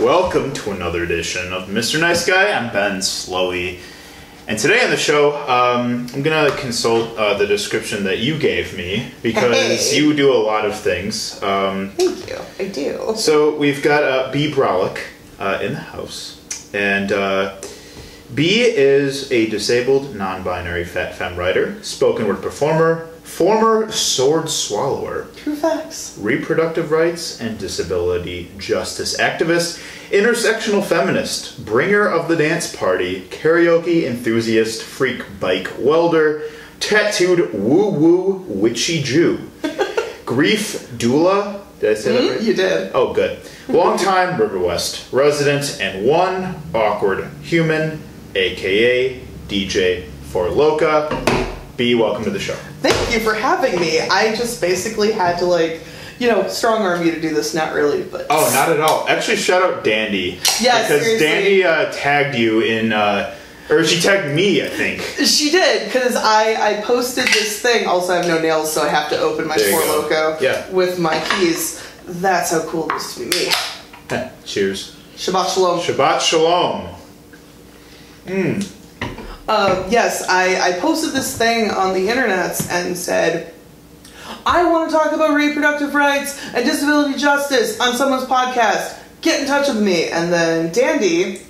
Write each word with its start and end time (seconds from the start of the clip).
Welcome 0.00 0.52
to 0.54 0.70
another 0.70 1.02
edition 1.02 1.52
of 1.52 1.68
Mr. 1.68 2.00
Nice 2.00 2.24
Guy. 2.26 2.52
I'm 2.52 2.72
Ben 2.72 2.98
Slowey. 3.00 3.80
And 4.46 4.58
today 4.58 4.82
on 4.84 4.90
the 4.90 4.96
show, 4.96 5.36
um, 5.48 6.06
I'm 6.14 6.22
going 6.22 6.50
to 6.50 6.56
consult 6.58 7.18
uh, 7.18 7.34
the 7.36 7.46
description 7.46 8.04
that 8.04 8.18
you 8.18 8.38
gave 8.38 8.76
me 8.76 9.10
because 9.22 9.90
Hey. 9.90 9.98
you 9.98 10.14
do 10.14 10.32
a 10.32 10.38
lot 10.38 10.64
of 10.64 10.78
things. 10.78 11.42
Um, 11.42 11.90
Thank 11.96 12.28
you. 12.28 12.38
I 12.58 12.68
do. 12.68 13.14
so 13.16 13.54
we've 13.56 13.82
got 13.82 14.04
uh, 14.04 14.30
B. 14.32 14.50
Brolick 14.50 14.98
uh, 15.38 15.58
in 15.60 15.72
the 15.74 15.80
house. 15.80 16.40
And 16.72 17.12
uh, 17.12 17.56
B 18.34 18.60
is 18.60 19.30
a 19.32 19.48
disabled, 19.48 20.14
non 20.14 20.42
binary 20.42 20.84
fat 20.84 21.14
femme 21.14 21.36
writer, 21.36 21.82
spoken 21.82 22.26
word 22.28 22.42
performer, 22.42 23.06
former 23.22 23.90
sword 23.90 24.50
swallower, 24.50 25.28
True 25.36 25.56
facts. 25.56 26.16
reproductive 26.20 26.90
rights 26.90 27.40
and 27.40 27.58
disability 27.58 28.50
justice 28.58 29.16
activist, 29.18 29.82
intersectional 30.10 30.84
feminist, 30.84 31.64
bringer 31.64 32.06
of 32.06 32.28
the 32.28 32.36
dance 32.36 32.74
party, 32.74 33.22
karaoke 33.30 34.04
enthusiast, 34.04 34.82
freak 34.82 35.22
bike 35.40 35.70
welder, 35.78 36.42
tattooed 36.80 37.52
woo 37.54 37.90
woo 37.90 38.44
witchy 38.46 39.02
Jew, 39.02 39.38
grief 40.26 40.88
doula. 40.98 41.62
Did 41.80 41.90
I 41.90 41.94
say 41.94 42.12
that 42.12 42.22
hmm? 42.22 42.28
right? 42.30 42.42
You 42.42 42.54
did. 42.54 42.90
Oh, 42.92 43.12
good. 43.14 43.38
Longtime 43.68 44.40
River 44.40 44.58
West 44.58 45.12
resident 45.12 45.78
and 45.80 46.04
one 46.06 46.56
awkward 46.74 47.30
human, 47.42 48.02
aka 48.34 49.20
DJ 49.48 50.04
for 50.30 50.48
Loca. 50.50 51.08
B, 51.76 51.94
welcome 51.94 52.24
to 52.24 52.30
the 52.30 52.40
show. 52.40 52.54
Thank 52.82 53.12
you 53.14 53.20
for 53.20 53.34
having 53.34 53.78
me. 53.80 54.00
I 54.00 54.34
just 54.34 54.60
basically 54.60 55.12
had 55.12 55.38
to 55.38 55.44
like, 55.44 55.80
you 56.18 56.28
know, 56.28 56.48
strong 56.48 56.82
arm 56.82 57.04
you 57.06 57.12
to 57.12 57.20
do 57.20 57.32
this. 57.32 57.54
Not 57.54 57.72
really, 57.72 58.02
but 58.02 58.26
Oh, 58.30 58.50
not 58.52 58.68
at 58.70 58.80
all. 58.80 59.06
Actually, 59.08 59.36
shout 59.36 59.62
out 59.62 59.84
Dandy. 59.84 60.40
Yeah, 60.60 60.82
because 60.82 61.02
seriously. 61.02 61.26
Dandy 61.26 61.64
uh, 61.64 61.92
tagged 61.92 62.36
you 62.36 62.60
in, 62.62 62.92
uh, 62.92 63.34
or 63.70 63.84
she 63.84 64.00
tagged 64.00 64.34
me, 64.34 64.64
I 64.64 64.68
think. 64.68 65.02
she 65.24 65.50
did 65.52 65.84
because 65.86 66.16
I 66.16 66.78
I 66.78 66.80
posted 66.82 67.28
this 67.28 67.60
thing. 67.62 67.86
Also, 67.86 68.12
I 68.12 68.16
have 68.16 68.26
no 68.26 68.40
nails, 68.40 68.72
so 68.72 68.82
I 68.82 68.88
have 68.88 69.08
to 69.10 69.18
open 69.20 69.46
my 69.46 69.56
Four. 69.56 69.80
Loco 69.82 70.36
Yeah. 70.40 70.68
with 70.70 70.98
my 70.98 71.20
keys. 71.38 71.80
That's 72.06 72.50
how 72.50 72.62
cool 72.66 72.88
it 72.90 72.94
is 72.96 73.14
to 73.14 73.20
be 73.20 73.26
me. 73.26 73.52
Cheers. 74.44 74.96
Shabbat 75.16 75.54
shalom. 75.54 75.78
Shabbat 75.80 76.20
shalom. 76.20 76.88
Uh, 79.48 79.86
yes, 79.88 80.28
I, 80.28 80.60
I 80.76 80.80
posted 80.80 81.12
this 81.12 81.36
thing 81.36 81.70
on 81.70 81.94
the 81.94 82.08
internet 82.08 82.60
and 82.70 82.96
said, 82.96 83.54
I 84.44 84.70
want 84.70 84.90
to 84.90 84.96
talk 84.96 85.12
about 85.12 85.34
reproductive 85.34 85.94
rights 85.94 86.38
and 86.54 86.64
disability 86.64 87.18
justice 87.18 87.80
on 87.80 87.94
someone's 87.96 88.24
podcast. 88.24 88.98
Get 89.22 89.40
in 89.40 89.46
touch 89.46 89.68
with 89.68 89.82
me. 89.82 90.08
And 90.10 90.30
then 90.32 90.70
Dandy 90.72 91.40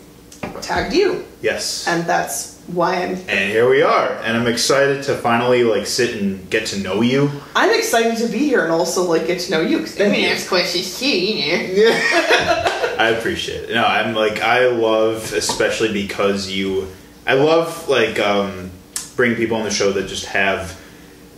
tagged 0.62 0.94
you. 0.94 1.24
Yes. 1.42 1.86
And 1.88 2.04
that's 2.06 2.56
why 2.68 2.96
I'm 3.02 3.12
And 3.28 3.50
here 3.50 3.68
we 3.68 3.80
are, 3.82 4.12
and 4.22 4.36
I'm 4.36 4.46
excited 4.46 5.02
to 5.04 5.16
finally 5.16 5.64
like 5.64 5.86
sit 5.86 6.20
and 6.20 6.48
get 6.50 6.66
to 6.66 6.78
know 6.78 7.00
you. 7.00 7.30
I'm 7.56 7.70
excited 7.76 8.18
to 8.18 8.28
be 8.30 8.38
here 8.40 8.62
and 8.62 8.70
also 8.70 9.04
like 9.04 9.26
get 9.26 9.40
to 9.40 9.50
know 9.50 9.60
you. 9.62 9.78
'cause 9.80 9.98
Let 9.98 10.10
me 10.10 10.26
ask 10.30 10.46
questions 10.48 10.98
too, 11.00 11.08
you 11.08 11.86
know. 11.88 12.70
I 12.98 13.10
appreciate 13.10 13.70
it. 13.70 13.74
No, 13.74 13.84
I'm 13.84 14.12
like 14.12 14.40
I 14.40 14.66
love, 14.66 15.32
especially 15.32 15.92
because 15.92 16.50
you, 16.50 16.88
I 17.24 17.34
love 17.34 17.88
like 17.88 18.18
um, 18.18 18.72
bring 19.14 19.36
people 19.36 19.56
on 19.56 19.62
the 19.62 19.70
show 19.70 19.92
that 19.92 20.08
just 20.08 20.26
have 20.26 20.80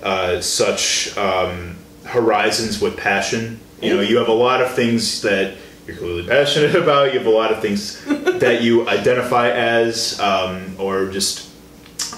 uh, 0.02 0.40
such 0.40 1.14
um, 1.18 1.76
horizons 2.06 2.80
with 2.80 2.96
passion. 2.96 3.60
You 3.82 3.94
know, 3.94 4.00
you 4.00 4.16
have 4.16 4.28
a 4.28 4.32
lot 4.32 4.62
of 4.62 4.72
things 4.72 5.20
that 5.20 5.54
you're 5.86 5.98
clearly 5.98 6.26
passionate 6.26 6.74
about. 6.82 7.12
You 7.12 7.18
have 7.18 7.28
a 7.28 7.30
lot 7.30 7.52
of 7.52 7.60
things 7.60 8.02
that 8.06 8.62
you 8.62 8.88
identify 8.88 9.50
as, 9.50 10.18
um, 10.18 10.76
or 10.78 11.10
just 11.10 11.50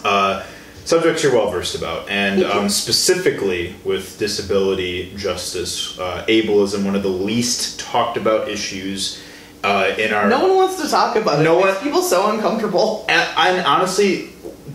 uh, 0.05 0.45
subjects 0.85 1.25
you're 1.25 1.33
well 1.33 1.51
versed 1.51 1.75
about, 1.75 2.09
and 2.09 2.45
um, 2.45 2.69
specifically 2.69 3.75
with 3.85 4.21
disability 4.21 5.13
justice, 5.17 5.99
uh, 5.99 6.25
ableism, 6.29 6.85
one 6.85 6.95
of 6.95 7.03
the 7.03 7.09
least 7.09 7.81
talked 7.81 8.17
about 8.17 8.49
issues 8.49 9.21
uh, 9.65 9.95
in 9.99 10.13
our. 10.13 10.29
No 10.29 10.41
one 10.49 10.57
wants 10.57 10.83
to 10.83 10.89
talk 10.89 11.17
about 11.17 11.41
it. 11.41 11.43
No 11.45 11.59
it 11.59 11.75
one- 11.75 11.77
people 11.83 12.03
so 12.03 12.31
uncomfortable. 12.31 13.05
and, 13.09 13.29
and 13.37 13.67
honestly, 13.67 14.31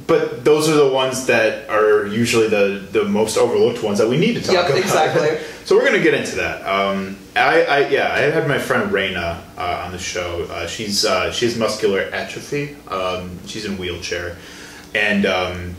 but 0.05 0.45
those 0.45 0.69
are 0.69 0.75
the 0.75 0.87
ones 0.89 1.25
that 1.27 1.69
are 1.69 2.05
usually 2.07 2.47
the 2.47 2.87
the 2.91 3.03
most 3.03 3.37
overlooked 3.37 3.83
ones 3.83 3.99
that 3.99 4.07
we 4.07 4.17
need 4.17 4.35
to 4.35 4.41
talk 4.41 4.53
Yep, 4.53 4.65
about. 4.67 4.77
exactly. 4.79 5.37
so 5.65 5.75
we're 5.75 5.85
gonna 5.85 6.01
get 6.03 6.13
into 6.13 6.37
that. 6.37 6.65
Um, 6.65 7.17
I, 7.35 7.63
I 7.63 7.87
yeah, 7.89 8.13
I 8.13 8.19
had 8.19 8.47
my 8.47 8.57
friend 8.59 8.89
Raina 8.91 9.41
uh, 9.57 9.83
on 9.85 9.91
the 9.91 9.99
show. 9.99 10.43
Uh, 10.49 10.67
she's 10.67 11.03
uh, 11.05 11.31
she 11.31 11.45
has 11.45 11.57
muscular 11.57 11.99
atrophy. 12.01 12.75
Um, 12.87 13.39
she's 13.45 13.65
in 13.65 13.77
wheelchair, 13.77 14.37
and 14.95 15.25
um, 15.25 15.75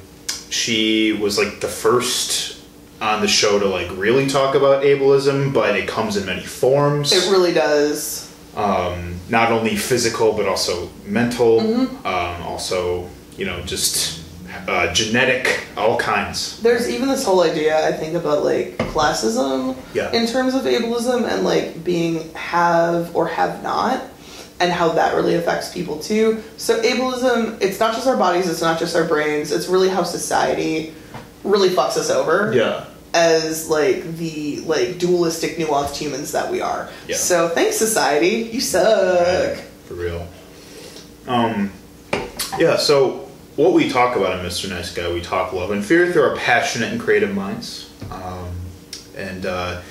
she 0.50 1.12
was 1.14 1.38
like 1.38 1.60
the 1.60 1.68
first 1.68 2.56
on 3.00 3.20
the 3.22 3.28
show 3.28 3.58
to 3.58 3.66
like 3.66 3.88
really 3.96 4.26
talk 4.26 4.54
about 4.54 4.82
ableism, 4.82 5.54
but 5.54 5.76
it 5.76 5.86
comes 5.88 6.16
in 6.16 6.26
many 6.26 6.42
forms 6.44 7.12
It 7.12 7.30
really 7.30 7.52
does. 7.54 8.27
Um, 8.56 9.18
not 9.28 9.52
only 9.52 9.76
physical 9.76 10.32
but 10.32 10.46
also 10.46 10.90
mental, 11.04 11.60
Mm-hmm. 11.60 12.06
um, 12.06 12.42
also 12.42 13.08
you 13.36 13.46
know 13.46 13.60
just 13.62 14.20
uh, 14.66 14.92
genetic, 14.92 15.66
all 15.76 15.96
kinds. 15.98 16.60
There's 16.62 16.88
even 16.88 17.08
this 17.08 17.24
whole 17.24 17.42
idea, 17.42 17.86
I 17.86 17.92
think, 17.92 18.14
about 18.14 18.44
like 18.44 18.76
classism 18.92 19.76
Yeah. 19.94 20.10
in 20.12 20.26
terms 20.26 20.54
of 20.54 20.62
ableism 20.62 21.30
and 21.30 21.44
like 21.44 21.84
being 21.84 22.32
have 22.34 23.14
or 23.14 23.28
have 23.28 23.62
not, 23.62 24.02
and 24.60 24.72
how 24.72 24.88
that 24.90 25.14
really 25.14 25.34
affects 25.36 25.72
people 25.72 25.98
too. 25.98 26.42
So, 26.56 26.80
ableism, 26.82 27.60
it's 27.62 27.78
not 27.78 27.94
just 27.94 28.06
our 28.08 28.16
bodies, 28.16 28.48
it's 28.50 28.62
not 28.62 28.78
just 28.80 28.96
our 28.96 29.04
brains, 29.04 29.52
it's 29.52 29.68
really 29.68 29.88
how 29.88 30.02
society 30.02 30.92
really 31.44 31.68
fucks 31.68 31.96
us 31.96 32.10
over 32.10 32.52
Yeah, 32.52 32.84
as 33.14 33.68
like 33.68 34.16
the 34.16 34.60
like 34.60 34.98
dualistic 34.98 35.56
nuanced 35.56 35.96
humans 35.96 36.32
that 36.32 36.50
we 36.50 36.60
are. 36.60 36.88
Yeah. 37.06 37.16
So, 37.16 37.48
thanks, 37.48 37.76
society. 37.76 38.50
You 38.52 38.60
suck. 38.60 39.58
for 39.86 39.94
real. 39.94 40.26
Um, 41.26 41.72
yeah. 42.58 42.76
So 42.76 43.28
what 43.56 43.72
we 43.72 43.88
talk 43.88 44.16
about 44.16 44.38
in 44.38 44.46
Mr. 44.46 44.68
Nice 44.68 44.94
Guy, 44.94 45.12
we 45.12 45.20
talk 45.20 45.52
love 45.52 45.70
and 45.70 45.84
fear 45.84 46.12
through 46.12 46.22
our 46.22 46.36
passionate 46.36 46.92
and 46.92 47.00
creative 47.00 47.34
minds. 47.34 47.90
Um, 48.10 48.54
and 49.16 49.44
uh, 49.46 49.82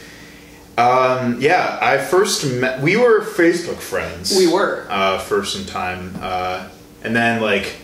um, 0.77 1.41
yeah, 1.41 1.77
I 1.81 1.97
first 1.97 2.45
met. 2.45 2.81
We 2.81 2.97
were 2.97 3.21
Facebook 3.21 3.77
friends. 3.77 4.35
We 4.37 4.47
were. 4.51 4.85
uh, 4.89 5.19
for 5.19 5.43
some 5.43 5.65
time, 5.65 6.15
uh, 6.21 6.69
and 7.03 7.15
then 7.15 7.41
like 7.41 7.75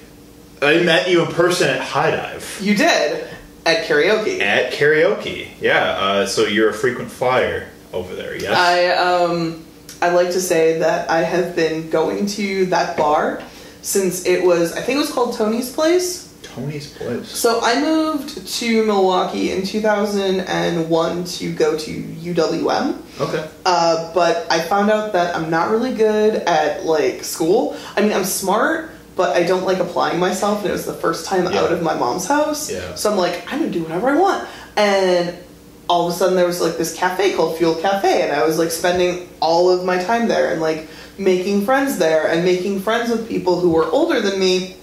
I 0.61 0.81
met 0.83 1.09
you 1.09 1.25
in 1.25 1.31
person 1.33 1.69
at 1.69 1.81
High 1.81 2.11
Dive. 2.11 2.59
You 2.61 2.75
did 2.75 3.27
at 3.65 3.85
karaoke. 3.85 4.39
At 4.39 4.73
karaoke, 4.73 5.49
yeah. 5.59 5.95
Uh, 5.97 6.25
so 6.25 6.45
you're 6.45 6.69
a 6.69 6.73
frequent 6.73 7.11
flyer 7.11 7.69
over 7.93 8.15
there, 8.15 8.35
yes? 8.35 8.57
I 8.57 8.89
um 8.89 9.65
I 10.01 10.09
like 10.09 10.31
to 10.31 10.41
say 10.41 10.79
that 10.79 11.09
I 11.09 11.19
have 11.19 11.55
been 11.55 11.89
going 11.89 12.25
to 12.27 12.65
that 12.67 12.97
bar 12.97 13.41
since 13.81 14.25
it 14.25 14.43
was 14.43 14.73
I 14.73 14.81
think 14.81 14.97
it 14.97 15.01
was 15.01 15.11
called 15.11 15.35
Tony's 15.35 15.71
Place. 15.71 16.29
Tony's 16.53 16.93
place. 16.93 17.27
So 17.29 17.61
I 17.63 17.81
moved 17.81 18.45
to 18.47 18.85
Milwaukee 18.85 19.51
in 19.51 19.65
2001 19.65 21.23
to 21.23 21.53
go 21.53 21.77
to 21.77 21.91
UWM. 21.91 23.01
Okay. 23.19 23.49
Uh, 23.65 24.13
but 24.13 24.45
I 24.51 24.59
found 24.61 24.91
out 24.91 25.13
that 25.13 25.35
I'm 25.35 25.49
not 25.49 25.71
really 25.71 25.95
good 25.95 26.35
at 26.35 26.85
like 26.85 27.23
school. 27.23 27.75
I 27.95 28.01
mean, 28.01 28.13
I'm 28.13 28.23
smart, 28.23 28.91
but 29.15 29.35
I 29.35 29.43
don't 29.43 29.63
like 29.63 29.79
applying 29.79 30.19
myself. 30.19 30.61
And 30.61 30.69
it 30.69 30.73
was 30.73 30.85
the 30.85 30.93
first 30.93 31.25
time 31.25 31.45
Yeah. 31.51 31.59
out 31.59 31.71
of 31.71 31.81
my 31.81 31.93
mom's 31.93 32.27
house. 32.27 32.71
Yeah. 32.71 32.95
So 32.95 33.11
I'm 33.11 33.17
like, 33.17 33.43
I'm 33.51 33.59
gonna 33.59 33.71
do 33.71 33.83
whatever 33.83 34.09
I 34.09 34.15
want. 34.17 34.47
And 34.75 35.35
all 35.89 36.07
of 36.07 36.13
a 36.13 36.17
sudden, 36.17 36.35
there 36.35 36.47
was 36.47 36.61
like 36.61 36.77
this 36.77 36.95
cafe 36.95 37.33
called 37.35 37.57
Fuel 37.57 37.75
Cafe, 37.75 38.21
and 38.21 38.31
I 38.31 38.45
was 38.45 38.57
like 38.57 38.71
spending 38.71 39.29
all 39.41 39.69
of 39.69 39.83
my 39.85 40.01
time 40.01 40.27
there 40.27 40.51
and 40.51 40.61
like 40.61 40.87
making 41.17 41.65
friends 41.65 41.97
there 41.97 42.27
and 42.27 42.43
making 42.43 42.79
friends 42.81 43.09
with 43.09 43.27
people 43.27 43.59
who 43.59 43.69
were 43.69 43.85
older 43.85 44.19
than 44.21 44.39
me 44.39 44.77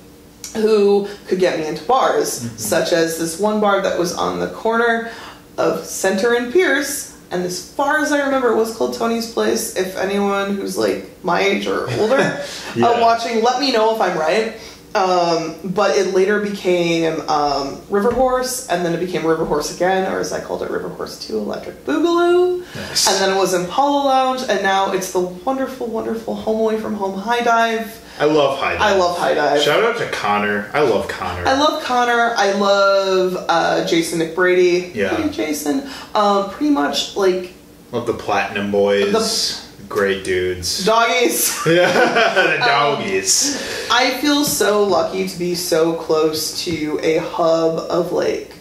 who 0.54 1.08
could 1.26 1.38
get 1.38 1.58
me 1.58 1.66
into 1.66 1.84
bars, 1.84 2.40
mm-hmm. 2.44 2.56
such 2.56 2.92
as 2.92 3.18
this 3.18 3.38
one 3.38 3.60
bar 3.60 3.80
that 3.82 3.98
was 3.98 4.14
on 4.14 4.40
the 4.40 4.48
corner 4.48 5.10
of 5.56 5.84
Center 5.84 6.34
and 6.34 6.52
Pierce. 6.52 7.09
And 7.32 7.44
as 7.44 7.70
far 7.72 7.98
as 7.98 8.10
I 8.10 8.24
remember, 8.24 8.50
it 8.50 8.56
was 8.56 8.76
called 8.76 8.94
Tony's 8.94 9.32
Place. 9.32 9.76
If 9.76 9.96
anyone 9.96 10.56
who's 10.56 10.76
like 10.76 11.08
my 11.22 11.40
age 11.40 11.66
or 11.66 11.88
older 12.00 12.18
Yeah. 12.74 12.86
uh, 12.88 13.00
watching, 13.00 13.42
let 13.42 13.60
me 13.60 13.70
know 13.72 13.94
if 13.94 14.00
I'm 14.00 14.18
right. 14.18 14.54
Um, 14.94 15.54
but 15.64 15.96
it 15.96 16.14
later 16.14 16.40
became 16.40 17.20
um, 17.28 17.80
River 17.90 18.10
Horse, 18.10 18.68
and 18.68 18.84
then 18.84 18.92
it 18.92 19.00
became 19.00 19.24
River 19.24 19.44
Horse 19.44 19.74
again, 19.74 20.10
or 20.12 20.18
as 20.18 20.32
I 20.32 20.40
called 20.40 20.62
it, 20.62 20.70
River 20.70 20.88
Horse 20.88 21.18
2 21.26 21.38
Electric 21.38 21.84
Boogaloo. 21.84 22.60
Nice. 22.74 23.06
And 23.08 23.16
then 23.22 23.36
it 23.36 23.38
was 23.38 23.54
Impala 23.54 24.04
Lounge, 24.04 24.42
and 24.48 24.62
now 24.62 24.92
it's 24.92 25.12
the 25.12 25.20
wonderful, 25.20 25.86
wonderful 25.86 26.34
Home 26.34 26.60
Away 26.60 26.80
from 26.80 26.94
Home 26.94 27.18
High 27.18 27.42
Dive. 27.42 28.04
I 28.18 28.24
love 28.24 28.58
high 28.58 28.72
dive. 28.74 28.82
I 28.82 28.96
love 28.96 29.16
High 29.16 29.32
Dive. 29.32 29.62
Shout 29.62 29.82
out 29.82 29.96
to 29.96 30.10
Connor. 30.10 30.70
I 30.74 30.82
love 30.82 31.08
Connor. 31.08 31.48
I 31.48 31.58
love 31.58 31.82
Connor. 31.82 32.34
I 32.36 32.52
love 32.52 33.46
uh, 33.48 33.86
Jason 33.86 34.20
McBrady. 34.20 34.94
Yeah. 34.94 35.16
Hey, 35.16 35.30
Jason. 35.30 35.88
Um, 36.14 36.50
pretty 36.50 36.68
much 36.70 37.16
like 37.16 37.54
Love 37.92 38.06
the 38.06 38.12
Platinum 38.12 38.70
Boys. 38.70 39.69
Great 39.90 40.24
dudes. 40.24 40.84
doggies. 40.86 41.58
Yeah, 41.66 41.92
the 42.34 42.54
um, 42.62 42.68
doggies. 43.00 43.88
I 43.90 44.16
feel 44.20 44.44
so 44.44 44.84
lucky 44.84 45.28
to 45.28 45.38
be 45.38 45.54
so 45.54 45.94
close 45.94 46.64
to 46.64 46.98
a 47.02 47.18
hub 47.18 47.78
of 47.90 48.12
like 48.12 48.52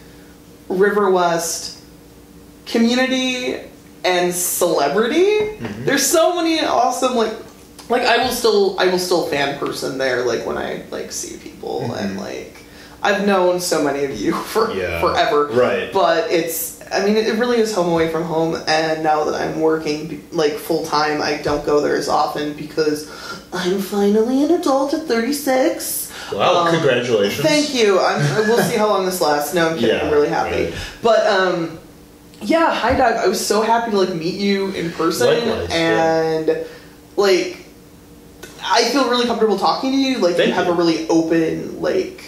River 0.68 1.10
West 1.10 1.82
community 2.66 3.56
and 4.04 4.34
celebrity. 4.34 5.24
Mm-hmm. 5.24 5.84
There's 5.84 6.04
so 6.06 6.34
many 6.36 6.60
awesome 6.60 7.14
like 7.14 7.32
like 7.88 8.02
I 8.02 8.18
will 8.24 8.32
still 8.32 8.78
I 8.78 8.86
will 8.86 8.98
still 8.98 9.26
fan 9.26 9.58
person 9.58 9.98
there 9.98 10.24
like 10.24 10.44
when 10.44 10.58
I 10.58 10.82
like 10.90 11.12
see 11.12 11.36
people 11.38 11.82
mm-hmm. 11.82 11.92
and 11.94 12.18
like 12.18 12.56
I've 13.02 13.24
known 13.26 13.60
so 13.60 13.82
many 13.84 14.04
of 14.04 14.18
you 14.20 14.32
for 14.52 14.72
Yeah. 14.72 15.00
forever. 15.00 15.46
Right. 15.46 15.92
But 15.92 16.30
it's 16.30 16.79
I 16.92 17.04
mean 17.04 17.16
it 17.16 17.34
really 17.38 17.58
is 17.58 17.74
home 17.74 17.88
away 17.88 18.10
from 18.10 18.24
home 18.24 18.56
and 18.66 19.02
now 19.02 19.24
that 19.24 19.34
I'm 19.40 19.60
working 19.60 20.26
like 20.32 20.54
full 20.54 20.84
time 20.84 21.22
I 21.22 21.36
don't 21.42 21.64
go 21.64 21.80
there 21.80 21.96
as 21.96 22.08
often 22.08 22.54
because 22.54 23.08
I'm 23.52 23.80
finally 23.80 24.44
an 24.44 24.50
adult 24.52 24.94
at 24.94 25.06
36. 25.06 26.12
Wow, 26.32 26.66
Um, 26.66 26.74
congratulations. 26.74 27.44
Thank 27.46 27.74
you. 27.74 27.98
I'm, 28.00 28.20
we'll 28.48 28.62
see 28.62 28.76
how 28.76 28.88
long 28.88 29.04
this 29.06 29.20
lasts. 29.20 29.54
No, 29.54 29.68
I'm 29.70 29.74
kidding. 29.78 29.96
Yeah, 29.96 30.04
I'm 30.06 30.12
really 30.12 30.28
happy. 30.28 30.64
right. 30.66 30.74
But 31.02 31.26
um, 31.26 31.78
yeah, 32.40 32.72
hi 32.74 32.96
Doug. 32.96 33.16
I 33.16 33.26
was 33.26 33.44
so 33.44 33.62
happy 33.62 33.90
to 33.90 33.98
like 33.98 34.14
meet 34.14 34.34
you 34.40 34.70
in 34.70 34.90
person, 34.92 35.26
Likewise, 35.26 35.70
yeah. 35.70 36.22
and 36.22 36.66
like 37.16 37.64
I 38.62 38.84
feel 38.90 39.10
really 39.10 39.26
comfortable 39.26 39.58
talking 39.58 39.90
to 39.92 39.96
you. 39.98 40.18
Like 40.18 40.36
Thank 40.36 40.48
you 40.48 40.54
have 40.54 40.66
you. 40.66 40.72
a 40.72 40.76
really 40.76 41.08
open 41.08 41.80
like. 41.82 42.24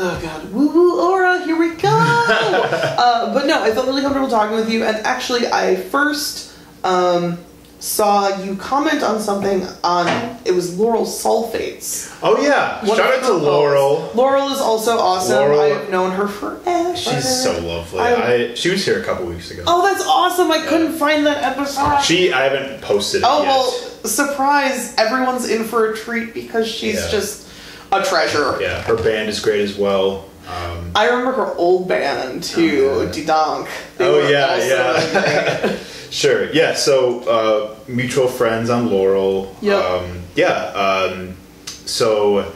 Oh 0.00 0.20
god, 0.22 0.52
woo 0.52 0.68
woo 0.72 1.00
aura, 1.00 1.42
here 1.44 1.58
we 1.58 1.74
go. 1.74 1.88
uh, 1.92 3.34
but 3.34 3.46
no, 3.46 3.62
I 3.62 3.72
felt 3.72 3.86
really 3.86 4.02
comfortable 4.02 4.28
talking 4.28 4.56
with 4.56 4.70
you, 4.70 4.84
and 4.84 4.96
actually, 4.98 5.46
I 5.48 5.76
first 5.76 6.56
um, 6.84 7.38
saw 7.80 8.42
you 8.42 8.56
comment 8.56 9.02
on 9.02 9.20
something 9.20 9.66
on 9.84 10.06
it 10.44 10.52
was 10.52 10.78
Laurel 10.78 11.04
sulfates. 11.04 12.16
Oh 12.22 12.40
yeah, 12.40 12.84
One 12.86 12.96
shout 12.96 13.14
out 13.14 13.22
to. 13.22 13.32
Laurel. 13.32 14.10
Laurel 14.14 14.48
is 14.50 14.60
also 14.60 14.98
awesome. 14.98 15.36
Laurel- 15.36 15.60
I've 15.60 15.90
known 15.90 16.12
her 16.12 16.28
forever. 16.28 16.96
She's 16.96 17.42
so 17.42 17.58
lovely. 17.60 18.00
I- 18.00 18.32
I, 18.50 18.54
she 18.54 18.70
was 18.70 18.84
here 18.84 19.00
a 19.00 19.04
couple 19.04 19.26
weeks 19.26 19.50
ago. 19.50 19.62
Oh, 19.66 19.86
that's 19.86 20.04
awesome! 20.06 20.50
I 20.50 20.64
couldn't 20.66 20.92
find 20.98 21.26
that 21.26 21.42
episode. 21.42 22.00
She, 22.02 22.32
I 22.32 22.44
haven't 22.44 22.80
posted 22.82 23.22
it 23.22 23.26
oh 23.28 23.42
yet. 23.42 23.48
well, 23.48 23.70
surprise! 24.04 24.94
Everyone's 24.96 25.48
in 25.48 25.64
for 25.64 25.90
a 25.92 25.96
treat 25.96 26.34
because 26.34 26.66
she's 26.68 26.96
Yeah. 26.96 27.10
just 27.10 27.47
a 27.92 28.02
treasure. 28.02 28.58
Yeah, 28.60 28.82
her 28.82 28.96
band 28.96 29.28
is 29.28 29.40
great 29.40 29.60
as 29.60 29.76
well. 29.78 30.28
Um, 30.48 30.92
I 30.94 31.08
remember 31.08 31.32
her 31.32 31.54
old 31.56 31.88
band 31.88 32.42
too, 32.42 32.88
Oh, 32.90 33.02
yeah. 33.02 33.10
Didonk. 33.10 33.68
Oh 34.00 34.28
yeah, 34.28 34.56
yeah. 34.66 35.76
sure. 36.10 36.50
Yeah. 36.52 36.74
So 36.74 37.20
uh, 37.28 37.76
mutual 37.86 38.28
friends 38.28 38.70
on 38.70 38.88
Laurel. 38.90 39.54
Yep. 39.60 39.84
Um, 39.84 40.22
yeah. 40.36 40.54
Um, 40.54 41.36
so 41.66 42.50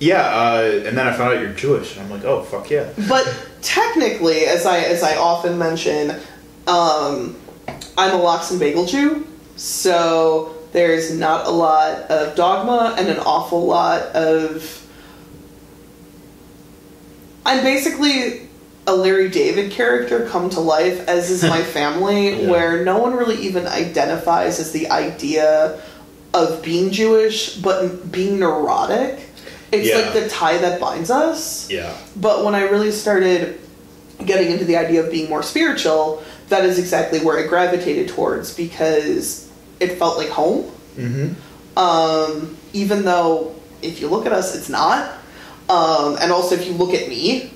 yeah, 0.00 0.22
uh, 0.22 0.82
and 0.86 0.98
then 0.98 1.06
I 1.06 1.12
found 1.16 1.34
out 1.34 1.40
you're 1.40 1.52
Jewish, 1.52 1.96
and 1.96 2.04
I'm 2.04 2.10
like, 2.10 2.24
oh 2.24 2.42
fuck 2.42 2.70
yeah. 2.70 2.92
But 3.08 3.24
technically, 3.62 4.44
as 4.46 4.66
I 4.66 4.78
as 4.80 5.02
I 5.04 5.16
often 5.16 5.58
mention, 5.58 6.10
um, 6.66 7.36
I'm 7.96 8.12
a 8.14 8.18
lox 8.20 8.50
and 8.50 8.58
bagel 8.58 8.84
Jew, 8.84 9.26
so 9.54 10.55
there's 10.76 11.10
not 11.10 11.46
a 11.46 11.50
lot 11.50 12.02
of 12.10 12.36
dogma 12.36 12.94
and 12.98 13.08
an 13.08 13.18
awful 13.20 13.64
lot 13.64 14.02
of. 14.14 14.86
I'm 17.46 17.64
basically 17.64 18.42
a 18.86 18.94
Larry 18.94 19.30
David 19.30 19.72
character 19.72 20.26
come 20.28 20.50
to 20.50 20.60
life, 20.60 21.08
as 21.08 21.30
is 21.30 21.42
my 21.42 21.62
family, 21.78 22.42
Yeah. 22.42 22.50
where 22.50 22.84
no 22.84 22.98
one 22.98 23.14
really 23.14 23.36
even 23.36 23.66
identifies 23.66 24.60
as 24.60 24.72
the 24.72 24.90
idea 24.90 25.80
of 26.34 26.62
being 26.62 26.90
Jewish, 26.90 27.54
but 27.54 28.12
being 28.12 28.38
neurotic. 28.38 29.18
It's 29.72 29.88
Yeah. 29.88 29.96
like 29.96 30.12
the 30.12 30.28
tie 30.28 30.58
that 30.58 30.78
binds 30.78 31.10
us. 31.10 31.70
Yeah. 31.70 31.94
But 32.16 32.44
when 32.44 32.54
I 32.54 32.64
really 32.64 32.90
started 32.92 33.58
getting 34.26 34.50
into 34.52 34.66
the 34.66 34.76
idea 34.76 35.02
of 35.02 35.10
being 35.10 35.30
more 35.30 35.42
spiritual, 35.42 36.22
that 36.50 36.66
is 36.66 36.78
exactly 36.78 37.20
where 37.20 37.38
I 37.38 37.46
gravitated 37.46 38.08
towards 38.08 38.52
because 38.52 39.45
it 39.80 39.98
felt 39.98 40.16
like 40.16 40.28
home. 40.28 40.70
Mm-hmm. 40.96 41.78
Um, 41.78 42.56
even 42.72 43.04
though 43.04 43.54
if 43.82 44.00
you 44.00 44.08
look 44.08 44.26
at 44.26 44.32
us, 44.32 44.56
it's 44.56 44.68
not. 44.68 45.12
Um, 45.68 46.16
and 46.20 46.32
also, 46.32 46.54
if 46.54 46.66
you 46.66 46.72
look 46.72 46.94
at 46.94 47.08
me, 47.08 47.50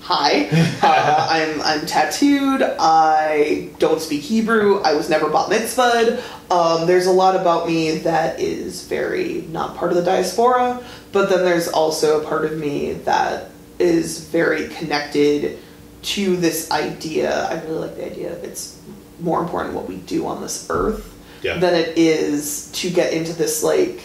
hi, 0.00 0.48
uh, 0.82 1.26
I'm 1.30 1.60
I'm 1.62 1.86
tattooed. 1.86 2.62
I 2.62 3.70
don't 3.78 4.00
speak 4.00 4.22
Hebrew. 4.22 4.80
I 4.80 4.94
was 4.94 5.10
never 5.10 5.28
bat 5.28 5.48
mitzvahed. 5.48 6.22
Um, 6.50 6.86
there's 6.86 7.06
a 7.06 7.12
lot 7.12 7.36
about 7.36 7.66
me 7.66 7.98
that 7.98 8.40
is 8.40 8.86
very 8.86 9.44
not 9.50 9.76
part 9.76 9.90
of 9.90 9.96
the 9.96 10.04
diaspora, 10.04 10.82
but 11.12 11.28
then 11.28 11.44
there's 11.44 11.68
also 11.68 12.20
a 12.20 12.24
part 12.24 12.44
of 12.44 12.58
me 12.58 12.94
that 13.04 13.50
is 13.78 14.24
very 14.26 14.68
connected 14.68 15.58
to 16.02 16.36
this 16.36 16.70
idea. 16.70 17.46
I 17.46 17.54
really 17.62 17.78
like 17.78 17.96
the 17.96 18.06
idea 18.06 18.32
of 18.32 18.44
it's 18.44 18.80
more 19.18 19.42
important 19.42 19.74
what 19.74 19.86
we 19.86 19.96
do 19.96 20.26
on 20.26 20.40
this 20.40 20.66
earth 20.70 21.09
Yeah. 21.42 21.58
than 21.58 21.74
it 21.74 21.96
is 21.96 22.68
to 22.74 22.90
get 22.90 23.12
into 23.12 23.32
this 23.32 23.62
like 23.62 24.00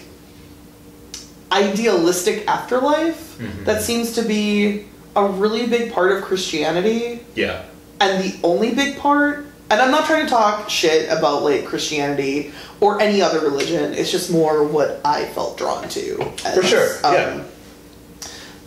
idealistic 1.52 2.48
afterlife 2.48 3.38
Mhm. 3.40 3.66
that 3.66 3.82
seems 3.82 4.14
to 4.14 4.22
be 4.22 4.86
a 5.16 5.24
really 5.26 5.68
big 5.68 5.94
part 5.94 6.12
of 6.12 6.24
Christianity 6.24 7.22
Yeah. 7.36 7.62
and 8.00 8.24
the 8.24 8.36
only 8.44 8.72
big 8.72 8.98
part 8.98 9.46
and 9.70 9.82
I'm 9.82 9.90
not 9.90 10.06
trying 10.06 10.26
to 10.26 10.30
talk 10.30 10.70
shit 10.70 11.10
about 11.10 11.44
like 11.44 11.66
Christianity 11.66 12.52
or 12.80 13.02
any 13.02 13.20
other 13.20 13.40
religion. 13.40 13.96
It's 13.96 14.12
just 14.12 14.30
more 14.30 14.64
what 14.64 15.02
I 15.04 15.26
felt 15.26 15.58
drawn 15.58 15.90
to. 15.90 16.32
As, 16.46 16.54
For 16.54 16.62
sure, 16.64 16.88
yeah. 17.04 17.10
um, 17.10 17.42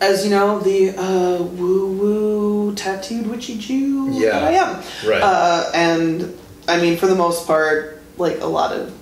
As 0.00 0.24
you 0.24 0.30
know, 0.30 0.58
the 0.58 0.90
uh, 0.90 1.40
woo 1.42 1.92
woo 1.92 2.74
tattooed 2.74 3.28
witchy 3.28 3.58
Jew 3.58 4.08
Yeah. 4.12 4.30
that 4.30 4.44
I 4.44 4.52
am. 4.52 4.76
Right. 5.06 5.22
Uh, 5.22 5.70
and 5.72 6.34
I 6.66 6.78
mean, 6.80 6.96
for 6.96 7.06
the 7.06 7.14
most 7.14 7.46
part, 7.46 7.97
like 8.18 8.40
a 8.40 8.46
lot 8.46 8.72
of 8.72 8.92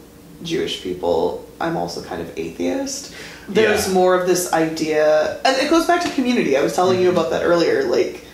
Jewish 0.42 0.82
people, 0.82 1.46
I'm 1.60 1.76
also 1.76 2.02
kind 2.02 2.20
of 2.20 2.30
atheist. 2.38 3.12
There's 3.48 3.86
Yeah. 3.88 3.94
more 3.94 4.14
of 4.14 4.26
this 4.26 4.52
idea, 4.52 5.38
and 5.44 5.56
it 5.56 5.70
goes 5.70 5.86
back 5.86 6.02
to 6.02 6.10
community. 6.10 6.56
I 6.56 6.62
was 6.62 6.74
telling 6.74 7.00
you 7.00 7.08
Mhm. 7.08 7.12
about 7.12 7.30
that 7.30 7.42
earlier. 7.44 7.84
Like, 7.84 8.24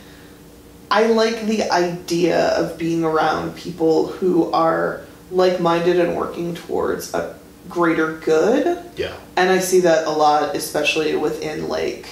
I 0.91 1.07
like 1.07 1.47
the 1.47 1.71
idea 1.71 2.49
of 2.49 2.77
being 2.79 3.05
around 3.05 3.55
people 3.57 4.09
who 4.09 4.51
are 4.53 5.01
like 5.31 5.61
minded 5.61 5.99
and 5.99 6.17
working 6.17 6.55
towards 6.55 7.15
a 7.15 7.35
greater 7.71 8.13
good. 8.23 8.79
Yeah. 8.97 9.13
And 9.37 9.51
I 9.51 9.61
see 9.61 9.81
that 9.81 10.07
a 10.07 10.11
lot, 10.11 10.55
especially 10.55 11.17
within 11.17 11.69
like 11.69 12.05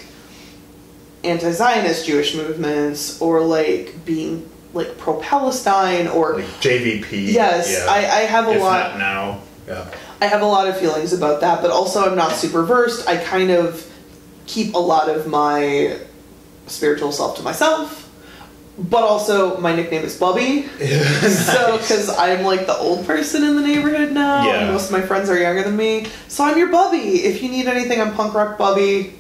anti 1.23 1.51
Zionist 1.53 2.07
Jewish 2.07 2.35
movements 2.35 3.21
or 3.21 3.43
like 3.43 4.05
being 4.07 4.49
like 4.75 4.97
pro 4.99 5.21
Palestine 5.21 6.09
or. 6.09 6.35
Like 6.37 6.45
JVP. 6.61 7.33
yes, 7.33 7.71
yeah. 7.73 7.91
I, 7.91 7.99
I 7.99 8.21
have 8.27 8.49
a 8.49 8.53
if 8.53 8.61
lot. 8.63 8.91
not 8.91 8.99
now. 8.99 9.41
Yeah. 9.67 9.91
I 10.23 10.27
have 10.27 10.43
a 10.43 10.47
lot 10.47 10.69
of 10.69 10.79
feelings 10.79 11.13
about 11.13 11.41
that, 11.41 11.63
but 11.63 11.71
also 11.71 12.09
I'm 12.09 12.17
not 12.17 12.33
super 12.33 12.63
versed. 12.63 13.09
I 13.09 13.17
kind 13.17 13.51
of 13.51 13.87
keep 14.47 14.75
a 14.75 14.79
lot 14.79 15.09
of 15.09 15.27
my 15.27 15.99
spiritual 16.67 17.13
self 17.13 17.37
to 17.39 17.43
myself. 17.43 18.07
But 18.79 19.03
also, 19.03 19.59
my 19.59 19.75
nickname 19.77 20.05
is 20.05 20.17
Bubby. 20.19 20.63
So, 20.81 21.77
because 21.79 22.09
I'm 22.17 22.45
like 22.45 22.67
the 22.67 22.77
old 22.77 23.07
person 23.07 23.45
in 23.45 23.57
the 23.57 23.63
neighborhood 23.63 24.13
now, 24.13 24.47
Yeah. 24.47 24.61
and 24.63 24.73
most 24.73 24.87
of 24.87 24.93
my 24.93 25.03
friends 25.03 25.29
are 25.29 25.39
younger 25.39 25.63
than 25.63 25.77
me. 25.77 26.07
So 26.29 26.45
I'm 26.45 26.57
your 26.57 26.69
Bubby. 26.69 27.23
If 27.25 27.43
you 27.43 27.51
need 27.51 27.67
anything, 27.67 28.01
I'm 28.01 28.15
punk 28.15 28.33
rock 28.35 28.57
Bubby. 28.57 29.15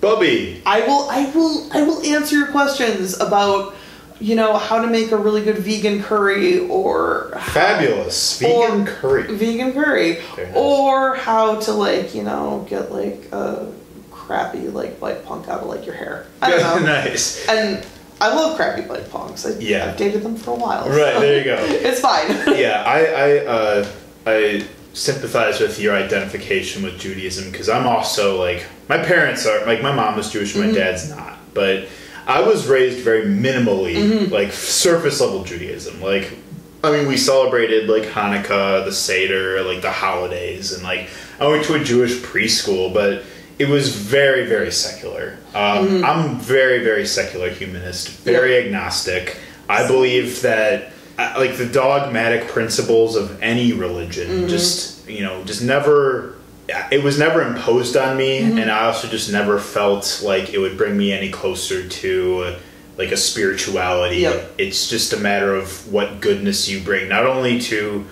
Bubby. 0.00 0.62
I 0.64 0.80
will, 0.80 1.08
I 1.10 1.30
will, 1.34 1.68
I 1.72 1.82
will 1.82 2.02
answer 2.06 2.36
your 2.36 2.46
questions 2.48 3.18
about, 3.20 3.74
you 4.20 4.34
know, 4.34 4.56
how 4.56 4.80
to 4.80 4.86
make 4.88 5.10
a 5.12 5.16
really 5.16 5.42
good 5.44 5.58
vegan 5.58 6.02
curry 6.02 6.60
or 6.68 7.32
how- 7.36 7.52
Fabulous. 7.52 8.38
Vegan 8.38 8.82
Or- 8.82 8.86
curry. 8.90 9.22
vegan 9.34 9.72
curry, 9.72 10.18
nice. 10.36 10.48
or 10.54 11.14
how 11.16 11.56
to 11.60 11.72
like, 11.72 12.14
you 12.14 12.22
know, 12.22 12.66
get 12.68 12.92
like 12.92 13.28
a 13.32 13.66
crappy 14.10 14.68
like 14.68 14.98
bike 15.00 15.24
punk 15.24 15.48
out 15.48 15.60
of 15.60 15.66
like 15.68 15.84
your 15.86 15.94
hair. 15.94 16.26
I 16.42 16.50
don't 16.50 16.60
know. 16.82 16.86
nice. 16.86 17.46
And 17.48 17.84
I 18.20 18.34
love 18.34 18.56
crappy 18.56 18.82
bike 18.82 19.10
punks. 19.10 19.44
I, 19.46 19.58
Yeah. 19.58 19.86
I've 19.90 19.96
dated 19.96 20.22
them 20.22 20.36
for 20.36 20.52
a 20.52 20.54
while. 20.58 20.88
Right, 20.88 21.14
so 21.14 21.20
there 21.20 21.38
you 21.38 21.44
go. 21.44 21.56
it's 21.60 22.00
fine. 22.00 22.28
yeah, 22.58 22.82
I 22.86 23.04
I 23.04 23.38
uh, 23.46 23.88
I 24.26 24.64
sympathize 24.94 25.60
with 25.60 25.78
your 25.78 25.94
identification 25.94 26.82
with 26.82 26.98
Judaism 26.98 27.50
because 27.50 27.68
I'm 27.68 27.86
also 27.86 28.40
like 28.40 28.64
my 28.88 28.96
parents 28.96 29.44
are 29.46 29.66
like 29.66 29.82
my 29.82 29.92
mom 29.92 30.18
is 30.18 30.30
Jewish, 30.30 30.56
my 30.56 30.70
dad's 30.72 31.10
not, 31.10 31.36
but 31.52 31.86
I 32.26 32.40
was 32.40 32.66
raised 32.66 33.04
very 33.04 33.26
minimally 33.26 34.30
like 34.30 34.52
surface 34.52 35.20
level 35.20 35.44
Judaism. 35.44 36.00
Like, 36.00 36.36
I 36.82 36.90
mean, 36.90 37.06
we 37.06 37.16
celebrated 37.16 37.88
like 37.88 38.04
Hanukkah, 38.04 38.84
the 38.84 38.92
Seder, 38.92 39.62
like 39.62 39.82
the 39.82 39.92
holidays, 39.92 40.72
and 40.72 40.82
like 40.82 41.08
I 41.40 41.46
went 41.46 41.64
to 41.66 41.74
a 41.74 41.84
Jewish 41.84 42.16
preschool, 42.16 42.92
but 42.92 43.24
it 43.58 43.68
was 43.68 43.94
very 43.94 44.46
very 44.46 44.72
secular. 44.72 45.38
Um, 45.54 46.04
I'm 46.04 46.38
very 46.38 46.82
very 46.82 47.06
secular 47.06 47.50
humanist, 47.50 48.08
very 48.08 48.56
agnostic. 48.58 49.38
I 49.68 49.86
believe 49.86 50.42
that 50.42 50.92
uh, 51.18 51.34
like 51.38 51.56
the 51.56 51.66
dogmatic 51.66 52.48
principles 52.48 53.16
of 53.16 53.42
any 53.42 53.72
religion 53.72 54.48
just 54.48 55.08
you 55.08 55.22
know 55.22 55.44
just 55.44 55.62
never 55.62 56.35
it 56.68 57.02
was 57.02 57.18
never 57.18 57.42
imposed 57.42 57.96
on 57.96 58.16
me 58.16 58.38
and 58.38 58.70
i 58.70 58.86
also 58.86 59.06
just 59.08 59.30
never 59.30 59.58
felt 59.58 60.20
like 60.24 60.52
it 60.52 60.58
would 60.58 60.76
bring 60.76 60.96
me 60.96 61.12
any 61.12 61.30
closer 61.30 61.86
to 61.88 62.56
like 62.98 63.12
a 63.12 63.16
spirituality 63.16 64.18
Yep. 64.18 64.54
it's 64.58 64.88
just 64.88 65.12
a 65.12 65.16
matter 65.16 65.54
of 65.54 65.90
what 65.92 66.20
goodness 66.20 66.68
you 66.68 66.80
bring 66.80 67.08
not 67.08 67.24
only 67.26 67.60
to 67.60 68.04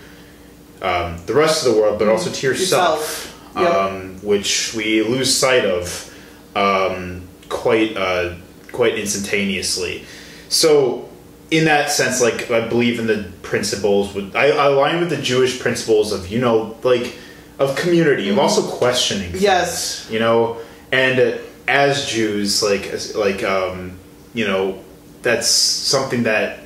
um, 0.82 1.18
the 1.26 1.34
rest 1.34 1.66
of 1.66 1.72
the 1.74 1.80
world 1.80 1.98
but 1.98 2.08
also 2.08 2.30
to 2.30 2.46
yourself, 2.46 3.00
Yourself. 3.00 3.54
Yep. 3.56 3.72
um, 3.74 4.16
which 4.22 4.74
we 4.74 5.02
lose 5.02 5.34
sight 5.34 5.64
of 5.64 6.12
um, 6.54 7.26
quite 7.48 7.96
uh, 7.96 8.34
quite 8.72 8.96
instantaneously 8.98 10.04
so 10.48 11.08
in 11.50 11.66
that 11.66 11.90
sense, 11.90 12.20
like 12.20 12.50
I 12.50 12.66
believe 12.68 12.98
in 12.98 13.06
the 13.06 13.30
principles. 13.42 14.12
With 14.14 14.34
I, 14.34 14.48
I 14.48 14.66
align 14.66 14.98
with 15.00 15.10
the 15.10 15.16
Jewish 15.20 15.60
principles 15.60 16.10
of 16.12 16.28
you 16.28 16.40
know 16.40 16.76
like 16.82 17.14
of 17.58 17.76
community, 17.76 18.28
of 18.28 18.38
also 18.38 18.62
questioning. 18.62 19.30
things, 19.30 19.42
Yes. 19.42 20.06
you 20.10 20.18
know, 20.18 20.58
and 20.92 21.38
as 21.68 22.06
Jews, 22.06 22.62
like 22.62 22.86
as- 22.88 23.14
like 23.14 23.42
um, 23.44 23.98
you 24.34 24.46
know, 24.46 24.78
that's 25.22 25.46
something 25.48 26.24
that 26.24 26.60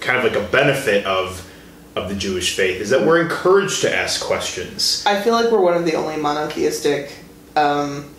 kind 0.00 0.18
of 0.18 0.24
like 0.24 0.36
a 0.40 0.46
benefit 0.48 1.04
of 1.06 1.48
of 1.96 2.08
the 2.08 2.14
Jewish 2.16 2.56
faith 2.56 2.80
is 2.80 2.90
that 2.90 3.06
we're 3.06 3.20
encouraged 3.22 3.80
to 3.82 3.94
ask 3.94 4.20
questions. 4.20 5.02
I 5.06 5.20
feel 5.22 5.32
like 5.32 5.50
we're 5.50 5.60
one 5.60 5.74
of 5.76 5.84
the 5.84 5.94
only 5.94 6.16
monotheistic 6.16 7.12
um, 7.56 8.10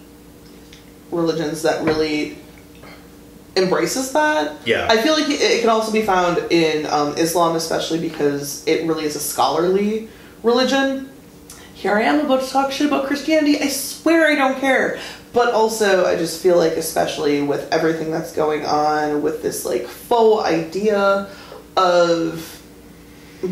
religions 1.11 1.61
that 1.63 1.83
really 1.83 2.37
embraces 3.57 4.11
that. 4.13 4.55
Yeah. 4.65 4.87
I 4.89 5.01
feel 5.01 5.13
like 5.13 5.29
it 5.29 5.41
it 5.41 5.61
can 5.61 5.69
also 5.69 5.91
be 5.91 6.01
found 6.03 6.37
in 6.51 6.85
um, 6.87 7.15
Islam, 7.17 7.55
especially 7.55 7.99
because 7.99 8.63
it 8.65 8.85
really 8.87 9.05
is 9.05 9.15
a 9.15 9.19
scholarly 9.19 10.09
religion. 10.43 11.09
Here 11.75 11.93
I 11.93 12.03
am 12.03 12.25
about 12.25 12.41
to 12.41 12.49
talk 12.49 12.71
shit 12.71 12.87
about 12.87 13.05
Christianity. 13.05 13.59
I 13.59 13.67
swear 13.67 14.31
I 14.31 14.35
don't 14.35 14.59
care. 14.59 14.99
But 15.33 15.53
also, 15.53 16.05
I 16.05 16.15
just 16.15 16.41
feel 16.41 16.57
like, 16.57 16.73
especially 16.73 17.41
with 17.43 17.69
everything 17.73 18.09
that's 18.09 18.31
going 18.33 18.65
on 18.65 19.21
with 19.21 19.43
this 19.43 19.65
like 19.65 19.85
faux 19.85 20.45
idea 20.45 21.29
of 21.75 22.61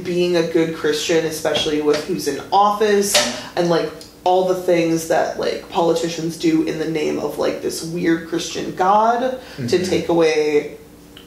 being 0.03 0.37
a 0.37 0.47
good 0.47 0.77
Christian, 0.77 1.25
especially 1.25 1.81
with 1.81 2.07
who's 2.07 2.29
in 2.29 2.41
office 2.53 3.13
and 3.57 3.69
like 3.69 3.91
all 4.23 4.47
the 4.47 4.55
things 4.55 5.09
that 5.09 5.37
like 5.37 5.69
politicians 5.69 6.37
do 6.37 6.63
in 6.63 6.79
the 6.79 6.89
name 6.89 7.19
of 7.19 7.37
like 7.37 7.61
this 7.61 7.83
weird 7.83 8.29
Christian 8.29 8.73
God 8.75 9.19
to 9.57 9.63
mm-hmm. 9.63 9.83
take 9.83 10.07
away 10.07 10.77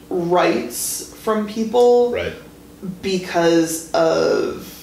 rights 0.09 1.13
from 1.13 1.47
people 1.47 2.11
Right. 2.11 2.33
because 3.03 3.91
of 3.91 4.73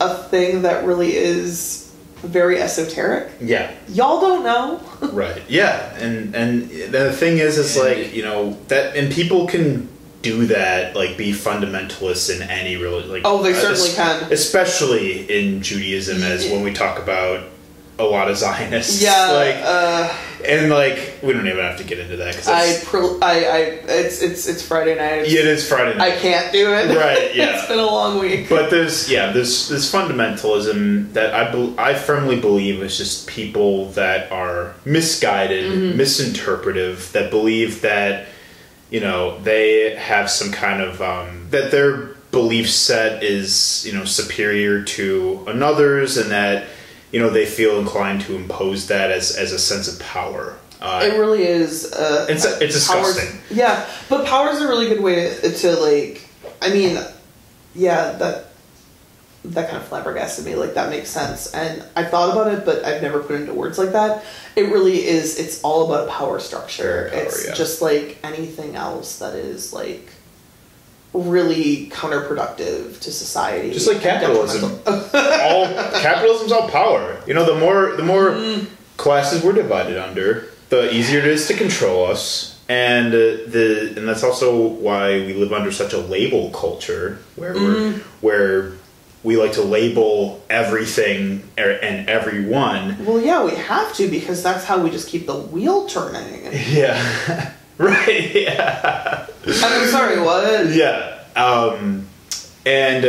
a 0.00 0.14
thing 0.24 0.62
that 0.62 0.84
really 0.84 1.16
is 1.16 1.82
very 2.22 2.60
esoteric. 2.60 3.30
Yeah. 3.40 3.72
Y'all 3.88 4.20
don't 4.20 4.42
know. 4.44 4.80
Right. 5.12 5.42
Yeah, 5.48 5.94
and 5.96 6.34
and 6.34 6.70
the 6.70 7.12
thing 7.12 7.38
is, 7.38 7.58
is 7.58 7.76
like 7.76 8.14
you 8.14 8.22
know 8.22 8.56
that, 8.68 8.96
and 8.96 9.12
people 9.12 9.46
can 9.46 9.88
do 10.22 10.46
that, 10.46 10.96
like 10.96 11.16
be 11.18 11.32
fundamentalists 11.32 12.34
in 12.34 12.42
any 12.48 12.76
religion. 12.76 13.10
Like 13.10 13.22
Oh, 13.24 13.42
they 13.42 13.52
uh, 13.52 13.56
certainly 13.60 13.90
es- 13.90 13.94
can. 13.94 14.32
especially 14.32 15.20
in 15.30 15.62
Judaism, 15.62 16.22
as 16.22 16.50
when 16.50 16.62
we 16.62 16.72
talk 16.72 16.98
about 16.98 17.44
a 17.98 18.04
lot 18.04 18.28
of 18.30 18.36
Zionists. 18.36 19.02
Yeah, 19.02 19.30
like 19.32 19.56
uh, 19.62 20.14
and 20.44 20.70
like 20.70 21.14
we 21.22 21.32
don't 21.32 21.46
even 21.48 21.64
have 21.64 21.78
to 21.78 21.84
get 21.84 21.98
into 21.98 22.16
that 22.18 22.32
because 22.36 22.48
I, 22.48 22.78
pro- 22.84 23.18
I, 23.20 23.32
I, 23.32 23.58
it's 23.88 24.20
it's 24.22 24.46
it's 24.46 24.62
Friday 24.62 24.94
night. 24.94 25.20
It's- 25.20 25.32
yeah, 25.32 25.40
it 25.40 25.46
is 25.46 25.66
Friday 25.68 25.98
I 25.98 26.10
can't 26.12 26.52
do 26.52 26.72
it. 26.74 26.94
Right, 26.96 27.34
yeah. 27.34 27.58
it's 27.58 27.68
been 27.68 27.78
a 27.78 27.86
long 27.86 28.18
week. 28.20 28.48
But 28.48 28.70
there's 28.70 29.10
yeah, 29.10 29.32
there's 29.32 29.68
this 29.68 29.90
fundamentalism 29.92 31.12
that 31.14 31.34
I 31.34 31.50
bel 31.50 31.74
I 31.78 31.94
firmly 31.94 32.38
believe 32.40 32.82
is 32.82 32.96
just 32.98 33.26
people 33.28 33.86
that 33.92 34.30
are 34.30 34.74
misguided, 34.84 35.72
Mm-hmm. 35.72 35.98
misinterpretive, 35.98 37.12
that 37.12 37.30
believe 37.30 37.80
that 37.82 38.26
you 38.90 39.00
know 39.00 39.38
they 39.40 39.94
have 39.96 40.30
some 40.30 40.52
kind 40.52 40.82
of 40.82 41.00
um, 41.02 41.46
that 41.50 41.70
their 41.70 42.14
belief 42.30 42.70
set 42.70 43.22
is 43.24 43.84
you 43.86 43.92
know 43.94 44.04
superior 44.04 44.82
to 44.84 45.42
another's, 45.48 46.16
and 46.18 46.30
that 46.30 46.66
you 47.12 47.20
know 47.20 47.30
they 47.30 47.46
feel 47.46 47.78
inclined 47.78 48.22
to 48.22 48.34
impose 48.36 48.86
that 48.88 49.10
as 49.10 49.36
as 49.36 49.52
a 49.52 49.58
sense 49.58 49.88
of 49.88 49.98
power. 50.00 50.56
Uh, 50.80 51.00
It 51.10 51.16
really 51.18 51.44
is. 51.46 51.90
Uh, 51.92 52.26
It's- 52.28 52.44
it's 52.60 52.86
powers- 52.86 53.14
disgusting. 53.14 53.40
Yeah, 53.50 53.84
but 54.10 54.26
power 54.26 54.50
is 54.50 54.60
a 54.60 54.68
really 54.68 54.88
good 54.88 55.00
way 55.00 55.34
to, 55.40 55.52
to 55.52 55.70
like. 55.76 56.22
I 56.60 56.68
mean, 56.70 56.98
yeah, 57.74 58.12
that 58.12 58.44
that 59.44 59.70
kind 59.70 59.80
of 59.80 59.88
flabbergasted 59.88 60.44
me. 60.44 60.54
Like 60.54 60.74
that 60.74 60.90
makes 60.90 61.08
sense, 61.08 61.52
and 61.54 61.82
I 61.94 62.04
thought 62.04 62.30
about 62.32 62.52
it, 62.52 62.64
but 62.66 62.84
I've 62.84 63.00
never 63.00 63.20
put 63.20 63.36
it 63.36 63.40
into 63.42 63.54
words 63.54 63.78
like 63.78 63.92
that. 63.92 64.24
It 64.56 64.64
really 64.72 65.06
is. 65.06 65.38
It's 65.38 65.62
all 65.62 65.86
about 65.90 66.08
power 66.10 66.40
structure. 66.40 67.08
Power, 67.12 67.22
it's 67.22 67.46
yeah. 67.46 67.54
just 67.54 67.80
like 67.80 68.18
anything 68.24 68.74
else 68.76 69.18
that 69.20 69.34
is 69.34 69.72
like 69.72 70.08
really 71.12 71.88
counterproductive 71.90 73.00
to 73.00 73.10
society. 73.10 73.72
Just 73.72 73.88
like 73.88 74.00
capitalism. 74.00 74.72
all 74.86 75.66
capitalism's 76.00 76.52
all 76.52 76.68
power. 76.68 77.20
You 77.26 77.34
know, 77.34 77.44
the 77.44 77.58
more 77.58 77.96
the 77.96 78.02
more 78.02 78.38
classes 78.96 79.42
we're 79.42 79.52
divided 79.52 79.98
under, 79.98 80.48
the 80.68 80.92
easier 80.94 81.20
it 81.20 81.26
is 81.26 81.46
to 81.48 81.54
control 81.54 82.06
us. 82.06 82.54
And 82.68 83.14
uh, 83.14 83.18
the 83.46 83.94
and 83.96 84.08
that's 84.08 84.24
also 84.24 84.66
why 84.66 85.10
we 85.20 85.34
live 85.34 85.52
under 85.52 85.70
such 85.70 85.92
a 85.92 85.98
label 85.98 86.50
culture 86.50 87.18
where 87.36 87.54
we're, 87.54 87.92
where 88.20 88.72
we 89.22 89.36
like 89.36 89.52
to 89.52 89.62
label 89.62 90.42
everything 90.50 91.48
er- 91.58 91.78
and 91.82 92.08
everyone. 92.08 93.04
well, 93.04 93.20
yeah, 93.20 93.44
we 93.44 93.52
have 93.52 93.94
to 93.94 94.08
because 94.08 94.42
that's 94.42 94.64
how 94.64 94.80
we 94.82 94.90
just 94.90 95.08
keep 95.08 95.26
the 95.26 95.34
wheel 95.36 95.86
turning. 95.86 96.52
Yeah. 96.68 97.52
right. 97.78 98.34
Yeah. 98.34 99.26
I'm 99.46 99.88
sorry, 99.88 100.20
what? 100.20 100.70
Yeah, 100.70 101.22
um, 101.36 102.06
and 102.64 103.04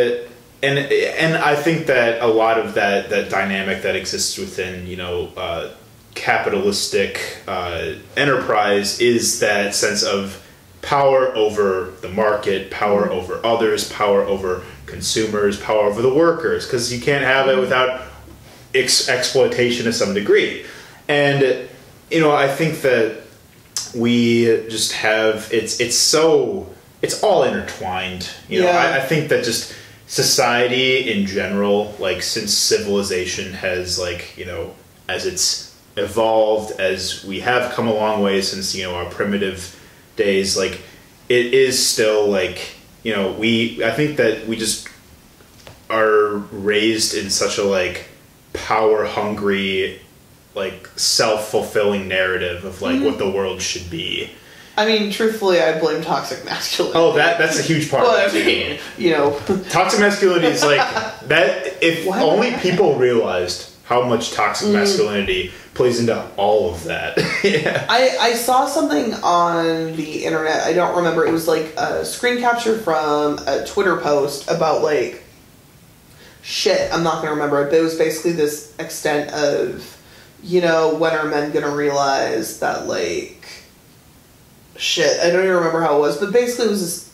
and 0.62 0.78
and 0.80 1.38
I 1.38 1.56
think 1.56 1.88
that 1.88 2.22
a 2.22 2.28
lot 2.28 2.60
of 2.60 2.74
that 2.76 3.10
that 3.10 3.30
dynamic 3.30 3.84
that 3.84 3.96
exists 3.96 4.38
within 4.38 4.88
you 4.88 4.98
know 4.98 5.32
uh, 5.38 5.72
capitalistic 6.16 7.38
uh, 7.48 7.94
enterprise 8.16 9.00
is 9.00 9.40
that 9.40 9.74
sense 9.74 10.04
of 10.04 10.44
power 10.82 11.36
over 11.36 11.94
the 12.02 12.10
market, 12.10 12.72
power 12.72 13.10
over 13.10 13.44
others, 13.46 13.92
power 13.92 14.24
over 14.24 14.64
consumers, 14.86 15.60
power 15.60 15.86
over 15.86 16.02
the 16.02 16.14
workers, 16.14 16.66
because 16.66 16.94
you 16.94 17.02
can't 17.02 17.24
have 17.24 17.48
it 17.48 17.58
without 17.60 18.02
ex- 18.74 19.10
exploitation 19.10 19.86
to 19.86 19.94
some 19.94 20.14
degree, 20.14 20.66
and 21.08 21.68
you 22.12 22.20
know 22.20 22.36
I 22.36 22.48
think 22.48 22.82
that 22.82 23.24
we 23.96 24.46
just 24.70 24.94
have 24.94 25.50
it's 25.52 25.80
it's 25.80 25.96
so 25.96 26.68
it's 27.02 27.24
all 27.24 27.44
intertwined 27.44 28.30
you 28.48 28.62
know 28.62 28.68
Yeah. 28.68 28.78
I, 28.78 28.98
I 28.98 29.02
think 29.02 29.30
that 29.30 29.44
just 29.44 29.74
society 30.08 31.12
in 31.12 31.26
general 31.26 31.94
like 32.00 32.22
since 32.22 32.54
civilization 32.54 33.54
has 33.54 34.00
like 34.00 34.38
you 34.38 34.46
know 34.46 34.74
as 35.10 35.26
it's 35.26 35.76
evolved 35.98 36.80
as 36.80 37.24
we 37.26 37.40
have 37.42 37.74
come 37.74 37.88
a 37.88 37.94
long 37.94 38.22
way 38.22 38.42
since 38.42 38.74
you 38.76 38.84
know 38.84 38.96
our 38.96 39.10
primitive 39.10 39.74
days 40.16 40.56
like 40.58 40.82
it 41.30 41.54
is 41.54 41.84
still 41.86 42.28
like 42.28 42.76
you 43.04 43.14
know 43.16 43.32
we 43.34 43.84
i 43.84 43.92
think 43.92 44.18
that 44.18 44.48
we 44.48 44.56
just 44.56 44.88
are 45.90 46.36
raised 46.52 47.14
in 47.16 47.30
such 47.30 47.58
a 47.58 47.64
like 47.64 48.08
power 48.54 49.06
hungry 49.06 50.00
like 50.58 50.90
self-fulfilling 50.98 52.08
narrative 52.08 52.66
of 52.66 52.82
like 52.82 53.02
what 53.02 53.14
mm-hmm. 53.14 53.20
the 53.20 53.32
world 53.32 53.62
should 53.62 53.90
be 53.90 54.32
I 54.80 54.86
mean, 54.86 55.12
truthfully, 55.12 55.60
I 55.60 55.80
blame 55.80 56.04
toxic 56.04 56.46
masculinity. 56.46 57.00
oh 57.00 57.14
that 57.14 57.40
that's 57.40 57.58
a 57.58 57.64
huge 57.64 57.90
part 57.90 58.04
of 58.06 58.32
I 58.32 58.32
mean, 58.32 58.80
you 58.98 59.10
know, 59.12 59.40
toxic 59.70 60.00
masculinity 60.00 60.48
is 60.48 60.64
like 60.64 60.78
that 61.28 61.82
if 61.82 62.06
Why 62.06 62.22
only 62.22 62.52
people 62.58 62.96
realized 62.96 63.74
how 63.86 64.04
much 64.04 64.34
toxic 64.34 64.68
mm. 64.68 64.74
masculinity 64.74 65.52
plays 65.74 66.00
into 66.00 66.30
all 66.36 66.74
of 66.74 66.84
that 66.86 67.18
yeah 67.44 67.86
I, 67.88 68.18
I 68.20 68.34
saw 68.34 68.66
something 68.68 69.14
on 69.16 69.96
the 69.96 70.26
internet. 70.26 70.64
I 70.64 70.74
don't 70.74 70.96
remember. 70.98 71.26
It 71.26 71.32
was 71.32 71.48
like 71.48 71.74
a 71.78 72.06
screen 72.06 72.40
capture 72.40 72.78
from 72.78 73.40
a 73.48 73.66
Twitter 73.66 73.98
post 73.98 74.50
about 74.50 74.84
like 74.84 75.24
shit, 76.48 76.94
I'm 76.94 77.04
not 77.04 77.22
gonna 77.22 77.32
remember 77.32 77.62
it, 77.62 77.72
but 77.72 77.76
it 77.76 77.82
was 77.82 77.96
basically 77.96 78.32
this 78.32 78.74
extent 78.80 79.32
of, 79.32 79.97
you 80.44 80.62
know, 80.62 80.96
when 80.96 81.14
are 81.14 81.26
men 81.26 81.52
gonna 81.52 81.76
realize 81.76 82.60
that 82.60 82.88
like, 82.88 83.48
shit, 84.78 85.20
I 85.20 85.30
don't 85.30 85.44
even 85.44 85.56
remember 85.56 85.82
how 85.82 85.98
it 85.98 86.00
was, 86.00 86.18
but 86.18 86.32
basically 86.32 86.68
it 86.68 86.72
was 86.72 86.82
this 86.82 87.14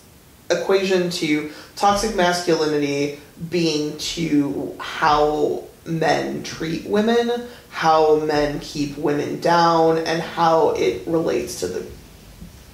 equation 0.50 1.10
to 1.10 1.52
toxic 1.76 2.16
masculinity 2.16 3.20
being 3.50 3.98
to 3.98 4.76
how 4.80 5.64
men 5.86 6.44
treat 6.44 6.86
women, 6.86 7.48
how 7.70 8.20
men 8.20 8.60
keep 8.60 8.98
women 8.98 9.40
down, 9.40 9.98
and 9.98 10.22
how 10.22 10.72
it 10.72 11.06
relates 11.08 11.60
to 11.62 11.68
the 11.68 11.86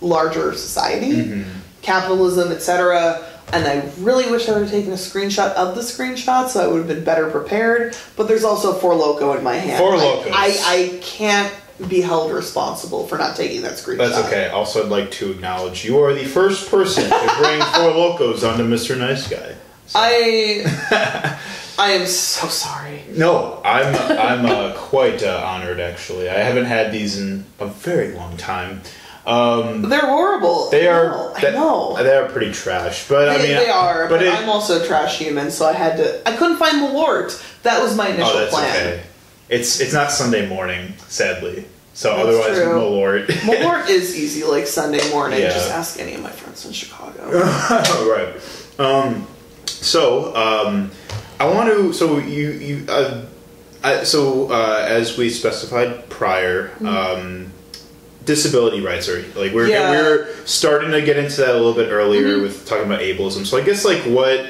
larger 0.02 0.54
society, 0.54 1.12
mm-hmm. 1.12 1.60
capitalism, 1.82 2.52
etc. 2.52 3.26
And 3.52 3.66
I 3.66 3.90
really 4.00 4.30
wish 4.30 4.48
I 4.48 4.54
would 4.54 4.62
have 4.62 4.72
taken 4.72 4.92
a 4.92 4.96
screenshot 4.96 5.52
of 5.54 5.76
the 5.76 5.82
screenshot 5.82 6.50
so 6.50 6.64
I 6.64 6.68
would 6.68 6.80
have 6.80 6.88
been 6.88 7.04
better 7.04 7.30
prepared. 7.30 7.96
But 8.16 8.28
there's 8.28 8.44
also 8.44 8.74
Four 8.74 8.96
Loco 8.96 9.34
in 9.34 9.44
my 9.44 9.56
hand. 9.56 9.80
Four 9.80 9.96
I- 9.96 9.98
Locos. 9.98 10.32
I, 10.34 10.58
I 10.66 11.00
can't 11.02 11.54
be 11.88 12.02
held 12.02 12.32
responsible 12.32 13.08
for 13.08 13.18
not 13.18 13.36
taking 13.36 13.62
that 13.62 13.74
screenshot. 13.74 14.10
That's 14.10 14.28
okay. 14.28 14.50
Also, 14.50 14.84
I'd 14.84 14.90
like 14.90 15.12
to 15.12 15.32
acknowledge 15.32 15.86
you 15.86 16.00
are 16.04 16.14
the 16.14 16.26
first 16.26 16.70
person 16.70 17.06
to 17.06 17.36
bring 17.40 17.62
four 17.62 17.92
locos 17.92 18.44
onto 18.44 18.64
Mr. 18.64 18.98
Nice 18.98 19.30
Guy. 19.30 19.56
I 19.96 21.40
I 21.80 21.92
am 21.92 22.06
so 22.06 22.48
sorry. 22.48 23.04
No, 23.12 23.62
I'm 23.64 23.96
I'm 23.96 24.46
uh, 24.46 24.74
quite 24.76 25.24
uh, 25.24 25.42
honored 25.46 25.80
actually. 25.80 26.30
I 26.30 26.40
haven't 26.40 26.66
had 26.66 26.92
these 26.92 27.18
in 27.18 27.46
a 27.60 27.68
very 27.68 28.14
long 28.14 28.38
time. 28.38 28.82
Um, 29.30 29.84
They're 29.84 30.00
horrible. 30.08 30.70
they 30.72 30.88
are 30.88 31.36
I 31.38 31.42
that- 31.42 31.54
know. 31.54 31.96
they 32.02 32.16
are 32.16 32.28
pretty 32.30 32.52
trash, 32.52 33.08
but 33.08 33.26
They, 33.26 33.36
I 33.36 33.38
mean 33.38 33.56
they 33.56 33.70
are, 33.70 34.08
but, 34.10 34.24
it- 34.24 34.34
I'm 34.34 34.50
also 34.50 34.82
a 34.82 34.88
trash 34.88 35.20
human, 35.20 35.52
so 35.52 35.66
I 35.68 35.74
had 35.74 35.98
to. 35.98 36.28
I 36.28 36.36
couldn't 36.36 36.58
find 36.58 36.78
Malort. 36.82 37.40
That 37.64 37.82
was 37.84 37.96
my 37.96 38.08
initial 38.08 38.32
oh, 38.32 38.40
that's 38.40 38.52
plan. 38.52 38.76
okay. 38.76 39.04
It's 39.50 39.80
it's 39.80 39.94
not 39.94 40.12
Sunday 40.12 40.48
morning, 40.48 40.94
sadly. 41.08 41.66
So 41.94 42.16
That's 42.16 42.28
otherwise, 42.30 42.58
true. 42.58 42.74
Malort. 42.80 43.26
Malort 43.28 43.90
is 43.98 44.18
easy, 44.18 44.44
like 44.46 44.66
Sunday 44.68 45.08
morning. 45.12 45.40
Yeah. 45.42 45.50
Just 45.50 45.70
ask 45.72 46.00
any 46.00 46.14
of 46.16 46.22
my 46.22 46.30
friends 46.32 46.66
in 46.66 46.72
Chicago. 46.72 47.30
right. 48.10 48.36
Um, 48.80 49.28
so 49.66 50.34
um, 50.36 50.92
I 51.40 51.46
want 51.54 51.70
to. 51.70 51.94
So 51.94 52.18
you 52.20 52.52
you. 52.52 52.86
Uh, 52.88 53.26
I, 53.84 54.04
so 54.04 54.50
uh, 54.52 54.86
as 54.88 55.18
we 55.18 55.30
specified 55.30 56.10
prior, 56.10 56.72
um, 56.86 57.52
disability 58.30 58.80
rights 58.80 59.10
are 59.10 59.24
like 59.36 59.52
we're 59.54 59.68
Yeah. 59.68 59.90
we're 59.90 60.28
starting 60.46 60.92
to 60.92 61.02
get 61.02 61.18
into 61.18 61.42
that 61.42 61.50
a 61.50 61.54
little 61.54 61.74
bit 61.74 61.90
earlier 61.90 62.40
with 62.40 62.68
talking 62.68 62.86
about 62.86 63.00
ableism. 63.02 63.44
So 63.46 63.58
I 63.58 63.62
guess 63.62 63.84
like 63.84 64.04
what. 64.04 64.46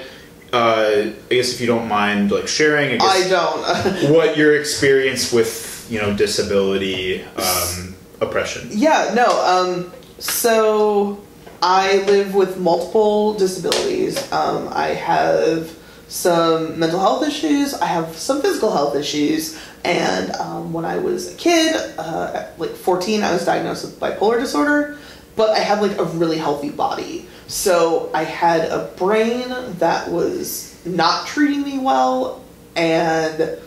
Uh, 0.51 1.11
I 1.29 1.33
guess 1.35 1.53
if 1.53 1.61
you 1.61 1.67
don't 1.67 1.87
mind, 1.87 2.31
like 2.31 2.47
sharing, 2.47 2.89
I 2.93 2.97
guess 2.97 3.25
I 3.25 3.29
don't. 3.29 4.11
what 4.15 4.35
your 4.35 4.59
experience 4.59 5.31
with 5.31 5.85
you 5.91 6.01
know 6.01 6.15
disability 6.15 7.23
um, 7.37 7.95
oppression. 8.19 8.67
yeah, 8.71 9.11
no. 9.13 9.27
Um, 9.45 9.93
so 10.17 11.23
I 11.61 11.97
live 12.07 12.33
with 12.33 12.57
multiple 12.59 13.35
disabilities. 13.35 14.17
Um, 14.31 14.69
I 14.73 14.87
have 14.87 15.77
some 16.07 16.79
mental 16.79 16.99
health 16.99 17.27
issues. 17.27 17.75
I 17.75 17.85
have 17.85 18.17
some 18.17 18.41
physical 18.41 18.71
health 18.71 18.95
issues. 18.95 19.55
And 19.83 20.31
um, 20.33 20.73
when 20.73 20.85
I 20.85 20.97
was 20.97 21.33
a 21.33 21.37
kid, 21.37 21.75
uh, 21.97 22.47
like 22.57 22.71
14, 22.71 23.23
I 23.23 23.31
was 23.31 23.45
diagnosed 23.45 23.85
with 23.85 23.99
bipolar 23.99 24.39
disorder. 24.39 24.97
But 25.35 25.51
I 25.51 25.59
had 25.59 25.81
like 25.81 25.97
a 25.97 26.03
really 26.03 26.37
healthy 26.37 26.69
body. 26.69 27.25
So 27.47 28.11
I 28.13 28.23
had 28.23 28.69
a 28.69 28.91
brain 28.97 29.47
that 29.79 30.09
was 30.11 30.77
not 30.85 31.27
treating 31.27 31.63
me 31.63 31.79
well. 31.79 32.43
And 32.75 33.57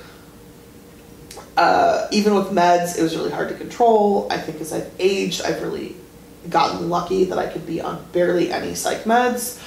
uh, 1.57 2.09
even 2.13 2.35
with 2.35 2.49
meds, 2.49 2.99
it 2.99 3.03
was 3.03 3.17
really 3.17 3.31
hard 3.31 3.49
to 3.49 3.55
control. 3.55 4.29
I 4.31 4.39
think 4.39 4.61
as 4.61 4.73
I've 4.73 4.91
aged, 4.99 5.43
I've 5.43 5.63
really 5.63 5.97
gotten 6.49 6.89
lucky 6.89 7.25
that 7.25 7.39
I 7.39 7.47
could 7.47 7.67
be 7.67 7.81
on 7.81 8.05
barely 8.13 8.53
any 8.53 8.75
psych 8.75 9.05
meds. 9.05 9.61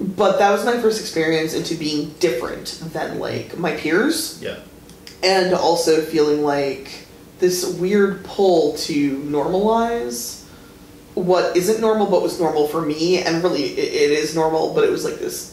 But 0.00 0.38
that 0.38 0.50
was 0.50 0.64
my 0.64 0.78
first 0.78 1.00
experience 1.00 1.52
into 1.52 1.74
being 1.74 2.10
different 2.20 2.80
than 2.92 3.18
like 3.18 3.58
my 3.58 3.72
peers, 3.76 4.38
Yeah. 4.42 4.56
And 5.22 5.54
also 5.54 6.00
feeling 6.02 6.42
like 6.42 7.06
this 7.38 7.64
weird 7.78 8.24
pull 8.24 8.76
to 8.76 9.16
normalize 9.18 10.44
what 11.14 11.56
isn't 11.56 11.80
normal 11.80 12.06
but 12.06 12.22
was 12.22 12.38
normal 12.38 12.68
for 12.68 12.80
me, 12.80 13.22
and 13.22 13.42
really 13.42 13.64
it, 13.64 13.78
it 13.78 14.18
is 14.18 14.34
normal, 14.34 14.74
but 14.74 14.84
it 14.84 14.90
was 14.90 15.04
like 15.04 15.16
this 15.16 15.50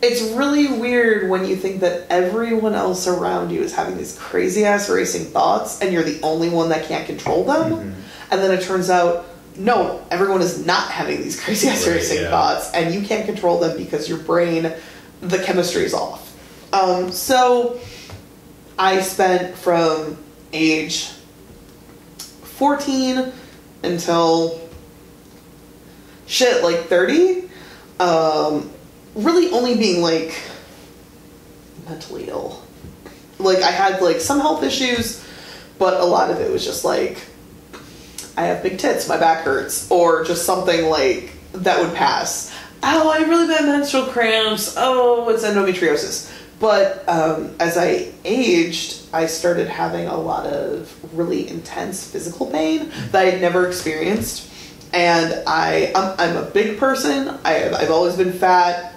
it's 0.00 0.22
really 0.32 0.68
weird 0.68 1.28
when 1.28 1.44
you 1.44 1.56
think 1.56 1.80
that 1.80 2.06
everyone 2.08 2.74
else 2.74 3.08
around 3.08 3.50
you 3.50 3.62
is 3.62 3.74
having 3.74 3.96
these 3.96 4.16
crazy 4.16 4.64
ass 4.64 4.88
racing 4.88 5.24
thoughts 5.26 5.80
and 5.80 5.92
you're 5.92 6.04
the 6.04 6.20
only 6.22 6.48
one 6.48 6.68
that 6.68 6.86
can't 6.86 7.06
control 7.06 7.44
them. 7.44 7.72
Mm-hmm. 7.72 8.00
And 8.30 8.42
then 8.42 8.56
it 8.56 8.62
turns 8.62 8.90
out, 8.90 9.26
no, 9.56 10.04
everyone 10.10 10.40
is 10.40 10.64
not 10.64 10.90
having 10.90 11.22
these 11.22 11.40
crazy 11.42 11.68
ass 11.68 11.86
Right, 11.86 11.96
racing 11.96 12.22
yeah. 12.22 12.30
thoughts 12.30 12.72
and 12.72 12.94
you 12.94 13.02
can't 13.02 13.26
control 13.26 13.58
them 13.58 13.76
because 13.76 14.08
your 14.08 14.18
brain, 14.18 14.72
the 15.20 15.38
chemistry 15.42 15.82
is 15.82 15.94
off. 15.94 16.27
Um, 16.72 17.12
so 17.12 17.80
I 18.78 19.00
spent 19.00 19.56
from 19.56 20.18
age 20.52 21.10
14 22.18 23.32
until 23.82 24.60
shit, 26.26 26.62
like 26.62 26.86
30. 26.86 27.48
Um, 28.00 28.70
really 29.14 29.50
only 29.50 29.76
being 29.76 30.02
like 30.02 30.40
mentally 31.88 32.28
ill. 32.28 32.62
Like 33.38 33.58
I 33.58 33.70
had 33.70 34.02
like 34.02 34.20
some 34.20 34.40
health 34.40 34.62
issues, 34.62 35.24
but 35.78 36.00
a 36.00 36.04
lot 36.04 36.30
of 36.30 36.40
it 36.40 36.50
was 36.50 36.64
just 36.64 36.84
like 36.84 37.24
I 38.36 38.42
have 38.42 38.62
big 38.62 38.78
tits, 38.78 39.08
my 39.08 39.16
back 39.16 39.44
hurts, 39.44 39.90
or 39.90 40.24
just 40.24 40.44
something 40.44 40.86
like 40.86 41.32
that 41.52 41.80
would 41.80 41.94
pass. 41.96 42.54
Oh, 42.82 43.10
I 43.10 43.22
really 43.22 43.48
bad 43.48 43.64
menstrual 43.64 44.06
cramps. 44.06 44.74
Oh, 44.76 45.28
it's 45.28 45.44
endometriosis. 45.44 46.32
But 46.60 47.08
um, 47.08 47.54
as 47.60 47.76
I 47.76 48.12
aged, 48.24 49.02
I 49.12 49.26
started 49.26 49.68
having 49.68 50.06
a 50.08 50.16
lot 50.16 50.46
of 50.46 50.92
really 51.16 51.48
intense 51.48 52.10
physical 52.10 52.46
pain 52.50 52.90
that 53.12 53.22
I 53.26 53.30
had 53.30 53.40
never 53.40 53.66
experienced. 53.68 54.50
And 54.92 55.42
I, 55.46 55.92
I'm, 55.94 56.14
I'm 56.18 56.36
a 56.36 56.46
big 56.50 56.78
person. 56.78 57.28
I, 57.44 57.70
I've 57.70 57.90
always 57.90 58.16
been 58.16 58.32
fat. 58.32 58.94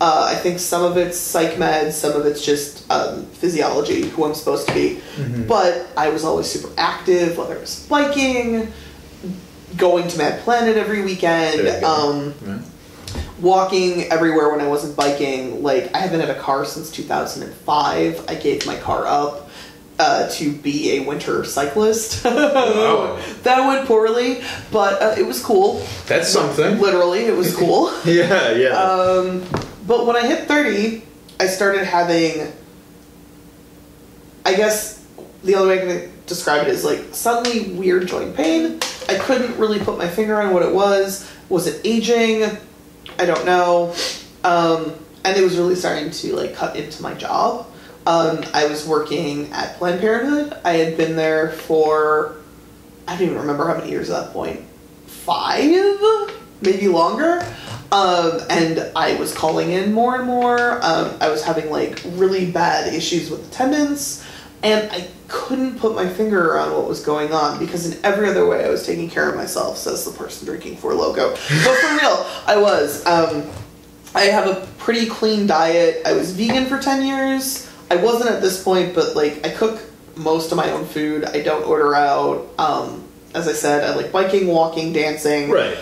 Uh, 0.00 0.26
I 0.30 0.36
think 0.36 0.58
some 0.58 0.82
of 0.82 0.96
it's 0.96 1.18
psych 1.18 1.56
meds, 1.58 1.92
some 1.92 2.12
of 2.18 2.26
it's 2.26 2.44
just 2.44 2.90
um, 2.90 3.26
physiology, 3.26 4.08
who 4.08 4.24
I'm 4.24 4.34
supposed 4.34 4.66
to 4.68 4.74
be. 4.74 5.00
But 5.46 5.88
I 5.96 6.08
was 6.08 6.24
always 6.24 6.46
super 6.46 6.72
active, 6.78 7.36
whether 7.36 7.54
it 7.56 7.60
was 7.60 7.86
biking, 7.88 8.72
going 9.76 10.08
to 10.08 10.18
Mad 10.18 10.40
Planet 10.42 10.76
every 10.76 11.02
weekend, 11.02 11.60
There 11.60 11.74
you 11.76 11.80
go. 11.80 11.86
um, 11.86 12.34
Yeah. 12.44 12.58
Walking 13.40 14.04
everywhere 14.04 14.50
when 14.50 14.60
I 14.60 14.68
wasn't 14.68 14.96
biking. 14.96 15.62
Like 15.62 15.94
I 15.94 15.98
haven't 15.98 16.20
had 16.20 16.30
a 16.30 16.38
car 16.38 16.64
since 16.64 16.90
2005. 16.90 18.24
I 18.28 18.34
gave 18.34 18.66
my 18.66 18.76
car 18.76 19.06
up 19.06 19.50
uh, 19.98 20.28
to 20.30 20.52
be 20.52 20.96
a 20.98 21.04
winter 21.04 21.44
cyclist. 21.44 22.24
Wow. 22.32 23.18
that 23.42 23.66
went 23.66 23.86
poorly, 23.86 24.42
but 24.70 25.00
uh, 25.00 25.14
it 25.16 25.24
was 25.24 25.42
cool. 25.42 25.84
That's 26.06 26.28
something. 26.28 26.80
Literally, 26.80 27.20
it 27.24 27.36
was 27.36 27.54
cool. 27.54 27.92
Yeah, 28.04 28.52
yeah. 28.52 28.70
Um, 28.70 29.44
but 29.86 30.06
when 30.06 30.16
I 30.16 30.26
hit 30.26 30.48
30, 30.48 31.02
I 31.38 31.46
started 31.46 31.84
having, 31.84 32.52
I 34.44 34.54
guess 34.54 35.04
the 35.44 35.54
only 35.54 35.76
way 35.76 35.82
I 35.82 35.86
can 35.86 36.12
describe 36.26 36.66
it 36.66 36.68
is 36.68 36.84
like 36.84 37.00
suddenly 37.12 37.74
weird 37.74 38.08
joint 38.08 38.36
pain. 38.36 38.80
I 39.08 39.18
couldn't 39.18 39.56
really 39.58 39.78
put 39.78 39.98
my 39.98 40.08
finger 40.08 40.40
on 40.40 40.52
what 40.52 40.62
it 40.62 40.74
was. 40.74 41.30
Was 41.48 41.66
it 41.66 41.80
aging? 41.84 42.56
I 43.18 43.26
don't 43.26 43.44
know. 43.44 43.94
Um, 44.44 44.92
and 45.24 45.36
it 45.36 45.42
was 45.42 45.56
really 45.56 45.76
starting 45.76 46.10
to 46.10 46.36
like 46.36 46.54
cut 46.54 46.76
into 46.76 47.02
my 47.02 47.14
job. 47.14 47.66
Um, 48.06 48.44
I 48.52 48.66
was 48.66 48.86
working 48.86 49.52
at 49.52 49.76
Planned 49.76 50.00
Parenthood. 50.00 50.58
I 50.64 50.72
had 50.72 50.96
been 50.96 51.14
there 51.14 51.50
for, 51.52 52.36
I 53.06 53.14
don't 53.14 53.26
even 53.26 53.38
remember 53.38 53.66
how 53.66 53.76
many 53.76 53.90
years 53.90 54.10
at 54.10 54.24
that 54.24 54.32
point. 54.32 54.60
Five? 55.06 55.70
Maybe 56.60 56.88
longer. 56.88 57.46
Um, 57.92 58.40
and 58.48 58.90
I 58.96 59.14
was 59.16 59.34
calling 59.34 59.70
in 59.70 59.92
more 59.92 60.16
and 60.16 60.26
more. 60.26 60.80
Um, 60.82 61.16
I 61.20 61.28
was 61.28 61.44
having 61.44 61.70
like 61.70 62.00
really 62.12 62.50
bad 62.50 62.92
issues 62.92 63.30
with 63.30 63.46
attendance. 63.48 64.26
And 64.62 64.90
I 64.92 65.08
couldn't 65.28 65.78
put 65.80 65.94
my 65.96 66.08
finger 66.08 66.56
on 66.58 66.72
what 66.72 66.86
was 66.88 67.00
going 67.04 67.32
on 67.32 67.58
because 67.58 67.86
in 67.92 68.04
every 68.04 68.28
other 68.28 68.46
way 68.46 68.64
I 68.64 68.68
was 68.68 68.86
taking 68.86 69.10
care 69.10 69.28
of 69.28 69.34
myself, 69.36 69.76
says 69.76 70.04
the 70.04 70.12
person 70.12 70.46
drinking 70.46 70.76
Four 70.76 70.94
Loco. 70.94 71.30
But 71.30 71.38
for 71.38 71.96
real, 71.96 72.26
I 72.46 72.56
was. 72.60 73.04
Um, 73.06 73.50
I 74.14 74.22
have 74.24 74.46
a 74.46 74.66
pretty 74.78 75.06
clean 75.06 75.46
diet. 75.46 76.02
I 76.04 76.12
was 76.12 76.32
vegan 76.32 76.66
for 76.66 76.78
10 76.78 77.04
years. 77.06 77.68
I 77.90 77.96
wasn't 77.96 78.30
at 78.30 78.40
this 78.42 78.62
point, 78.62 78.94
but 78.94 79.16
like 79.16 79.44
I 79.46 79.50
cook 79.50 79.80
most 80.16 80.52
of 80.52 80.56
my 80.58 80.70
own 80.70 80.84
food. 80.84 81.24
I 81.24 81.40
don't 81.42 81.64
order 81.64 81.94
out. 81.94 82.46
Um, 82.58 83.02
as 83.34 83.48
I 83.48 83.52
said, 83.52 83.82
I 83.82 83.94
like 83.96 84.12
biking, 84.12 84.46
walking, 84.48 84.92
dancing. 84.92 85.50
right. 85.50 85.76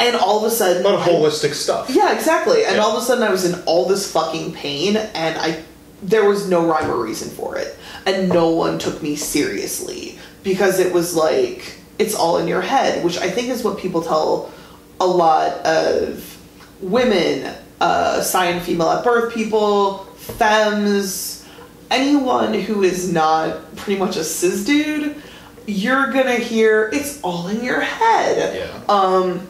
And 0.00 0.16
all 0.16 0.38
of 0.44 0.50
a 0.50 0.50
sudden, 0.50 0.84
A 0.84 0.88
lot 0.88 0.94
of 0.94 1.02
I- 1.06 1.10
holistic 1.10 1.54
stuff. 1.54 1.88
yeah, 1.88 2.14
exactly. 2.16 2.64
And 2.64 2.76
Yeah. 2.76 2.82
all 2.82 2.96
of 2.96 3.02
a 3.02 3.06
sudden, 3.06 3.22
I 3.22 3.30
was 3.30 3.44
in 3.44 3.62
all 3.64 3.86
this 3.86 4.10
fucking 4.10 4.52
pain, 4.54 4.96
and 4.96 5.38
I 5.38 5.62
there 6.02 6.28
was 6.28 6.48
no 6.48 6.66
rhyme 6.66 6.90
or 6.90 6.96
reason 6.96 7.30
for 7.30 7.56
it, 7.56 7.76
and 8.06 8.28
no 8.28 8.50
one 8.50 8.78
took 8.78 9.02
me 9.02 9.16
seriously 9.16 10.18
because 10.42 10.78
it 10.78 10.92
was 10.92 11.14
like 11.16 11.78
it's 11.98 12.14
all 12.14 12.38
in 12.38 12.48
your 12.48 12.60
head, 12.60 13.04
which 13.04 13.18
I 13.18 13.30
think 13.30 13.48
is 13.48 13.62
what 13.62 13.78
people 13.78 14.02
tell 14.02 14.52
a 15.00 15.06
lot 15.06 15.52
of 15.64 16.38
women, 16.80 17.54
uh, 17.80 18.20
sign 18.20 18.60
female 18.60 18.90
at 18.90 19.04
birth 19.04 19.32
people, 19.34 19.98
femmes, 20.16 21.46
anyone 21.90 22.54
who 22.54 22.82
is 22.82 23.12
not 23.12 23.76
pretty 23.76 23.98
much 23.98 24.16
a 24.16 24.24
cis 24.24 24.64
dude. 24.64 25.22
You're 25.66 26.12
gonna 26.12 26.36
hear 26.36 26.90
it's 26.92 27.20
all 27.22 27.48
in 27.48 27.64
your 27.64 27.80
head. 27.80 28.56
Yeah. 28.56 28.94
Um, 28.94 29.46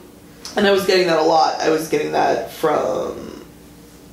and 0.56 0.66
I 0.66 0.70
was 0.70 0.86
getting 0.86 1.08
that 1.08 1.18
a 1.18 1.22
lot. 1.22 1.60
I 1.60 1.70
was 1.70 1.88
getting 1.88 2.12
that 2.12 2.52
from 2.52 3.44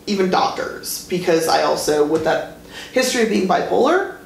even 0.08 0.30
doctors 0.30 1.08
because 1.08 1.48
I 1.48 1.64
also, 1.64 2.06
with 2.06 2.24
that 2.24 2.58
history 2.94 3.24
of 3.24 3.30
being 3.30 3.48
bipolar, 3.48 4.18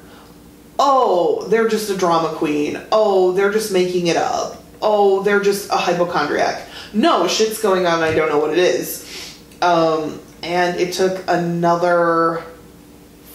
oh, 0.78 1.46
they're 1.48 1.68
just 1.68 1.90
a 1.90 1.96
drama 1.96 2.28
queen. 2.36 2.80
Oh, 2.92 3.32
they're 3.32 3.52
just 3.52 3.72
making 3.72 4.08
it 4.08 4.16
up. 4.16 4.62
Oh, 4.82 5.22
they're 5.22 5.40
just 5.40 5.70
a 5.70 5.76
hypochondriac. 5.76 6.68
No, 6.92 7.26
shit's 7.26 7.60
going 7.60 7.86
on. 7.86 8.02
I 8.02 8.14
don't 8.14 8.28
know 8.28 8.38
what 8.38 8.50
it 8.50 8.58
is. 8.58 9.38
Um, 9.62 10.20
and 10.42 10.78
it 10.78 10.92
took 10.92 11.24
another 11.28 12.42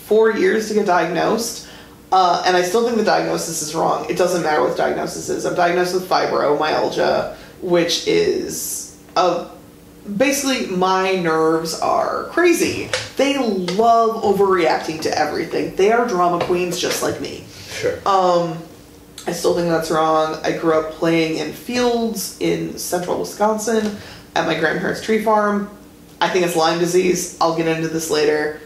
four 0.06 0.32
years 0.32 0.68
to 0.68 0.74
get 0.74 0.86
diagnosed. 0.86 1.68
Uh, 2.12 2.44
and 2.46 2.58
I 2.58 2.62
still 2.62 2.86
think 2.86 2.98
the 2.98 3.06
diagnosis 3.06 3.62
is 3.62 3.74
wrong. 3.74 4.10
It 4.10 4.18
doesn't 4.18 4.44
matter 4.44 4.62
what 4.62 4.72
the 4.72 4.78
diagnosis 4.78 5.30
is. 5.30 5.46
I'm 5.46 5.56
diagnosed 5.56 5.94
with 5.94 6.08
fibromyalgia, 6.10 7.36
which 7.62 8.06
is 8.08 8.98
a 9.16 9.48
basically 10.18 10.68
my 10.76 11.16
nerves 11.16 11.80
are 11.80 12.26
crazy. 12.26 12.90
They 13.18 13.38
love 13.38 14.24
overreacting 14.24 15.02
to 15.02 15.18
everything. 15.18 15.76
They 15.76 15.92
are 15.92 16.08
drama 16.08 16.44
queens 16.46 16.80
just 16.80 17.04
like 17.04 17.22
me. 17.22 17.46
Sure. 17.70 17.98
Um, 18.06 18.58
I 19.28 19.34
still 19.34 19.56
think 19.56 19.70
that's 19.70 19.92
wrong. 19.92 20.40
I 20.44 20.58
grew 20.58 20.74
up 20.74 20.94
playing 20.94 21.38
in 21.38 21.54
fields 21.54 22.38
in 22.40 22.78
central 22.78 23.20
Wisconsin 23.20 23.98
at 24.36 24.48
my 24.48 24.58
grandparents' 24.60 25.02
tree 25.02 25.24
farm. 25.24 25.70
I 26.20 26.30
think 26.30 26.46
it's 26.46 26.56
Lyme 26.56 26.80
disease. 26.80 27.38
I'll 27.40 27.56
get 27.56 27.68
into 27.68 27.88
this 27.88 28.10
later. 28.10 28.60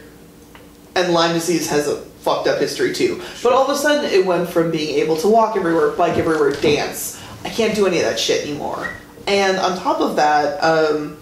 And 0.94 1.12
Lyme 1.12 1.34
disease 1.34 1.68
has 1.68 1.88
a 1.88 1.96
fucked 1.96 2.48
up 2.48 2.58
history 2.58 2.94
too. 2.94 3.22
But 3.42 3.52
all 3.52 3.64
of 3.64 3.70
a 3.70 3.78
sudden, 3.78 4.10
it 4.10 4.24
went 4.24 4.48
from 4.48 4.70
being 4.70 4.98
able 4.98 5.16
to 5.18 5.28
walk 5.28 5.56
everywhere, 5.56 5.90
bike 5.90 6.16
everywhere, 6.16 6.52
dance. 6.52 7.22
I 7.44 7.50
can't 7.50 7.74
do 7.74 7.86
any 7.86 7.98
of 7.98 8.04
that 8.04 8.18
shit 8.18 8.46
anymore. 8.46 8.88
And 9.26 9.58
on 9.58 9.78
top 9.78 10.00
of 10.00 10.16
that, 10.16 10.58
um, 10.62 11.18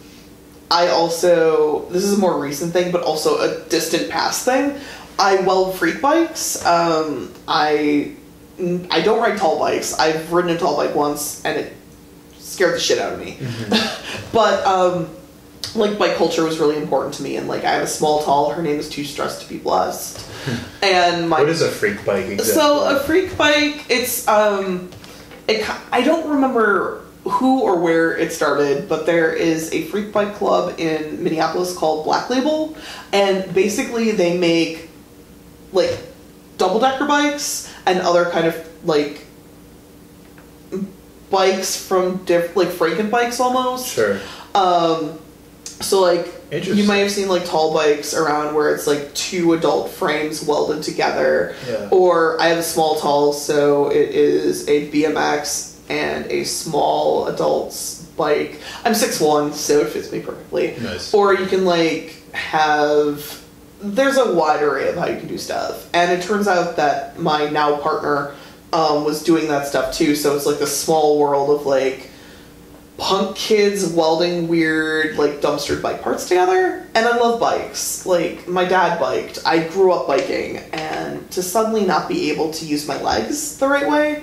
I 0.71 0.89
also 0.89 1.89
this 1.91 2.05
is 2.05 2.15
a 2.15 2.21
more 2.21 2.41
recent 2.41 2.73
thing, 2.73 2.93
but 2.93 3.03
also 3.03 3.39
a 3.39 3.61
distant 3.69 4.11
past 4.11 4.45
thing. 4.45 4.79
I 5.19 5.37
weld 5.43 5.77
freak 5.77 6.01
bikes. 6.01 6.65
Um, 6.65 7.33
I 7.47 8.13
I 8.59 9.01
don't 9.01 9.21
ride 9.21 9.39
tall 9.39 9.59
bikes. 9.59 9.99
I've 9.99 10.33
ridden 10.33 10.51
a 10.51 10.59
tall 10.59 10.77
bike 10.77 10.95
once, 10.95 11.45
and 11.45 11.59
it 11.59 11.73
scared 12.39 12.75
the 12.75 12.81
shit 12.81 12.99
out 12.99 13.13
of 13.13 13.21
me. 13.21 13.39
but 14.33 14.65
um, 14.67 15.09
like 15.75 15.99
bike 15.99 16.17
culture 16.17 16.45
was 16.45 16.59
really 16.59 16.77
important 16.77 17.15
to 17.15 17.23
me, 17.23 17.37
and 17.37 17.49
like 17.49 17.65
I 17.65 17.73
have 17.73 17.83
a 17.83 17.89
small 17.89 18.23
tall. 18.23 18.51
Her 18.53 18.63
name 18.63 18.79
is 18.79 18.89
Too 18.89 19.05
Stressed 19.05 19.43
to 19.43 19.49
Be 19.49 19.59
Blessed, 19.59 20.27
and 20.83 21.29
my 21.29 21.41
what 21.41 21.49
is 21.49 21.63
a 21.63 21.71
freak 21.71 22.05
bike 22.05 22.27
exactly? 22.27 22.55
so 22.55 22.97
a 22.97 23.01
freak 23.01 23.37
bike, 23.37 23.87
it's 23.89 24.27
um, 24.29 24.91
it, 25.49 25.69
I 25.93 26.03
don't 26.03 26.29
remember 26.31 27.04
who 27.25 27.61
or 27.61 27.79
where 27.79 28.17
it 28.17 28.33
started, 28.33 28.89
but 28.89 29.07
there 29.07 29.33
is 29.33 29.73
a 29.73 29.83
freak 29.85 30.13
bike 30.13 30.35
club 30.35 30.79
in 30.79 31.23
Minneapolis 31.23 31.77
called 31.77 32.05
Black 32.05 32.29
Label, 32.29 32.77
and 33.13 33.53
basically 33.55 34.11
they 34.13 34.37
make 34.37 34.91
like 35.73 35.99
double 36.59 36.79
decker 36.79 37.07
bikes 37.07 37.73
and 37.87 38.01
other 38.01 38.27
kind 38.31 38.47
of 38.47 38.87
like 38.87 39.27
bikes 41.31 41.77
from 41.77 42.25
diff 42.25 42.55
like 42.57 42.69
Franken 42.69 43.11
bikes 43.11 43.41
almost. 43.41 43.89
Sure. 43.89 44.21
Um, 44.55 45.19
so 45.81 46.01
like 46.03 46.33
you 46.53 46.85
might 46.85 46.99
have 46.99 47.11
seen 47.11 47.29
like 47.29 47.47
tall 47.47 47.73
bikes 47.73 48.15
around 48.15 48.55
where 48.55 48.75
it's 48.75 48.87
like 48.87 49.13
two 49.15 49.55
adult 49.55 49.91
frames 49.91 50.43
welded 50.43 50.83
together. 50.83 51.57
Yeah. 51.67 51.89
Or 51.91 52.41
I 52.41 52.49
have 52.49 52.59
a 52.59 52.63
small 52.63 53.01
tall, 53.01 53.33
so 53.33 53.89
it 53.91 54.11
is 54.11 54.69
a 54.69 54.91
BMX 54.91 55.74
and 55.89 56.27
a 56.27 56.45
small 56.45 57.27
adult's 57.29 58.05
bike. 58.17 58.61
I'm 58.85 58.93
6'1", 58.93 59.53
so 59.53 59.81
it 59.81 59.89
fits 59.89 60.11
me 60.13 60.21
perfectly. 60.21 60.77
Nice. 60.81 61.13
Or 61.13 61.35
you 61.35 61.47
can 61.47 61.65
like 61.65 62.23
have 62.33 63.43
there's 63.81 64.17
a 64.17 64.33
wide 64.33 64.63
array 64.63 64.89
of 64.89 64.97
how 64.97 65.07
you 65.07 65.19
can 65.19 65.29
do 65.29 65.37
stuff. 65.37 65.89
And 65.93 66.11
it 66.11 66.23
turns 66.25 66.49
out 66.49 66.77
that 66.77 67.19
my 67.19 67.51
now 67.51 67.77
partner 67.77 68.35
um, 68.73 69.05
was 69.05 69.23
doing 69.23 69.49
that 69.49 69.67
stuff 69.67 69.95
too, 69.95 70.17
so 70.17 70.35
it's 70.35 70.47
like 70.47 70.61
a 70.61 70.67
small 70.67 71.19
world 71.19 71.61
of 71.61 71.67
like 71.67 72.11
punk 72.97 73.37
kids 73.37 73.93
welding 73.93 74.47
weird 74.47 75.17
like 75.17 75.41
dumpstered 75.41 75.83
bike 75.83 76.01
parts 76.01 76.29
together 76.29 76.87
and 76.95 77.07
i 77.07 77.17
love 77.17 77.41
bikes 77.41 78.07
like 78.07 78.47
my 78.47 78.65
dad 78.65 79.01
biked 79.01 79.41
i 79.45 79.59
grew 79.59 79.91
up 79.91 80.07
biking 80.07 80.59
and 80.73 81.29
to 81.33 81.43
suddenly 81.43 81.85
not 81.85 82.09
be 82.09 82.31
able 82.31 82.53
to 82.53 82.65
use 82.65 82.87
my 82.87 83.01
legs 83.03 83.59
the 83.59 83.67
right 83.67 83.89
way 83.89 84.23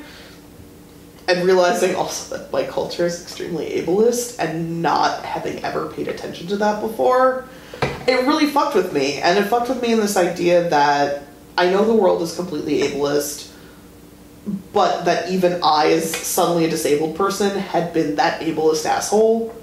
and 1.31 1.45
realizing 1.45 1.95
also 1.95 2.37
that 2.37 2.51
bike 2.51 2.69
culture 2.69 3.05
is 3.05 3.21
extremely 3.21 3.81
ableist 3.81 4.37
and 4.39 4.81
not 4.81 5.23
having 5.23 5.63
ever 5.63 5.87
paid 5.87 6.07
attention 6.07 6.47
to 6.47 6.57
that 6.57 6.81
before 6.81 7.47
it 7.81 8.27
really 8.27 8.47
fucked 8.47 8.75
with 8.75 8.91
me 8.93 9.15
and 9.15 9.39
it 9.39 9.47
fucked 9.47 9.69
with 9.69 9.81
me 9.81 9.93
in 9.93 9.99
this 9.99 10.17
idea 10.17 10.69
that 10.69 11.23
i 11.57 11.69
know 11.69 11.85
the 11.85 11.95
world 11.95 12.21
is 12.21 12.35
completely 12.35 12.79
ableist 12.81 13.51
but 14.73 15.05
that 15.05 15.29
even 15.29 15.59
I, 15.63 15.91
as 15.91 16.15
suddenly 16.15 16.65
a 16.65 16.69
disabled 16.69 17.15
person, 17.15 17.57
had 17.57 17.93
been 17.93 18.15
that 18.15 18.41
ableist 18.41 18.85
asshole. 18.85 19.55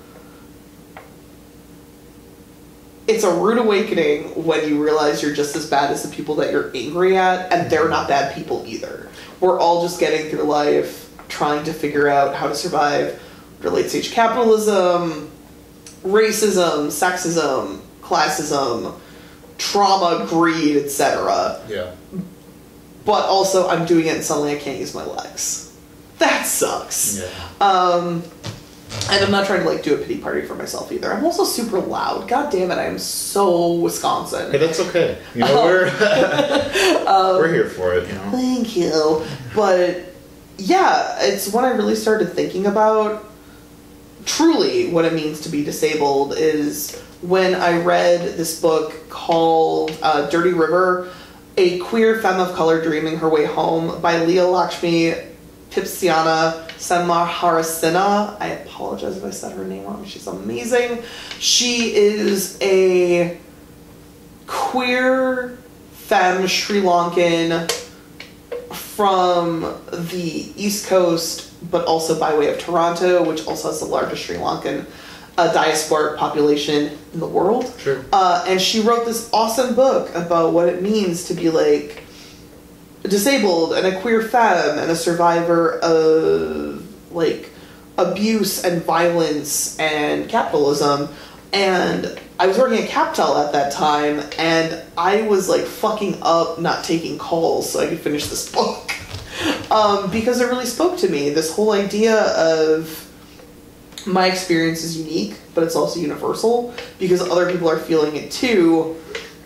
It's 3.06 3.24
a 3.24 3.34
rude 3.34 3.58
awakening 3.58 4.44
when 4.44 4.68
you 4.68 4.82
realize 4.82 5.22
you're 5.22 5.34
just 5.34 5.56
as 5.56 5.68
bad 5.68 5.90
as 5.90 6.02
the 6.02 6.14
people 6.14 6.36
that 6.36 6.52
you're 6.52 6.70
angry 6.76 7.16
at, 7.16 7.52
and 7.52 7.70
they're 7.70 7.88
not 7.88 8.06
bad 8.06 8.34
people 8.34 8.64
either. 8.66 9.08
We're 9.40 9.58
all 9.58 9.82
just 9.82 9.98
getting 9.98 10.30
through 10.30 10.42
life 10.42 11.07
trying 11.28 11.64
to 11.64 11.72
figure 11.72 12.08
out 12.08 12.34
how 12.34 12.48
to 12.48 12.54
survive 12.54 13.20
late 13.62 13.88
stage 13.90 14.12
capitalism, 14.12 15.30
racism, 16.04 16.86
sexism, 16.88 17.80
classism, 18.02 18.94
trauma, 19.58 20.26
greed, 20.28 20.76
etc 20.76 21.60
Yeah. 21.68 21.90
but 23.04 23.24
also 23.26 23.68
I'm 23.68 23.84
doing 23.86 24.06
it 24.06 24.14
and 24.14 24.24
suddenly 24.24 24.52
I 24.54 24.58
can't 24.58 24.78
use 24.78 24.94
my 24.94 25.04
legs. 25.04 25.74
That 26.18 26.46
sucks. 26.46 27.18
Yeah. 27.20 27.28
Um, 27.60 28.22
and 29.10 29.24
I'm 29.24 29.30
not 29.30 29.46
trying 29.46 29.62
to 29.62 29.68
like 29.68 29.82
do 29.82 29.94
a 29.94 29.98
pity 29.98 30.18
party 30.18 30.42
for 30.42 30.54
myself 30.54 30.90
either. 30.92 31.12
I'm 31.12 31.24
also 31.24 31.44
super 31.44 31.78
loud. 31.78 32.26
God 32.28 32.50
damn 32.50 32.70
it, 32.70 32.74
I 32.74 32.84
am 32.84 32.98
so 32.98 33.74
Wisconsin. 33.74 34.50
Hey, 34.50 34.58
that's 34.58 34.80
okay. 34.80 35.18
You 35.34 35.42
know, 35.42 35.64
we're 35.64 35.84
we're 37.38 37.52
here 37.52 37.68
for 37.68 37.94
it. 37.94 38.08
You 38.08 38.14
know. 38.14 38.30
Thank 38.30 38.76
you. 38.76 39.24
But 39.54 40.04
yeah, 40.58 41.18
it's 41.20 41.52
when 41.52 41.64
I 41.64 41.70
really 41.70 41.94
started 41.94 42.32
thinking 42.32 42.66
about 42.66 43.24
truly 44.24 44.90
what 44.90 45.04
it 45.04 45.14
means 45.14 45.40
to 45.40 45.48
be 45.48 45.64
disabled 45.64 46.34
is 46.36 47.00
when 47.22 47.54
I 47.54 47.80
read 47.82 48.36
this 48.36 48.60
book 48.60 49.08
called 49.08 49.96
uh, 50.02 50.28
Dirty 50.28 50.52
River, 50.52 51.12
a 51.56 51.78
queer 51.78 52.20
femme 52.20 52.40
of 52.40 52.54
color 52.54 52.82
dreaming 52.82 53.18
her 53.18 53.28
way 53.28 53.44
home 53.44 54.00
by 54.00 54.24
Leah 54.24 54.46
Lakshmi 54.46 55.14
Pipsiana 55.70 56.66
Samaharasina. 56.76 58.36
I 58.40 58.48
apologize 58.48 59.16
if 59.16 59.24
I 59.24 59.30
said 59.30 59.56
her 59.56 59.64
name 59.64 59.84
wrong. 59.84 60.04
She's 60.04 60.26
amazing. 60.26 61.02
She 61.38 61.94
is 61.94 62.58
a 62.60 63.38
queer 64.46 65.58
femme 65.92 66.46
Sri 66.46 66.80
Lankan 66.80 67.87
from 68.98 69.60
the 70.10 70.52
East 70.56 70.88
Coast, 70.88 71.52
but 71.70 71.86
also 71.86 72.18
by 72.18 72.36
way 72.36 72.52
of 72.52 72.58
Toronto, 72.58 73.22
which 73.22 73.46
also 73.46 73.68
has 73.68 73.78
the 73.78 73.86
largest 73.86 74.24
Sri 74.24 74.34
Lankan 74.34 74.86
uh, 75.36 75.52
diasporic 75.52 76.16
population 76.16 76.98
in 77.14 77.20
the 77.20 77.26
world. 77.28 77.72
Sure. 77.78 78.04
Uh, 78.12 78.44
and 78.48 78.60
she 78.60 78.80
wrote 78.80 79.06
this 79.06 79.30
awesome 79.32 79.76
book 79.76 80.12
about 80.16 80.52
what 80.52 80.68
it 80.68 80.82
means 80.82 81.28
to 81.28 81.34
be 81.34 81.48
like 81.48 82.02
disabled 83.04 83.72
and 83.74 83.86
a 83.86 84.00
queer 84.00 84.20
femme 84.20 84.80
and 84.80 84.90
a 84.90 84.96
survivor 84.96 85.78
of 85.78 86.84
like 87.14 87.50
abuse 87.98 88.64
and 88.64 88.82
violence 88.82 89.78
and 89.78 90.28
capitalism. 90.28 91.08
And 91.52 92.20
I 92.38 92.46
was 92.46 92.58
working 92.58 92.78
at 92.78 92.90
Captel 92.90 93.44
at 93.44 93.52
that 93.52 93.72
time, 93.72 94.22
and 94.38 94.82
I 94.96 95.22
was 95.22 95.48
like 95.48 95.62
fucking 95.62 96.18
up 96.22 96.60
not 96.60 96.84
taking 96.84 97.18
calls 97.18 97.72
so 97.72 97.80
I 97.80 97.88
could 97.88 98.00
finish 98.00 98.26
this 98.26 98.50
book. 98.52 98.92
Um, 99.70 100.10
because 100.10 100.40
it 100.40 100.46
really 100.46 100.66
spoke 100.66 100.98
to 100.98 101.08
me. 101.08 101.30
This 101.30 101.54
whole 101.54 101.72
idea 101.72 102.16
of 102.16 103.04
my 104.06 104.26
experience 104.26 104.82
is 104.82 104.98
unique, 104.98 105.38
but 105.54 105.64
it's 105.64 105.76
also 105.76 106.00
universal 106.00 106.74
because 106.98 107.20
other 107.20 107.50
people 107.50 107.68
are 107.68 107.78
feeling 107.78 108.16
it 108.16 108.30
too. 108.30 108.96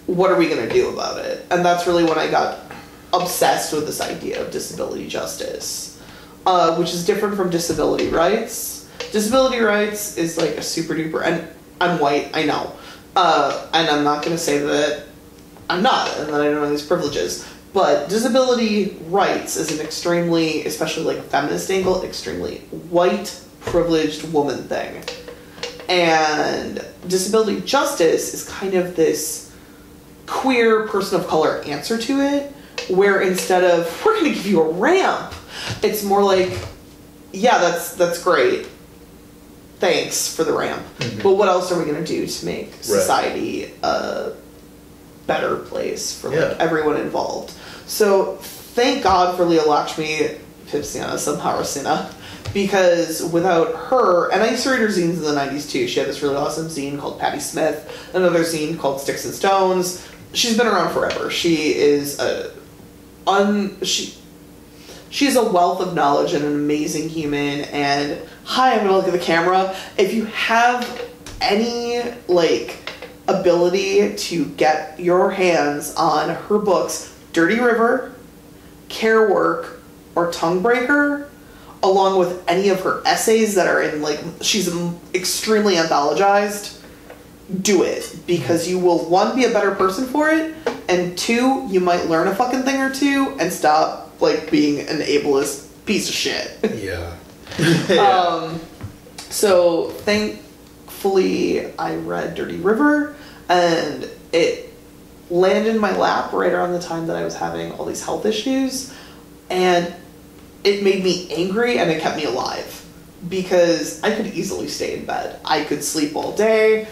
What 0.07 0.31
are 0.31 0.37
we 0.37 0.49
going 0.49 0.67
to 0.67 0.73
do 0.73 0.91
about 0.91 1.19
it? 1.19 1.45
And 1.51 1.65
that's 1.65 1.87
really 1.87 2.05
when 2.05 2.19
I 2.19 2.31
got 2.31 2.61
obsessed 3.13 3.73
with 3.73 3.87
this 3.87 4.01
idea 4.01 4.45
of 4.45 4.51
disability 4.51 5.09
justice, 5.09 6.01
uh, 6.47 6.77
which 6.77 6.95
is 6.95 7.05
different 7.05 7.37
from 7.37 7.51
disability 7.51 8.09
rights. 8.09 8.89
Disability 9.11 9.59
rights 9.59 10.17
is 10.17 10.39
like 10.39 10.51
a 10.51 10.63
super 10.63 10.95
duper, 10.95 11.23
and 11.25 11.47
I'm 11.83 11.99
white, 11.99 12.31
I 12.33 12.45
know. 12.45 12.73
Uh, 13.17 13.69
and 13.75 13.89
I'm 13.89 14.05
not 14.05 14.25
going 14.25 14.37
to 14.37 14.43
say 14.43 14.59
that 14.59 15.05
I'm 15.69 15.83
not, 15.83 16.17
and 16.19 16.33
that 16.33 16.41
I 16.41 16.45
don't 16.45 16.63
have 16.63 16.71
these 16.71 16.87
privileges. 16.87 17.47
But 17.73 18.09
disability 18.09 18.97
rights 19.07 19.57
is 19.57 19.77
an 19.77 19.85
extremely, 19.85 20.65
especially 20.65 21.05
like 21.05 21.25
feminist 21.25 21.71
angle, 21.71 22.05
extremely 22.05 22.59
white, 22.91 23.39
privileged 23.61 24.33
woman 24.33 24.65
thing. 24.65 25.03
And 25.89 26.85
disability 27.09 27.63
justice 27.63 28.33
is 28.33 28.49
kind 28.49 28.75
of 28.75 28.95
this 28.95 29.53
queer 30.27 30.87
person 30.87 31.21
of 31.21 31.27
color 31.27 31.63
answer 31.63 31.99
to 31.99 32.21
it, 32.21 32.53
where 32.89 33.23
instead 33.23 33.65
of 33.65 34.05
we're 34.05 34.21
going 34.21 34.31
to 34.31 34.35
give 34.35 34.47
you 34.47 34.61
a 34.61 34.73
ramp, 34.73 35.35
it's 35.83 36.05
more 36.05 36.23
like, 36.23 36.57
yeah, 37.33 37.59
that's 37.59 37.95
that's 37.95 38.23
great. 38.23 38.69
Thanks 39.83 40.33
for 40.33 40.45
the 40.45 40.53
ramp. 40.53 40.81
Mm-hmm. 41.01 41.23
But 41.23 41.33
what 41.35 41.49
else 41.49 41.73
are 41.73 41.77
we 41.77 41.85
going 41.85 42.05
to 42.05 42.07
do 42.07 42.25
to 42.25 42.47
make 42.47 42.73
society 42.85 43.73
a 43.83 44.31
better 45.27 45.57
place 45.57 46.17
for 46.17 46.29
like 46.29 46.39
Yeah. 46.39 46.57
everyone 46.61 46.99
involved? 46.99 47.53
So 47.89 48.37
thank 48.77 49.03
God 49.03 49.37
for 49.37 49.45
Leah 49.45 49.65
Lakshmi 49.65 50.39
Piepzna-Samarasinha 50.69 52.15
because 52.55 53.25
without 53.33 53.75
her, 53.89 54.31
and 54.31 54.41
I 54.45 54.51
used 54.51 54.63
to 54.63 54.71
read 54.71 54.83
her 54.83 54.87
zines 54.87 55.15
in 55.17 55.23
the 55.23 55.35
90s 55.35 55.69
too. 55.69 55.89
She 55.89 55.99
had 55.99 56.09
this 56.09 56.23
really 56.23 56.37
awesome 56.37 56.69
zine 56.69 56.97
called 57.01 57.19
Patty 57.19 57.41
Smith, 57.41 58.09
another 58.15 58.45
zine 58.45 58.79
called 58.79 59.01
Sticks 59.01 59.25
and 59.25 59.35
Stones. 59.35 60.07
She's 60.33 60.57
been 60.57 60.69
around 60.69 60.93
forever. 60.93 61.29
She 61.29 61.75
is 61.75 62.21
a 62.21 62.53
un 63.27 63.83
she 63.83 64.15
she's 65.11 65.35
a 65.35 65.43
wealth 65.45 65.81
of 65.81 65.93
knowledge 65.95 66.35
and 66.35 66.45
an 66.45 66.53
amazing 66.55 67.09
human 67.09 67.63
and 67.63 68.21
hi 68.45 68.75
i'm 68.75 68.79
gonna 68.85 68.97
look 68.97 69.07
at 69.07 69.13
the 69.13 69.19
camera. 69.19 69.75
If 69.97 70.13
you 70.15 70.27
have 70.27 71.09
any 71.41 72.03
like 72.29 72.79
ability 73.29 74.15
to 74.17 74.45
get 74.45 74.99
your 74.99 75.31
hands 75.31 75.95
on 75.95 76.31
her 76.31 76.59
books 76.59 77.17
dirty 77.33 77.59
river 77.61 78.13
care 78.89 79.31
work 79.31 79.81
or 80.15 80.31
tongue 80.33 80.61
breaker 80.61 81.31
along 81.83 82.19
with 82.19 82.43
any 82.49 82.69
of 82.69 82.81
her 82.81 83.03
essays 83.07 83.55
that 83.55 83.67
are 83.67 83.83
in 83.83 84.03
like 84.03 84.21
she's 84.41 84.73
extremely 85.15 85.75
anthologized 85.75 86.79
do 87.61 87.83
it. 87.83 88.17
Because 88.27 88.69
you 88.69 88.79
will 88.79 89.09
one 89.09 89.37
be 89.37 89.45
a 89.45 89.51
better 89.51 89.75
person 89.75 90.07
for 90.07 90.31
it 90.31 90.55
and 90.89 91.17
two 91.19 91.67
you 91.69 91.81
might 91.81 92.07
learn 92.07 92.29
a 92.29 92.35
fucking 92.35 92.63
thing 92.63 92.81
or 92.81 92.93
two 92.93 93.37
and 93.39 93.53
stop 93.53 94.11
like 94.21 94.51
being 94.51 94.81
an 94.81 94.99
ableist 95.01 95.69
piece 95.85 96.09
of 96.09 96.15
shit. 96.15 96.59
Yeah. 96.77 97.17
um 97.99 98.61
so 99.17 99.91
thankfully 99.91 101.73
i 101.79 101.95
read 101.97 102.35
dirty 102.35 102.57
river 102.57 103.15
and 103.49 104.09
it 104.33 104.73
landed 105.31 105.75
in 105.75 105.81
my 105.81 105.97
lap 105.97 106.33
right 106.33 106.53
around 106.53 106.73
the 106.73 106.81
time 106.81 107.07
that 107.07 107.17
i 107.17 107.25
was 107.25 107.37
having 107.37 107.73
all 107.73 107.85
these 107.85 108.05
health 108.05 108.27
issues 108.27 108.95
and 109.51 109.95
it 110.65 110.83
made 110.83 111.03
me 111.03 111.29
angry 111.33 111.79
and 111.79 111.91
it 111.91 112.01
kept 112.01 112.17
me 112.17 112.25
alive 112.25 112.85
because 113.29 114.03
i 114.03 114.15
could 114.15 114.27
easily 114.27 114.69
stay 114.69 114.99
in 114.99 115.05
bed. 115.05 115.39
I 115.45 115.65
could 115.65 115.85
sleep 115.85 116.17
all 116.17 116.35
day. 116.35 116.89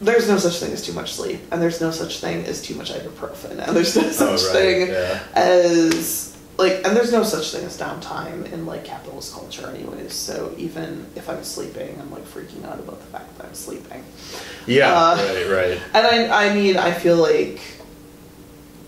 There's 0.00 0.28
no 0.28 0.38
such 0.38 0.58
thing 0.60 0.72
as 0.72 0.84
too 0.84 0.94
much 0.94 1.12
sleep, 1.12 1.40
and 1.52 1.60
there's 1.60 1.80
no 1.80 1.90
such 1.90 2.20
thing 2.20 2.46
as 2.46 2.62
too 2.62 2.74
much 2.74 2.90
ibuprofen, 2.90 3.58
and 3.58 3.76
there's 3.76 3.94
no 3.94 4.10
such 4.10 4.42
right, 4.44 4.52
thing 4.52 4.88
yeah. 4.88 5.22
as 5.34 6.29
like, 6.58 6.84
and 6.84 6.96
there's 6.96 7.12
no 7.12 7.22
such 7.22 7.52
thing 7.52 7.64
as 7.64 7.78
downtime 7.78 8.50
in 8.52 8.66
like 8.66 8.84
capitalist 8.84 9.32
culture, 9.32 9.68
anyways. 9.68 10.12
So 10.12 10.54
even 10.58 11.06
if 11.16 11.28
I'm 11.28 11.42
sleeping, 11.42 11.98
I'm 12.00 12.10
like 12.10 12.24
freaking 12.24 12.64
out 12.64 12.78
about 12.78 13.00
the 13.00 13.06
fact 13.06 13.36
that 13.38 13.46
I'm 13.46 13.54
sleeping. 13.54 14.04
Yeah. 14.66 14.92
Uh, 14.92 15.16
right. 15.16 15.48
Right. 15.50 15.80
And 15.94 16.06
I, 16.06 16.46
I 16.46 16.54
mean, 16.54 16.76
I 16.76 16.92
feel 16.92 17.16
like 17.16 17.60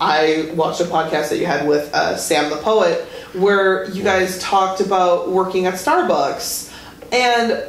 I 0.01 0.51
watched 0.55 0.81
a 0.81 0.85
podcast 0.85 1.31
that 1.31 1.38
you 1.38 1.46
had 1.46 1.66
with 1.66 1.92
uh, 1.94 2.16
Sam 2.16 2.51
the 2.51 2.57
poet, 2.57 3.07
where 3.35 3.88
you 3.90 4.03
guys 4.03 4.38
talked 4.40 4.81
about 4.81 5.31
working 5.31 5.66
at 5.66 5.75
Starbucks, 5.75 6.72
and 7.12 7.62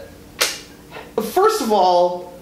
first 1.32 1.62
of 1.62 1.72
all, 1.72 2.34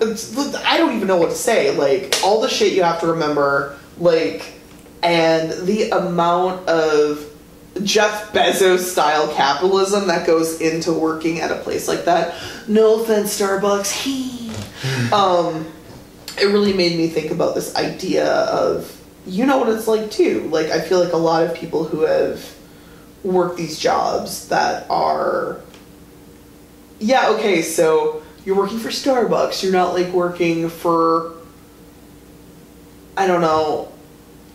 it's, 0.00 0.36
I 0.56 0.76
don't 0.78 0.94
even 0.96 1.08
know 1.08 1.16
what 1.16 1.30
to 1.30 1.36
say. 1.36 1.76
Like 1.76 2.14
all 2.24 2.40
the 2.40 2.48
shit 2.48 2.72
you 2.72 2.82
have 2.82 3.00
to 3.00 3.08
remember, 3.08 3.78
like, 3.98 4.54
and 5.02 5.50
the 5.66 5.90
amount 5.90 6.68
of 6.68 7.24
Jeff 7.84 8.32
Bezos 8.32 8.80
style 8.80 9.32
capitalism 9.34 10.08
that 10.08 10.26
goes 10.26 10.60
into 10.60 10.92
working 10.92 11.40
at 11.40 11.50
a 11.50 11.56
place 11.56 11.86
like 11.86 12.04
that. 12.06 12.34
No 12.66 13.00
offense, 13.02 13.38
Starbucks. 13.38 13.90
He. 13.90 14.50
um, 15.12 15.66
it 16.40 16.46
really 16.46 16.72
made 16.72 16.96
me 16.96 17.08
think 17.08 17.32
about 17.32 17.54
this 17.54 17.74
idea 17.74 18.26
of 18.26 18.94
you 19.26 19.44
know 19.44 19.58
what 19.58 19.68
it's 19.68 19.88
like 19.88 20.10
too. 20.10 20.48
Like 20.50 20.70
I 20.70 20.80
feel 20.80 21.02
like 21.02 21.12
a 21.12 21.18
lot 21.18 21.44
of 21.44 21.54
people 21.54 21.84
who 21.84 22.02
have 22.02 22.44
worked 23.22 23.56
these 23.56 23.78
jobs 23.78 24.48
that 24.48 24.88
are 24.88 25.60
yeah 27.00 27.30
okay 27.30 27.62
so 27.62 28.22
you're 28.44 28.56
working 28.56 28.78
for 28.78 28.88
starbucks 28.88 29.62
you're 29.62 29.72
not 29.72 29.92
like 29.92 30.08
working 30.12 30.68
for 30.68 31.34
i 33.16 33.26
don't 33.26 33.40
know 33.40 33.90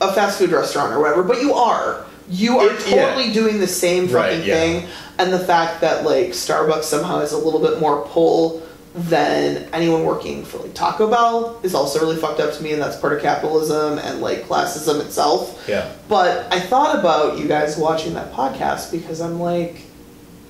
a 0.01 0.11
fast 0.13 0.37
food 0.39 0.51
restaurant 0.51 0.91
or 0.93 0.99
whatever 0.99 1.23
but 1.23 1.41
you 1.41 1.53
are 1.53 2.05
you 2.29 2.59
are 2.59 2.69
It- 2.71 2.87
yeah. 2.87 3.05
totally 3.07 3.31
doing 3.33 3.59
the 3.59 3.67
same 3.67 4.07
Right, 4.09 4.31
fucking 4.33 4.47
yeah. 4.47 4.53
thing 4.55 4.87
and 5.19 5.31
the 5.31 5.39
fact 5.39 5.81
that 5.81 6.03
like 6.05 6.27
starbucks 6.29 6.83
somehow 6.85 7.19
has 7.19 7.31
a 7.33 7.37
little 7.37 7.59
bit 7.59 7.79
more 7.79 8.01
pull 8.07 8.61
than 8.95 9.67
anyone 9.73 10.05
working 10.05 10.45
for 10.45 10.59
like 10.59 10.73
taco 10.75 11.09
bell 11.09 11.59
is 11.63 11.73
also 11.73 11.99
really 11.99 12.15
fucked 12.15 12.39
up 12.39 12.53
to 12.53 12.61
me 12.63 12.73
and 12.73 12.81
that's 12.81 12.95
part 12.97 13.11
of 13.13 13.21
capitalism 13.21 13.97
and 13.99 14.21
like 14.21 14.43
classism 14.47 15.01
itself 15.01 15.65
Yeah. 15.67 15.91
but 16.07 16.45
I 16.53 16.59
thought 16.59 16.97
about 16.99 17.37
you 17.39 17.47
guys 17.47 17.75
watching 17.77 18.13
that 18.13 18.31
podcast 18.33 18.91
because 18.91 19.19
I'm 19.19 19.39
like, 19.39 19.81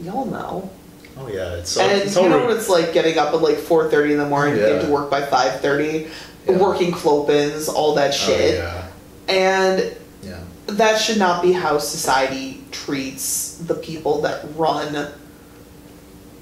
y'all 0.01 0.25
know. 0.25 0.69
Oh 1.17 1.27
yeah. 1.29 1.55
It's 1.55 1.77
all, 1.77 1.87
and 1.87 2.01
it's 2.01 2.15
you 2.17 2.27
know 2.27 2.39
what 2.45 2.57
it's 2.57 2.67
like 2.69 2.91
getting 2.93 3.17
up 3.17 3.33
at 3.33 3.41
like 3.41 3.55
4.30 3.57 4.11
in 4.11 4.17
the 4.17 4.25
morning, 4.27 4.55
Yeah. 4.57 4.67
getting 4.69 4.87
to 4.87 4.91
work 4.91 5.09
by 5.09 5.21
5.30, 5.21 6.09
Yeah. 6.47 6.57
working 6.57 6.91
clopins, 6.91 7.69
all 7.73 7.95
that 7.95 8.09
Oh, 8.09 8.17
shit. 8.17 8.55
yeah. 8.55 8.82
And 9.27 9.95
Yeah. 10.21 10.39
that 10.67 10.97
should 10.99 11.17
not 11.17 11.41
be 11.41 11.51
how 11.53 11.77
society 11.77 12.63
treats 12.71 13.55
the 13.65 13.75
people 13.75 14.21
that 14.21 14.45
run 14.55 15.07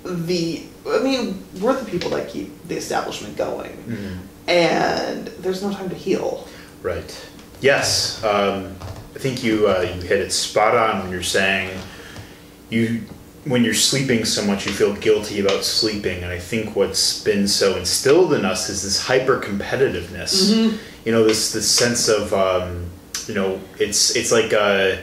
the... 0.03 0.63
I 0.89 0.99
mean, 0.99 1.43
we're 1.59 1.73
the 1.79 1.85
people 1.89 2.09
that 2.11 2.27
keep 2.29 2.67
the 2.67 2.75
establishment 2.75 3.37
going. 3.37 3.71
Mhm. 3.87 4.17
And 4.51 5.27
there's 5.39 5.61
no 5.61 5.71
time 5.71 5.89
to 5.89 5.95
heal. 5.95 6.47
Right. 6.81 7.15
Yes. 7.61 8.23
Um, 8.23 8.75
I 9.15 9.19
think 9.19 9.43
you 9.43 9.67
uh, 9.67 9.81
you 9.81 10.01
hit 10.01 10.19
it 10.19 10.31
spot 10.31 10.75
on 10.75 11.03
when 11.03 11.11
you're 11.11 11.21
saying 11.21 11.69
you 12.71 13.01
when 13.45 13.63
you're 13.63 13.75
sleeping 13.75 14.25
so 14.25 14.43
much 14.43 14.65
you 14.65 14.71
feel 14.71 14.93
guilty 14.93 15.39
about 15.39 15.63
sleeping, 15.63 16.23
and 16.23 16.31
I 16.31 16.39
think 16.39 16.75
what's 16.75 17.21
been 17.23 17.47
so 17.47 17.75
instilled 17.75 18.33
in 18.33 18.45
us 18.45 18.69
is 18.69 18.81
this 18.83 18.99
hyper 19.05 19.39
competitiveness. 19.39 20.75
You 21.05 21.11
know, 21.11 21.23
this 21.23 21.53
this 21.53 21.69
sense 21.69 22.07
of 22.07 22.33
um, 22.33 22.89
you 23.27 23.33
know 23.33 23.59
it's 23.79 24.15
it's 24.15 24.31
like 24.31 24.53
uh, 24.53 24.97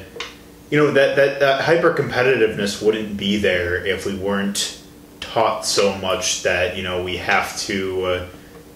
you 0.71 0.79
know 0.79 0.93
that 0.93 1.17
that, 1.17 1.41
that 1.41 1.63
hyper 1.63 1.95
competitiveness 1.95 2.83
wouldn't 2.83 3.17
be 3.17 3.39
there 3.39 3.85
if 3.85 4.07
we 4.07 4.15
weren't 4.17 4.81
taught 5.21 5.65
so 5.65 5.97
much 5.99 6.43
that 6.43 6.77
you 6.77 6.83
know 6.83 7.03
we 7.03 7.17
have 7.17 7.59
to 7.59 8.05
uh, 8.05 8.27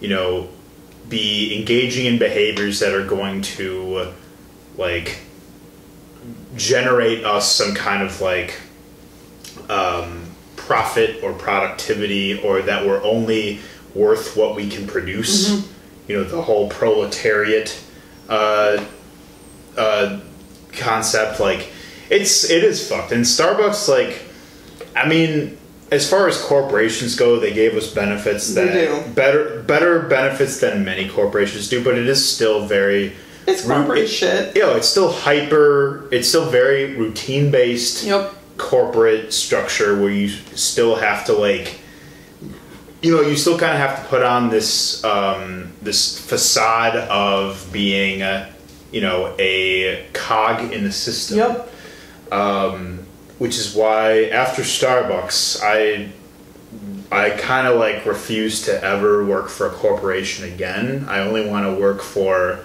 you 0.00 0.08
know 0.08 0.48
be 1.08 1.56
engaging 1.58 2.06
in 2.06 2.18
behaviors 2.18 2.80
that 2.80 2.94
are 2.94 3.06
going 3.06 3.42
to 3.42 3.96
uh, 3.96 4.12
like 4.76 5.18
generate 6.56 7.24
us 7.24 7.54
some 7.54 7.74
kind 7.74 8.02
of 8.02 8.20
like 8.20 8.58
um, 9.68 10.24
profit 10.56 11.22
or 11.22 11.32
productivity 11.32 12.40
or 12.42 12.62
that 12.62 12.87
we're 12.87 13.02
only 13.02 13.61
worth 13.94 14.37
what 14.37 14.56
we 14.56 14.68
can 14.68 14.87
produce 14.87 15.71
you 16.08 16.16
know 16.16 16.24
the 16.24 16.42
whole 16.42 16.68
proletariat 16.68 17.78
uh, 18.28 18.84
uh, 19.76 20.20
concept 20.72 21.40
like 21.40 21.70
it's 22.10 22.48
it 22.50 22.64
is 22.64 22.86
fucked 22.88 23.12
and 23.12 23.24
starbucks 23.24 23.88
like 23.88 24.22
i 24.96 25.06
mean 25.08 25.56
as 25.90 26.08
far 26.08 26.26
as 26.28 26.40
corporations 26.42 27.14
go 27.14 27.38
they 27.38 27.52
gave 27.52 27.74
us 27.76 27.92
benefits 27.92 28.54
They 28.54 28.64
that 28.66 28.72
do. 29.06 29.12
better 29.14 29.62
better 29.62 30.00
benefits 30.00 30.60
than 30.60 30.84
many 30.84 31.08
corporations 31.08 31.68
do 31.68 31.82
but 31.84 31.96
it 31.98 32.06
is 32.08 32.26
still 32.26 32.66
very 32.66 33.12
It's 33.46 33.64
corporate 33.66 34.00
it- 34.04 34.08
shit. 34.08 34.56
you 34.56 34.62
know, 34.62 34.76
it's 34.76 34.88
still 34.88 35.12
hyper 35.12 36.08
it's 36.10 36.28
still 36.28 36.50
very 36.50 36.94
routine 36.96 37.50
based 37.50 38.04
Yep. 38.04 38.34
corporate 38.56 39.32
structure 39.32 40.00
where 40.00 40.10
you 40.10 40.28
still 40.54 40.96
have 40.96 41.24
to 41.26 41.32
like 41.34 41.78
you 43.02 43.10
know 43.16 43.22
you 43.22 43.36
still 43.36 43.58
kind 43.58 43.72
of 43.72 43.78
have 43.78 44.02
to 44.02 44.08
put 44.08 44.22
on 44.22 44.48
this 44.50 45.02
um, 45.04 45.72
this 45.82 46.18
facade 46.18 46.96
of 46.96 47.68
being 47.72 48.22
a, 48.22 48.48
you 48.92 49.00
know 49.00 49.34
a 49.38 50.06
cog 50.12 50.72
in 50.72 50.84
the 50.84 50.92
system 50.92 51.38
Yep. 51.38 51.72
um, 52.32 53.00
which 53.38 53.56
is 53.58 53.74
why 53.74 54.26
after 54.26 54.62
Starbucks, 54.62 55.60
I 55.62 56.10
I 57.10 57.30
kind 57.30 57.66
of 57.66 57.78
like 57.78 58.06
refuse 58.06 58.62
to 58.66 58.82
ever 58.84 59.24
work 59.24 59.48
for 59.48 59.66
a 59.66 59.70
corporation 59.70 60.44
again. 60.52 61.04
I 61.08 61.18
only 61.20 61.46
want 61.46 61.66
to 61.66 61.80
work 61.80 62.00
for 62.00 62.60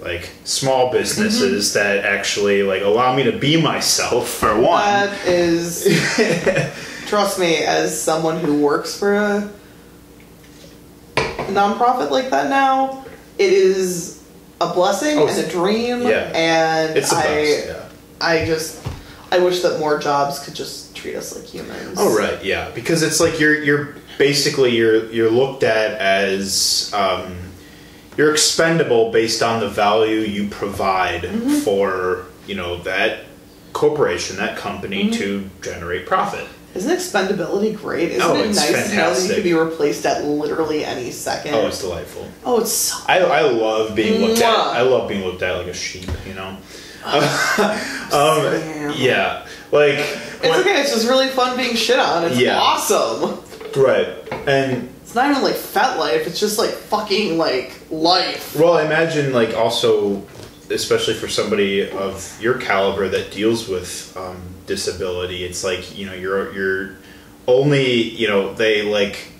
like 0.00 0.30
small 0.44 0.90
businesses 0.90 1.70
Mm-hmm. 1.74 1.78
that 1.78 2.04
actually 2.04 2.62
like 2.62 2.82
allow 2.82 3.14
me 3.14 3.22
to 3.24 3.32
be 3.38 3.60
myself 3.60 4.28
for 4.28 4.58
one. 4.58 4.82
That 4.82 5.26
is, 5.26 5.84
trust 7.06 7.38
me, 7.38 7.58
as 7.58 8.00
someone 8.00 8.38
who 8.40 8.60
works 8.60 8.98
for 8.98 9.14
a 9.14 9.50
nonprofit 11.48 12.10
like 12.10 12.30
that 12.30 12.48
now, 12.50 13.04
it 13.38 13.52
is 13.52 14.22
a 14.60 14.72
blessing 14.72 15.18
Oh, 15.18 15.26
and 15.26 15.38
a 15.38 15.48
dream. 15.48 16.02
yeah. 16.02 16.30
And 16.34 16.96
it's 16.96 17.10
the 17.10 17.16
I, 17.16 17.22
best. 17.22 17.66
Yeah. 17.68 17.88
I 18.20 18.44
just, 18.46 18.86
I 19.32 19.38
wish 19.38 19.60
that 19.62 19.78
more 19.80 19.98
jobs 19.98 20.38
could 20.38 20.54
just 20.54 20.94
treat 20.94 21.16
us 21.16 21.34
like 21.36 21.44
humans. 21.44 21.96
Oh 21.98 22.16
right, 22.16 22.42
yeah, 22.44 22.70
because 22.70 23.02
it's 23.02 23.20
like 23.20 23.38
you're 23.40 23.62
you're 23.62 23.96
basically 24.16 24.74
you're 24.76 25.10
you're 25.10 25.30
looked 25.30 25.64
at 25.64 26.00
as 26.00 26.90
um, 26.94 27.36
you're 28.16 28.30
expendable 28.32 29.10
based 29.10 29.42
on 29.42 29.58
the 29.60 29.68
value 29.68 30.20
you 30.20 30.48
provide 30.48 31.22
Mm-hmm. 31.22 31.56
for 31.60 32.26
you 32.46 32.54
know 32.54 32.78
that 32.84 33.24
corporation, 33.72 34.36
that 34.36 34.56
company 34.56 35.04
Mm-hmm. 35.10 35.18
to 35.18 35.50
generate 35.62 36.06
profit. 36.06 36.46
Isn't 36.74 36.90
expendability 36.96 37.76
great? 37.76 38.10
Isn't 38.12 38.22
Oh, 38.22 38.34
it 38.34 38.46
nice 38.48 38.66
to 38.66 38.72
know 38.72 38.76
that 38.78 38.88
you 38.90 38.96
fantastic. 38.96 39.34
could 39.36 39.44
be 39.44 39.54
replaced 39.54 40.04
at 40.06 40.24
literally 40.24 40.84
any 40.84 41.10
second? 41.12 41.54
Oh, 41.54 41.66
it's 41.68 41.80
delightful. 41.80 42.28
Oh, 42.44 42.60
it's 42.60 42.72
so. 42.72 42.96
I, 43.06 43.18
I 43.20 43.40
love 43.42 43.94
being 43.94 44.20
looked 44.20 44.40
at. 44.40 44.48
I 44.54 44.82
love 44.82 45.08
being 45.08 45.24
looked 45.24 45.42
at 45.42 45.56
like 45.56 45.68
a 45.68 45.74
sheep. 45.74 46.08
You 46.26 46.34
know. 46.34 46.56
Um, 48.12 48.92
yeah, 48.96 49.46
like 49.72 49.94
It's 49.98 50.44
okay. 50.44 50.80
It's 50.80 50.92
just 50.92 51.08
really 51.08 51.28
fun 51.28 51.56
being 51.56 51.74
shit 51.74 51.98
on. 51.98 52.24
It's 52.24 52.36
Yeah. 52.38 52.58
awesome. 52.58 53.40
right 53.76 54.08
and 54.46 54.88
It's 55.02 55.14
not 55.14 55.30
even 55.30 55.42
like 55.42 55.54
fat 55.56 55.98
life. 55.98 56.26
It's 56.26 56.38
just 56.40 56.58
like 56.58 56.70
fucking 56.70 57.36
like 57.38 57.80
life. 57.90 58.56
Well, 58.58 58.74
I 58.74 58.84
imagine 58.84 59.32
like 59.32 59.54
also, 59.54 60.22
especially 60.70 61.14
for 61.14 61.28
somebody 61.28 61.88
of 61.90 62.38
your 62.40 62.54
caliber 62.54 63.08
that 63.08 63.30
deals 63.30 63.68
with 63.68 64.16
um, 64.16 64.40
disability, 64.66 65.44
it's 65.44 65.64
like 65.64 65.96
you 65.96 66.06
know 66.06 66.14
you're 66.14 66.52
you're 66.54 66.96
only 67.46 68.02
you 68.02 68.28
know 68.28 68.54
they 68.54 68.82
like 68.82 69.32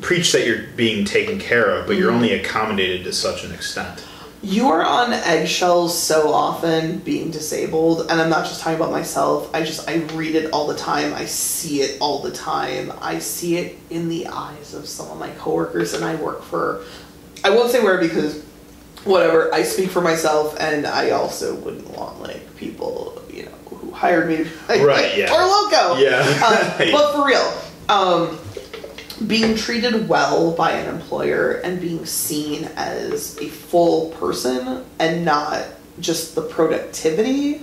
preach 0.00 0.32
that 0.32 0.46
you're 0.46 0.64
being 0.76 1.04
taken 1.04 1.38
care 1.38 1.70
of, 1.70 1.86
but 1.86 1.96
you're 1.96 2.10
only 2.10 2.32
accommodated 2.32 3.04
to 3.04 3.12
such 3.12 3.44
an 3.44 3.52
extent. 3.52 4.04
You 4.44 4.70
are 4.70 4.82
on 4.82 5.12
eggshells 5.12 5.96
so 5.96 6.32
often 6.32 6.98
being 6.98 7.30
disabled, 7.30 8.10
and 8.10 8.20
I'm 8.20 8.28
not 8.28 8.44
just 8.44 8.60
talking 8.60 8.74
about 8.74 8.90
myself. 8.90 9.54
I 9.54 9.62
just 9.62 9.88
I 9.88 9.98
read 10.14 10.34
it 10.34 10.52
all 10.52 10.66
the 10.66 10.76
time. 10.76 11.14
I 11.14 11.26
see 11.26 11.80
it 11.80 11.98
all 12.00 12.20
the 12.22 12.32
time. 12.32 12.92
I 13.00 13.20
see 13.20 13.56
it 13.56 13.78
in 13.88 14.08
the 14.08 14.26
eyes 14.26 14.74
of 14.74 14.88
some 14.88 15.08
of 15.10 15.18
my 15.18 15.30
coworkers, 15.38 15.94
and 15.94 16.04
I 16.04 16.16
work 16.16 16.42
for. 16.42 16.84
I 17.44 17.50
won't 17.50 17.70
say 17.70 17.84
where 17.84 17.98
because, 17.98 18.44
whatever. 19.04 19.52
I 19.54 19.62
speak 19.62 19.90
for 19.90 20.00
myself, 20.00 20.56
and 20.60 20.86
I 20.86 21.10
also 21.10 21.54
wouldn't 21.56 21.88
want 21.96 22.20
like 22.20 22.56
people 22.56 23.22
you 23.30 23.44
know 23.44 23.76
who 23.76 23.90
hired 23.90 24.28
me 24.28 24.44
like, 24.68 24.82
Right, 24.86 25.16
yeah. 25.16 25.32
or 25.32 25.40
loco. 25.46 25.96
Yeah. 26.00 26.22
Uh, 26.42 26.90
but 26.90 27.12
for 27.12 27.26
real, 27.26 27.52
um, 27.88 28.38
being 29.26 29.56
treated 29.56 30.08
well 30.08 30.52
by 30.52 30.72
an 30.72 30.92
employer 30.94 31.52
and 31.64 31.80
being 31.80 32.04
seen 32.06 32.64
as 32.76 33.38
a 33.38 33.48
full 33.48 34.10
person 34.12 34.84
and 34.98 35.24
not 35.24 35.64
just 36.00 36.34
the 36.34 36.42
productivity. 36.42 37.60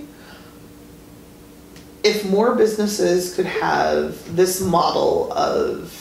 If 2.02 2.24
more 2.24 2.54
businesses 2.54 3.34
could 3.34 3.44
have 3.46 4.34
this 4.34 4.60
model 4.60 5.30
of 5.34 5.96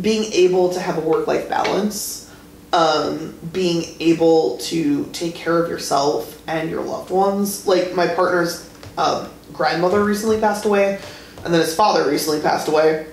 being 0.00 0.32
able 0.32 0.72
to 0.72 0.80
have 0.80 0.98
a 0.98 1.00
work 1.00 1.26
life 1.26 1.48
balance, 1.48 2.30
um, 2.74 3.32
being 3.52 3.84
able 4.00 4.58
to 4.58 5.04
take 5.12 5.36
care 5.36 5.62
of 5.62 5.70
yourself 5.70 6.42
and 6.48 6.68
your 6.68 6.82
loved 6.82 7.10
ones. 7.10 7.68
Like 7.68 7.94
my 7.94 8.08
partner's 8.08 8.68
um, 8.98 9.30
grandmother 9.52 10.04
recently 10.04 10.40
passed 10.40 10.64
away, 10.64 10.98
and 11.44 11.54
then 11.54 11.60
his 11.60 11.74
father 11.74 12.10
recently 12.10 12.40
passed 12.40 12.66
away, 12.66 13.06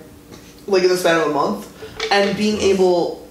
like 0.66 0.82
in 0.82 0.88
the 0.88 0.96
span 0.96 1.20
of 1.20 1.28
a 1.28 1.32
month. 1.32 1.68
And 2.10 2.36
being 2.36 2.60
able 2.60 3.28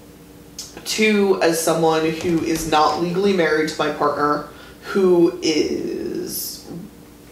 to, 0.86 1.42
as 1.42 1.62
someone 1.62 2.10
who 2.10 2.42
is 2.42 2.72
not 2.72 3.02
legally 3.02 3.34
married 3.34 3.70
to 3.70 3.78
my 3.78 3.92
partner, 3.92 4.48
who 4.84 5.38
is, 5.44 6.72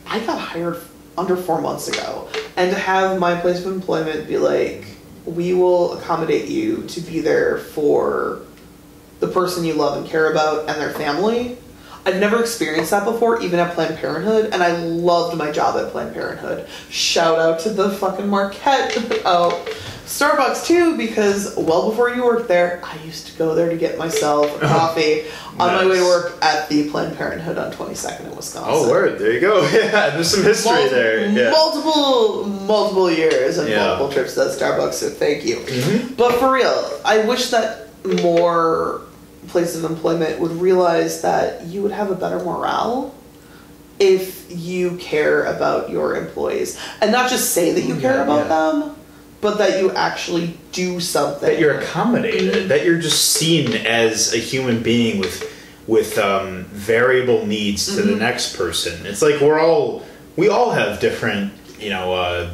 I 0.05 0.19
got 0.19 0.39
hired 0.39 0.81
under 1.17 1.37
four 1.37 1.61
months 1.61 1.87
ago, 1.87 2.27
and 2.57 2.69
to 2.69 2.77
have 2.77 3.17
my 3.17 3.39
place 3.39 3.63
of 3.63 3.71
employment 3.71 4.27
be 4.27 4.37
like, 4.37 4.85
we 5.25 5.53
will 5.53 5.97
accommodate 5.97 6.49
you 6.49 6.83
to 6.87 6.99
be 7.01 7.21
there 7.21 7.59
for 7.59 8.41
the 9.19 9.27
person 9.27 9.63
you 9.63 9.73
love 9.73 9.97
and 9.97 10.07
care 10.07 10.31
about 10.31 10.69
and 10.69 10.79
their 10.81 10.91
family. 10.93 11.57
I've 12.05 12.19
never 12.19 12.39
experienced 12.39 12.91
that 12.91 13.03
before, 13.03 13.41
even 13.41 13.59
at 13.59 13.73
Planned 13.75 13.97
Parenthood, 13.97 14.51
and 14.53 14.63
I 14.63 14.77
loved 14.77 15.37
my 15.37 15.51
job 15.51 15.75
at 15.77 15.91
Planned 15.91 16.13
Parenthood. 16.13 16.65
Shout 16.89 17.37
out 17.37 17.59
to 17.61 17.69
the 17.71 17.89
fucking 17.91 18.27
Marquette. 18.27 18.97
Oh, 19.25 19.63
Starbucks 20.05 20.65
too, 20.65 20.97
because 20.97 21.53
well 21.55 21.87
before 21.91 22.09
you 22.09 22.23
worked 22.23 22.47
there, 22.47 22.81
I 22.83 22.97
used 23.03 23.27
to 23.27 23.37
go 23.37 23.53
there 23.53 23.69
to 23.69 23.75
get 23.77 23.97
myself 23.99 24.47
a 24.63 24.65
coffee 24.67 25.25
on 25.59 25.75
my 25.75 25.85
way 25.85 25.97
to 25.97 26.03
work 26.03 26.33
at 26.41 26.67
the 26.69 26.89
Planned 26.89 27.15
Parenthood 27.15 27.59
on 27.59 27.71
22nd 27.73 28.21
in 28.21 28.35
Wisconsin. 28.35 28.63
Oh, 28.73 28.89
word! 28.89 29.19
There 29.19 29.31
you 29.33 29.39
go. 29.41 29.61
Yeah, 29.71 30.09
there's 30.11 30.33
some 30.33 30.43
history 30.43 30.71
Multi- 30.71 30.89
there. 30.89 31.27
Yeah. 31.29 31.51
Multiple, 31.51 32.45
multiple 32.45 33.11
years 33.11 33.59
and 33.59 33.69
Yeah. 33.69 33.85
multiple 33.85 34.11
trips 34.11 34.33
to 34.35 34.41
Starbucks, 34.45 34.93
so 34.93 35.09
thank 35.09 35.45
you. 35.45 35.57
Mhm. 35.57 36.17
But 36.17 36.39
for 36.39 36.53
real, 36.53 36.91
I 37.05 37.19
wish 37.25 37.49
that 37.51 37.89
more 38.23 39.01
places 39.49 39.83
of 39.83 39.91
employment 39.91 40.39
would 40.39 40.51
realize 40.51 41.21
that 41.21 41.65
you 41.65 41.81
would 41.81 41.91
have 41.91 42.09
a 42.11 42.15
better 42.15 42.39
morale 42.39 43.13
if 43.99 44.45
you 44.49 44.95
care 44.97 45.43
about 45.45 45.89
your 45.89 46.15
employees. 46.15 46.79
And 47.01 47.11
not 47.11 47.29
just 47.29 47.53
say 47.53 47.73
that 47.73 47.81
you 47.81 47.95
care 47.99 48.15
Yeah, 48.15 48.23
about 48.23 48.47
yeah. 48.47 48.47
them, 48.81 48.95
but 49.41 49.57
that 49.57 49.81
you 49.81 49.91
actually 49.91 50.57
do 50.71 50.99
something. 50.99 51.49
that 51.49 51.59
you're 51.59 51.77
accommodated, 51.79 52.69
that 52.69 52.85
you're 52.85 52.99
just 52.99 53.33
seen 53.33 53.73
as 53.85 54.33
a 54.33 54.37
human 54.37 54.81
being 54.83 55.19
with 55.19 55.55
with 55.87 56.19
um, 56.19 56.65
variable 56.65 57.45
needs 57.47 57.87
to 57.95 58.01
Mm-hmm. 58.01 58.11
the 58.11 58.15
next 58.17 58.55
person. 58.55 59.05
It's 59.07 59.21
like 59.23 59.41
we're 59.41 59.59
all 59.59 60.03
we 60.35 60.47
all 60.47 60.71
have 60.71 60.99
different 60.99 61.51
you 61.79 61.89
know 61.89 62.13
uh, 62.13 62.51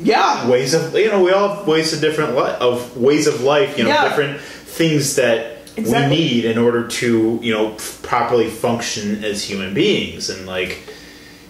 yeah. 0.00 0.48
ways 0.48 0.72
of 0.74 0.94
you 0.94 1.08
know 1.10 1.22
we 1.22 1.30
all 1.30 1.56
have 1.56 1.66
ways 1.68 1.92
of 1.92 2.00
different 2.00 2.34
li- 2.36 2.56
of 2.58 2.96
ways 2.96 3.26
of 3.26 3.42
life. 3.42 3.76
You 3.78 3.84
know 3.84 3.90
Yeah. 3.90 4.08
different 4.08 4.40
things 4.40 5.14
that. 5.16 5.49
Exactly. 5.76 6.16
We 6.16 6.22
need 6.24 6.44
in 6.44 6.58
order 6.58 6.86
to, 6.86 7.38
you 7.42 7.52
know, 7.52 7.76
properly 8.02 8.48
function 8.50 9.24
as 9.24 9.44
human 9.44 9.72
beings, 9.74 10.28
and 10.30 10.46
like, 10.46 10.78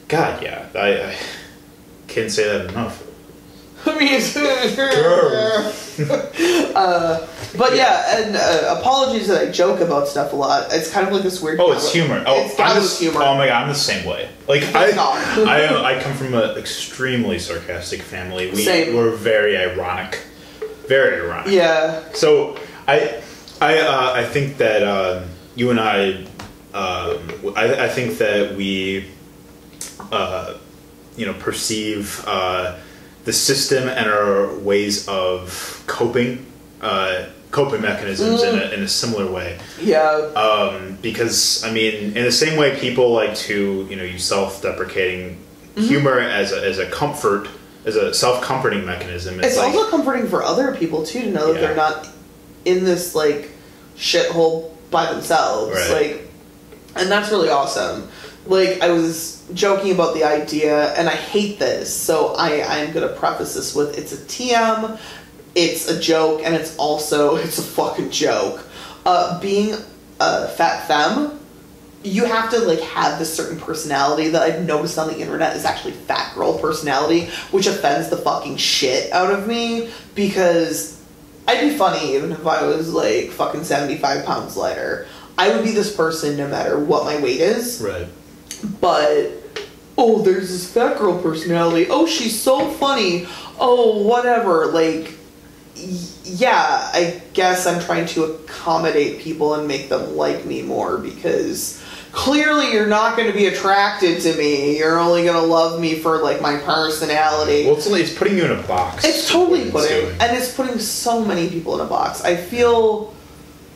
God, 0.09 0.43
yeah, 0.43 0.67
I, 0.75 1.03
I 1.13 1.17
can't 2.09 2.31
say 2.31 2.45
that 2.59 2.71
enough. 2.71 3.07
I 3.87 3.99
mean, 3.99 4.09
it's 4.13 4.35
true. 4.35 6.05
uh, 6.75 7.27
but 7.57 7.75
yeah, 7.77 8.19
and 8.19 8.37
uh, 8.37 8.77
apologies 8.79 9.27
that 9.29 9.49
I 9.49 9.51
joke 9.51 9.81
about 9.81 10.07
stuff 10.07 10.33
a 10.33 10.37
lot. 10.37 10.69
It's 10.73 10.91
kind 10.91 11.07
of 11.07 11.13
like 11.13 11.23
this 11.23 11.41
weird. 11.41 11.61
Oh, 11.61 11.73
it's 11.73 11.91
humor. 11.93 12.23
Oh, 12.27 12.45
it's 12.45 12.61
I'm 12.61 12.77
just, 12.77 13.01
humor. 13.01 13.21
oh 13.23 13.37
my 13.37 13.47
god, 13.47 13.63
I'm 13.63 13.69
the 13.69 13.75
same 13.75 14.05
way. 14.07 14.29
Like 14.49 14.63
I. 14.75 14.91
I, 14.91 15.95
I 15.97 16.03
come 16.03 16.15
from 16.15 16.35
an 16.35 16.59
extremely 16.59 17.39
sarcastic 17.39 18.03
family. 18.03 18.51
We 18.51 18.57
Same. 18.65 18.95
we're 18.95 19.13
very 19.13 19.57
ironic, 19.57 20.21
very 20.87 21.23
ironic. 21.27 21.53
yeah, 21.53 22.05
So 22.13 22.59
I, 22.87 23.23
I, 23.61 23.79
uh, 23.81 24.13
I 24.15 24.25
think 24.25 24.57
that 24.59 24.83
um, 24.83 25.29
you 25.55 25.71
and 25.71 25.79
I, 25.81 26.13
um, 26.73 27.55
I, 27.57 27.85
I 27.85 27.89
think 27.89 28.19
that 28.19 28.55
we, 28.57 29.07
uh, 30.11 30.55
you 31.17 31.27
know, 31.27 31.35
perceive 31.35 32.25
uh, 32.27 32.79
the 33.25 33.33
system 33.33 33.89
and 33.89 34.09
our 34.09 34.55
ways 34.59 35.07
of 35.09 35.83
coping, 35.87 36.47
uh, 36.81 37.27
coping 37.51 37.83
mechanisms 37.83 38.43
in, 38.43 38.59
a, 38.59 38.71
in 38.71 38.83
a 38.83 38.89
similar 38.89 39.29
way 39.29 39.59
yeah, 39.83 40.09
um, 40.37 40.97
because 41.03 41.65
I 41.65 41.73
mean, 41.73 42.17
in 42.17 42.25
the 42.25 42.31
same 42.31 42.57
way, 42.57 42.79
people 42.79 43.11
like 43.13 43.35
to 43.35 43.87
you 43.91 43.97
know 43.97 44.05
use 44.05 44.25
self-deprecating 44.25 45.37
Mm-hmm. 45.77 45.83
humor 45.87 46.19
as 46.19 46.51
a, 46.53 46.67
as 46.67 46.79
a 46.81 46.91
comfort, 46.91 47.49
as 47.85 47.95
a 47.95 48.13
self-comforting 48.13 48.85
mechanism. 48.85 49.39
It's, 49.39 49.51
it's 49.51 49.57
like 49.57 49.73
also 49.73 49.89
comforting 49.89 50.27
for 50.27 50.43
other 50.43 50.75
people 50.75 51.07
too 51.07 51.21
to 51.21 51.31
know 51.31 51.53
that 51.53 51.61
Yeah. 51.61 51.67
they're 51.69 51.77
not 51.77 52.09
in 52.65 52.85
this 52.85 53.15
like 53.15 53.51
shithole 53.97 54.73
by 54.91 55.13
themselves. 55.13 55.75
Right. 55.75 56.13
Like, 56.13 56.31
and 56.97 57.11
that's 57.11 57.31
really 57.31 57.49
awesome. 57.49 58.09
Like 58.47 58.81
I 58.81 58.91
was 58.91 59.45
joking 59.55 59.93
about 59.93 60.15
the 60.15 60.25
idea, 60.25 60.95
and 60.95 61.09
I 61.09 61.15
hate 61.15 61.59
this, 61.59 61.95
so 61.95 62.35
I 62.35 62.63
I'm 62.63 62.93
gonna 62.93 63.09
preface 63.09 63.55
this 63.55 63.75
with 63.75 63.97
it's 63.99 64.13
a 64.13 64.17
TM, 64.17 64.99
it's 65.55 65.89
a 65.89 66.01
joke, 66.01 66.43
and 66.45 66.55
it's 66.55 66.77
also 66.77 67.37
it's 67.37 67.59
a 67.59 67.63
fucking 67.63 68.11
joke. 68.11 68.67
Uh, 69.05 69.41
being 69.41 69.75
a 70.21 70.49
fat 70.49 70.87
femme, 70.87 71.41
you 72.03 72.25
have 72.25 72.51
to 72.51 72.59
like 72.61 72.81
have 72.81 73.19
this 73.19 73.35
certain 73.35 73.59
personality 73.59 74.29
that 74.29 74.43
I've 74.43 74.65
noticed 74.65 74.99
on 74.99 75.09
the 75.09 75.19
internet 75.19 75.57
is 75.57 75.65
actually 75.65 75.93
fat 75.93 76.35
girl 76.35 76.59
personality, 76.59 77.27
which 77.51 77.67
offends 77.67 78.09
the 78.09 78.17
fucking 78.17 78.57
shit 78.57 79.13
out 79.13 79.33
of 79.33 79.47
me 79.47 79.91
because 80.15 81.00
I'd 81.51 81.61
be 81.69 81.77
funny 81.77 82.15
even 82.15 82.33
if 82.33 82.47
I 82.47 82.65
was 82.65 82.93
like 82.93 83.31
fucking 83.31 83.65
seventy 83.65 83.97
five 83.99 84.25
pounds 84.25 84.57
lighter. 84.57 85.07
I 85.39 85.55
would 85.55 85.65
be 85.65 85.73
this 85.73 85.95
person 85.95 86.37
no 86.37 86.47
matter 86.49 86.79
what 86.79 87.05
my 87.05 87.19
weight 87.21 87.41
is 87.41 87.81
Right. 87.81 88.09
but 88.81 89.31
oh 89.97 90.21
there's 90.23 90.49
this 90.51 90.71
fat 90.71 90.99
girl 90.99 91.21
personality 91.23 91.87
oh 91.91 92.07
she's 92.07 92.39
so 92.41 92.69
funny 92.71 93.27
oh 93.59 94.03
whatever 94.07 94.67
like 94.67 95.13
yeah 96.25 96.91
i 96.93 97.23
guess 97.33 97.67
i'm 97.67 97.81
trying 97.83 98.07
to 98.07 98.25
accommodate 98.25 99.21
people 99.21 99.55
and 99.55 99.67
make 99.67 99.89
them 99.89 100.17
like 100.17 100.45
me 100.45 100.63
more 100.63 100.99
because 100.99 101.83
clearly 102.13 102.73
you're 102.73 102.87
not 102.89 103.17
going 103.17 103.31
to 103.31 103.37
be 103.37 103.47
attracted 103.47 104.21
to 104.21 104.37
me 104.37 104.77
you're 104.79 104.99
only 104.99 105.23
going 105.25 105.35
to 105.37 105.47
love 105.47 105.81
me 105.81 105.95
for 105.95 106.19
like 106.19 106.41
my 106.43 106.57
personality 106.59 107.67
Well, 107.67 107.77
it's, 107.77 107.87
it's 107.87 108.15
putting 108.19 108.37
you 108.37 108.45
in 108.45 108.53
a 108.53 108.63
box. 108.63 109.05
it's 109.05 109.29
totally 109.31 109.71
what 109.71 109.85
it's 109.85 109.93
putting, 109.93 110.21
and 110.21 110.37
it's 110.37 110.55
putting 110.55 110.79
so 110.79 111.25
many 111.25 111.49
people 111.49 111.75
in 111.75 111.87
a 111.87 111.89
box. 111.89 112.23
I 112.23 112.37
feel 112.37 113.15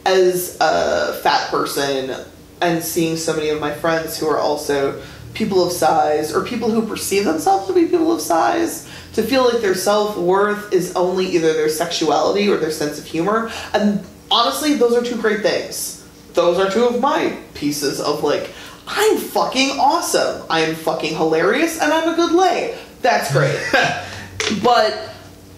as 0.04 0.56
a 0.60 1.14
fat 1.22 1.48
person 1.50 2.14
and 2.60 2.82
seeing 2.82 3.16
so 3.16 3.34
many 3.34 3.48
of 3.50 3.60
my 3.60 3.72
friends 3.72 4.18
who 4.18 4.26
are 4.28 4.38
also 4.38 5.00
people 5.34 5.66
of 5.66 5.72
size 5.72 6.32
or 6.32 6.44
people 6.44 6.70
who 6.70 6.86
perceive 6.86 7.24
themselves 7.24 7.66
to 7.66 7.72
be 7.72 7.86
people 7.86 8.12
of 8.12 8.20
size 8.20 8.88
to 9.14 9.22
feel 9.22 9.44
like 9.44 9.60
their 9.62 9.74
self 9.74 10.16
worth 10.16 10.72
is 10.72 10.94
only 10.94 11.26
either 11.26 11.52
their 11.54 11.68
sexuality 11.68 12.48
or 12.48 12.56
their 12.56 12.70
sense 12.70 12.98
of 12.98 13.04
humor. 13.04 13.50
And 13.72 14.04
honestly, 14.30 14.74
those 14.74 14.94
are 14.94 15.02
two 15.02 15.20
great 15.20 15.42
things. 15.42 16.03
Those 16.34 16.58
are 16.58 16.70
two 16.70 16.84
of 16.86 17.00
my 17.00 17.36
pieces 17.54 18.00
of 18.00 18.22
like, 18.22 18.50
I'm 18.86 19.16
fucking 19.16 19.78
awesome. 19.78 20.44
I'm 20.50 20.74
fucking 20.74 21.14
hilarious 21.16 21.80
and 21.80 21.92
I'm 21.92 22.12
a 22.12 22.16
good 22.16 22.32
lay. 22.32 22.78
That's 23.02 23.32
great. 23.32 23.58
but 24.62 25.10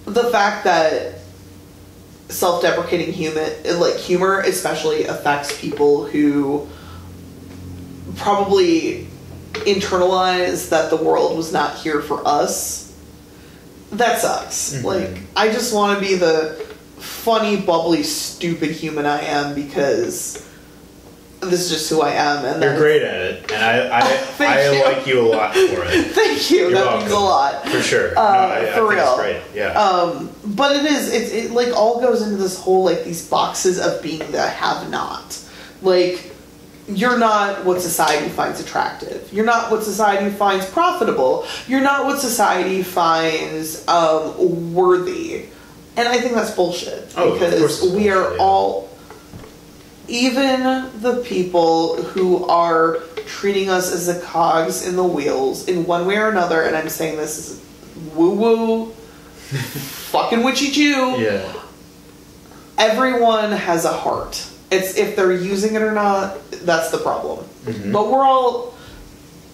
the 0.04 0.24
fact 0.30 0.64
that 0.64 1.14
self-deprecating 2.28 3.12
human 3.12 3.52
like 3.78 3.94
humor 3.96 4.40
especially 4.40 5.04
affects 5.04 5.60
people 5.60 6.06
who 6.06 6.66
probably 8.16 9.06
internalize 9.52 10.68
that 10.70 10.90
the 10.90 10.96
world 10.96 11.36
was 11.36 11.52
not 11.52 11.76
here 11.76 12.00
for 12.02 12.26
us 12.26 12.92
that 13.92 14.20
sucks 14.20 14.74
Mhm. 14.74 14.84
like 14.84 15.18
i 15.36 15.48
just 15.52 15.72
want 15.72 15.98
to 15.98 16.04
be 16.04 16.14
the 16.16 16.54
funny 16.98 17.56
bubbly 17.56 18.02
stupid 18.02 18.70
human 18.72 19.06
i 19.06 19.20
am 19.22 19.54
because 19.54 20.45
this 21.50 21.60
is 21.64 21.70
just 21.70 21.90
who 21.90 22.00
i 22.02 22.10
am 22.10 22.44
and 22.44 22.62
You're 22.62 22.76
great 22.76 23.02
at 23.02 23.20
it, 23.20 23.50
and 23.52 23.62
I 23.64 24.00
I, 24.00 24.00
I 24.40 24.72
you. 24.72 24.84
like 24.84 25.06
you 25.06 25.20
a 25.20 25.28
lot 25.28 25.52
for 25.54 25.58
it. 25.84 26.06
thank 26.12 26.50
you 26.50 26.58
You're 26.58 26.70
that 26.72 26.84
welcome. 26.84 27.00
means 27.00 27.12
a 27.12 27.18
lot 27.18 27.68
For 27.68 27.80
sure. 27.82 28.18
Uh, 28.18 28.20
I, 28.22 28.58
I 28.60 28.66
for 28.72 28.88
think 28.88 28.90
real. 29.00 29.42
Yeah. 29.54 29.78
Um, 29.78 30.30
but 30.44 30.76
it 30.76 30.84
is 30.84 31.12
it, 31.12 31.44
it 31.46 31.50
like 31.52 31.74
all 31.74 32.00
goes 32.00 32.22
into 32.22 32.36
this 32.36 32.58
whole 32.58 32.84
like 32.84 33.04
these 33.04 33.28
boxes 33.28 33.78
of 33.78 34.02
being 34.02 34.30
the 34.32 34.46
have 34.46 34.90
not. 34.90 35.38
Like 35.82 36.32
you're 36.88 37.18
not 37.18 37.64
what 37.64 37.80
society 37.80 38.28
finds 38.28 38.60
attractive. 38.60 39.32
You're 39.32 39.44
not 39.44 39.70
what 39.72 39.82
society 39.82 40.30
finds 40.30 40.66
profitable. 40.70 41.44
You're 41.66 41.80
not 41.80 42.04
what 42.04 42.20
society 42.20 42.82
finds 42.82 43.86
um, 43.88 44.72
worthy. 44.74 45.46
And 45.96 46.06
I 46.08 46.20
think 46.20 46.34
that's 46.34 46.50
bullshit 46.52 47.12
Oh, 47.16 47.32
of 47.32 47.38
course 47.38 47.80
because 47.80 47.92
we 47.92 48.10
are 48.10 48.32
yeah. 48.36 48.38
all 48.40 48.88
even 50.08 50.90
the 51.00 51.22
people 51.26 52.02
who 52.02 52.44
are 52.46 52.98
treating 53.26 53.68
us 53.70 53.92
as 53.92 54.06
the 54.06 54.20
cogs 54.20 54.86
in 54.86 54.96
the 54.96 55.04
wheels 55.04 55.66
in 55.68 55.84
one 55.86 56.06
way 56.06 56.16
or 56.18 56.28
another, 56.30 56.62
and 56.62 56.76
I'm 56.76 56.88
saying 56.88 57.16
this 57.16 57.38
is 57.38 57.60
woo 58.14 58.30
woo, 58.34 58.86
fucking 60.12 60.42
witchy 60.42 60.70
Jew. 60.70 61.16
yeah. 61.18 61.52
Everyone 62.78 63.52
has 63.52 63.84
a 63.86 63.92
heart. 63.92 64.46
It's 64.70 64.96
if 64.98 65.16
they're 65.16 65.32
using 65.32 65.74
it 65.74 65.82
or 65.82 65.92
not, 65.92 66.38
that's 66.50 66.90
the 66.90 66.98
problem. 66.98 67.44
Mhm. 67.64 67.90
But 67.92 68.10
we're 68.10 68.24
all, 68.24 68.74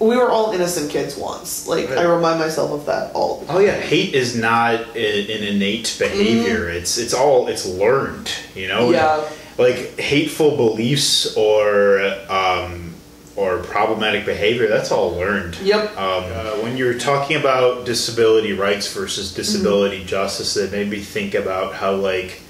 we 0.00 0.16
were 0.16 0.28
all 0.28 0.52
innocent 0.52 0.90
kids 0.90 1.16
once. 1.16 1.68
Like 1.68 1.88
I 1.90 2.02
remind 2.02 2.40
myself 2.40 2.72
of 2.72 2.86
that 2.86 3.12
all 3.14 3.40
the 3.40 3.46
time. 3.46 3.56
Oh 3.56 3.60
yeah, 3.60 3.78
hate 3.78 4.14
is 4.14 4.34
not 4.34 4.80
an 4.80 4.96
innate 4.96 5.94
behavior. 5.98 6.68
It's 6.68 6.98
it's 6.98 7.14
all 7.14 7.46
it's 7.46 7.64
learned. 7.64 8.30
You 8.56 8.66
know. 8.68 8.90
Mm-hmm. 8.90 8.94
Yeah. 8.94 9.28
Like 9.58 9.98
hateful 9.98 10.56
beliefs 10.56 11.36
or 11.36 12.00
um, 12.28 12.94
or 13.36 13.58
problematic 13.62 14.24
behavior. 14.24 14.68
That's 14.68 14.90
all 14.90 15.12
learned. 15.12 15.56
Yep. 15.60 15.96
Um, 15.96 16.24
uh, 16.24 16.62
when 16.62 16.76
you're 16.76 16.98
talking 16.98 17.36
about 17.36 17.86
disability 17.86 18.52
rights 18.52 18.92
versus 18.92 19.34
disability 19.34 20.04
justice, 20.04 20.56
it 20.56 20.72
made 20.72 20.88
me 20.88 21.00
think 21.00 21.34
about 21.34 21.74
how 21.74 21.94
like 21.94 22.40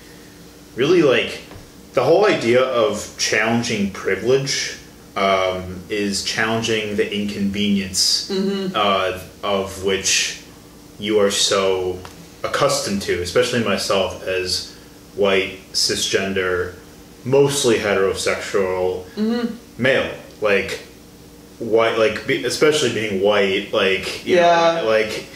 really 0.76 1.02
like 1.02 1.42
the 1.94 2.02
whole 2.02 2.26
idea 2.26 2.62
of 2.62 3.14
challenging 3.18 3.90
privilege 3.92 4.78
um, 5.14 5.80
is 5.90 6.24
challenging 6.24 6.96
the 6.96 7.14
inconvenience 7.14 8.30
uh, 8.74 9.22
of 9.42 9.84
which 9.84 10.42
you 10.98 11.18
are 11.20 11.30
so 11.30 11.98
accustomed 12.42 13.02
to, 13.02 13.20
especially 13.22 13.62
myself 13.62 14.22
as 14.26 14.74
white 15.14 15.58
cisgender, 15.72 16.74
mostly 17.24 17.78
heterosexual 17.78 19.04
mm-hmm. 19.14 19.54
male, 19.82 20.12
like 20.40 20.80
white, 21.58 21.98
like 21.98 22.26
be, 22.26 22.44
especially 22.44 22.92
being 22.92 23.22
white, 23.22 23.72
like 23.72 24.26
you 24.26 24.36
Yeah. 24.36 24.80
know, 24.82 24.88
like 24.88 25.26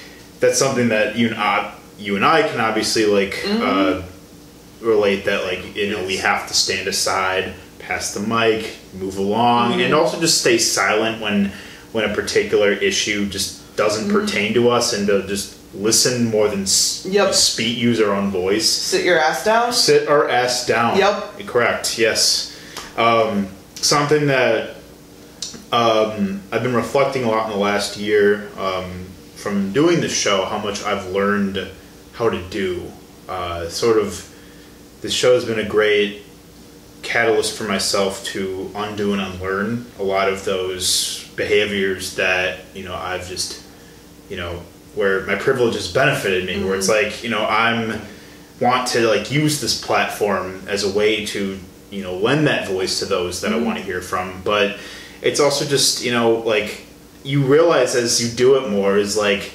that's 0.40 0.58
something 0.58 0.88
that 0.88 1.16
you 1.16 1.28
and 1.28 1.36
I, 1.36 1.74
you 1.98 2.16
and 2.16 2.24
I 2.24 2.46
can 2.48 2.60
obviously 2.60 3.06
like 3.06 3.42
uh, 3.44 4.02
mm-hmm. 4.02 4.86
relate 4.86 5.24
that 5.24 5.44
like 5.44 5.76
you 5.76 5.90
know 5.90 6.04
we 6.04 6.16
have 6.18 6.46
to 6.48 6.54
stand 6.54 6.88
aside, 6.88 7.54
pass 7.78 8.14
the 8.14 8.20
mic, 8.20 8.76
move 8.94 9.18
along, 9.18 9.74
and 9.74 9.80
mm-hmm. 9.80 9.94
also 9.94 10.20
just 10.20 10.40
stay 10.40 10.58
silent 10.58 11.22
when 11.22 11.52
when 11.92 12.08
a 12.08 12.14
particular 12.14 12.72
issue 12.72 13.26
just 13.28 13.76
doesn't 13.76 14.10
pertain 14.10 14.54
to 14.54 14.68
us, 14.70 14.92
and 14.92 15.06
to 15.06 15.26
just 15.26 15.55
listen 15.74 16.30
more 16.30 16.48
than 16.48 16.62
s- 16.62 17.06
Yep. 17.08 17.34
speak, 17.34 17.76
use 17.76 18.00
our 18.00 18.12
own 18.14 18.30
voice 18.30 18.68
Sit 18.68 19.04
your 19.04 19.18
ass 19.18 19.44
down. 19.44 19.72
sit 19.72 20.08
our 20.08 20.28
ass 20.28 20.66
down. 20.66 20.98
Yep. 20.98 21.46
Correct. 21.46 21.98
Yes. 21.98 22.56
Um, 22.96 23.48
something 23.74 24.26
that 24.28 24.70
um, 25.72 26.40
I've 26.52 26.62
been 26.62 26.74
reflecting 26.74 27.24
a 27.24 27.28
lot 27.30 27.46
in 27.46 27.52
the 27.52 27.58
last 27.58 27.96
year 27.96 28.48
um, 28.58 29.06
from 29.34 29.72
doing 29.72 30.00
this 30.00 30.16
show, 30.16 30.44
how 30.44 30.58
much 30.58 30.82
I've 30.84 31.06
learned 31.10 31.68
how 32.12 32.30
to 32.30 32.40
do. 32.48 32.90
Uh, 33.28 33.68
sort 33.68 33.98
of, 33.98 34.32
this 35.02 35.12
show 35.12 35.34
has 35.34 35.44
been 35.44 35.58
a 35.58 35.68
great 35.68 36.22
catalyst 37.02 37.56
for 37.56 37.64
myself 37.64 38.24
to 38.24 38.70
undo 38.74 39.12
and 39.12 39.20
unlearn 39.20 39.86
a 39.98 40.02
lot 40.02 40.28
of 40.28 40.44
those 40.44 41.28
behaviors 41.36 42.16
that 42.16 42.60
you 42.74 42.82
know 42.84 42.94
I've 42.94 43.28
just 43.28 43.62
you 44.28 44.36
know 44.36 44.62
where 44.96 45.24
my 45.26 45.36
privilege 45.36 45.74
has 45.74 45.92
benefited 45.92 46.46
me 46.46 46.64
where 46.64 46.74
it's 46.74 46.88
like 46.88 47.22
you 47.22 47.30
know 47.30 47.46
I'm 47.46 48.00
want 48.60 48.88
to 48.88 49.06
like 49.06 49.30
use 49.30 49.60
this 49.60 49.80
platform 49.80 50.62
as 50.66 50.82
a 50.82 50.98
way 50.98 51.24
to 51.26 51.58
you 51.90 52.02
know 52.02 52.16
lend 52.16 52.46
that 52.46 52.66
voice 52.66 52.98
to 52.98 53.04
those 53.04 53.40
that 53.42 53.52
I 53.52 53.58
want 53.58 53.78
to 53.78 53.84
hear 53.84 54.00
from. 54.00 54.42
But 54.42 54.78
it's 55.22 55.40
also 55.40 55.64
just 55.64 56.02
you 56.02 56.12
know 56.12 56.36
like 56.38 56.84
you 57.22 57.42
realize 57.42 57.94
as 57.94 58.22
you 58.22 58.34
do 58.34 58.56
it 58.56 58.70
more 58.70 58.96
is 58.96 59.16
like 59.16 59.52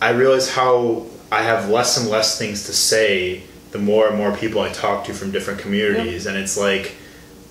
I 0.00 0.10
realize 0.10 0.50
how 0.50 1.06
I 1.32 1.42
have 1.42 1.68
less 1.68 1.98
and 1.98 2.08
less 2.10 2.38
things 2.38 2.66
to 2.66 2.72
say 2.72 3.42
the 3.70 3.78
more 3.78 4.08
and 4.08 4.16
more 4.16 4.36
people 4.36 4.60
I 4.60 4.70
talk 4.70 5.04
to 5.04 5.14
from 5.14 5.30
different 5.30 5.60
communities. 5.60 6.26
And 6.26 6.36
it's 6.36 6.58
like 6.58 6.94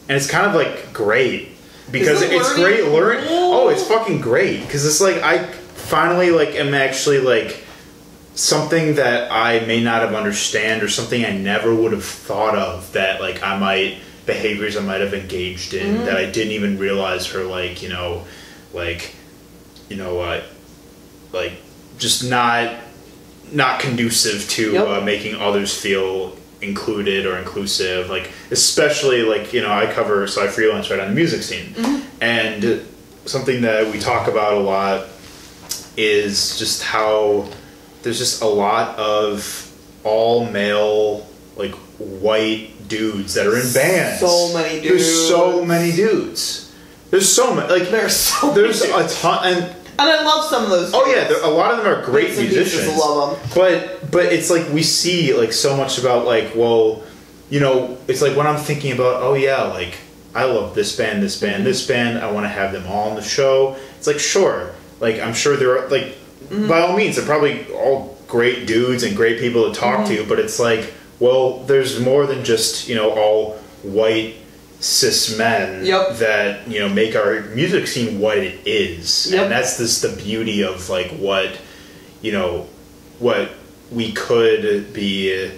and 0.07 0.17
it's 0.17 0.29
kind 0.29 0.45
of 0.45 0.53
like 0.53 0.93
great 0.93 1.49
because 1.91 2.21
it's 2.21 2.57
learning 2.57 2.63
great 2.63 2.91
learning. 2.91 3.25
oh 3.29 3.69
it's 3.69 3.87
fucking 3.87 4.21
great. 4.21 4.61
Because 4.61 4.85
it's 4.85 5.01
like 5.01 5.23
I 5.23 5.51
finally 5.89 6.29
like 6.31 6.49
am 6.55 6.73
actually 6.73 7.19
like 7.19 7.63
something 8.35 8.95
that 8.95 9.31
I 9.31 9.65
may 9.65 9.81
not 9.83 10.01
have 10.01 10.13
understand 10.13 10.81
or 10.83 10.87
something 10.89 11.25
I 11.25 11.31
never 11.31 11.73
would 11.75 11.91
have 11.91 12.05
thought 12.05 12.55
of 12.57 12.93
that 12.93 13.19
like 13.21 13.43
I 13.43 13.57
might 13.57 13.97
behaviors 14.25 14.77
I 14.77 14.81
might 14.81 15.01
have 15.01 15.13
engaged 15.13 15.73
in 15.73 15.95
Mm-hmm. 15.95 16.05
that 16.05 16.15
I 16.17 16.29
didn't 16.29 16.53
even 16.53 16.77
realize 16.77 17.33
are 17.35 17.43
like 17.43 17.81
you 17.81 17.89
know 17.89 18.25
like 18.73 19.13
you 19.89 19.97
know 19.97 20.19
uh, 20.21 20.41
like 21.33 21.53
just 21.97 22.29
not 22.29 22.75
not 23.51 23.79
conducive 23.79 24.47
to 24.49 24.73
Yep. 24.73 24.87
uh, 24.87 25.01
making 25.01 25.35
others 25.35 25.75
feel 25.75 26.37
included 26.61 27.25
or 27.25 27.37
inclusive. 27.39 28.09
Like 28.09 28.29
especially 28.51 29.23
like 29.23 29.51
you 29.53 29.61
know 29.61 29.71
I 29.71 29.91
cover 29.91 30.27
so 30.27 30.43
I 30.43 30.47
freelance 30.47 30.89
right 30.91 30.99
on 30.99 31.09
the 31.09 31.15
music 31.15 31.41
scene, 31.41 31.73
and 32.21 32.85
something 33.25 33.61
that 33.61 33.91
we 33.91 33.97
talk 33.99 34.27
about 34.27 34.53
a 34.53 34.59
lot 34.59 35.07
is 35.97 36.57
just 36.59 36.83
how 36.83 37.47
there's 38.03 38.17
just 38.17 38.41
a 38.41 38.47
lot 38.47 38.97
of 38.97 39.65
all 40.03 40.45
male 40.49 41.27
like 41.57 41.73
white 41.99 42.71
dudes 42.87 43.33
that 43.33 43.45
are 43.45 43.57
in 43.57 43.71
bands. 43.73 44.19
So 44.19 44.53
many 44.53 44.81
dudes. 44.81 44.89
There's 44.89 45.27
so 45.27 45.65
many 45.65 45.91
dudes. 45.91 46.75
There's 47.11 47.31
so 47.31 47.53
many. 47.53 47.69
Like 47.69 47.89
There's 47.89 48.15
so 48.15 48.47
many 48.47 48.61
there's 48.61 48.81
a 48.81 49.07
ton 49.21 49.39
and 49.53 49.63
And 49.99 50.09
I 50.09 50.23
love 50.23 50.45
some 50.45 50.63
of 50.63 50.69
those. 50.69 50.91
Oh 50.93 51.05
yeah, 51.13 51.27
there, 51.27 51.43
a 51.43 51.47
lot 51.49 51.71
of 51.71 51.77
them 51.83 51.87
are 51.87 52.03
great 52.05 52.27
Bits 52.35 52.39
musicians. 52.39 52.97
love 52.97 53.37
'em. 53.37 53.49
But 53.53 54.09
but 54.11 54.25
it's 54.27 54.49
like 54.49 54.69
we 54.69 54.81
see 54.83 55.33
like 55.33 55.51
so 55.51 55.75
much 55.75 55.97
about 55.99 56.25
like 56.25 56.53
well, 56.55 57.03
you 57.49 57.59
know, 57.59 57.97
it's 58.07 58.21
like 58.21 58.37
when 58.37 58.47
I'm 58.47 58.57
thinking 58.57 58.93
about 58.93 59.21
oh 59.21 59.33
yeah, 59.33 59.63
like 59.63 59.97
I 60.33 60.45
love 60.45 60.75
this 60.75 60.95
band, 60.95 61.21
this 61.21 61.39
band, 61.41 61.65
this 61.65 61.85
band. 61.85 62.19
I 62.19 62.31
want 62.31 62.45
to 62.45 62.49
have 62.49 62.71
them 62.71 62.85
all 62.87 63.09
on 63.09 63.15
the 63.15 63.21
show. 63.21 63.75
It's 63.97 64.07
like 64.07 64.19
sure, 64.19 64.71
like 64.99 65.19
I'm 65.19 65.33
sure 65.33 65.55
there 65.57 65.77
are 65.79 65.87
like 65.89 66.17
by 66.67 66.79
all 66.81 66.95
means 66.97 67.15
they're 67.15 67.25
probably 67.25 67.71
all 67.73 68.17
great 68.27 68.67
dudes 68.67 69.03
and 69.03 69.15
great 69.15 69.39
people 69.39 69.71
to 69.71 69.79
talk 69.79 70.05
to. 70.07 70.17
Mm-hmm. 70.17 70.29
But 70.29 70.39
it's 70.39 70.59
like 70.59 70.93
well, 71.19 71.59
there's 71.65 71.99
more 71.99 72.25
than 72.25 72.43
just 72.45 72.87
you 72.87 72.95
know 72.95 73.11
all 73.11 73.57
white 73.83 74.35
cis 74.81 75.37
men 75.37 75.85
Yep. 75.85 76.17
that 76.17 76.67
you 76.67 76.79
know 76.79 76.87
make 76.87 77.15
our 77.15 77.41
music 77.53 77.85
scene 77.87 78.19
what 78.19 78.37
it 78.37 78.65
is 78.65 79.29
Yep. 79.31 79.43
and 79.43 79.51
that's 79.51 79.77
this 79.77 79.99
the 80.01 80.15
beauty 80.15 80.63
of 80.63 80.89
like 80.89 81.11
what 81.11 81.59
you 82.21 82.31
know 82.31 82.67
what 83.19 83.51
we 83.91 84.13
could 84.13 84.93
be 84.93 85.51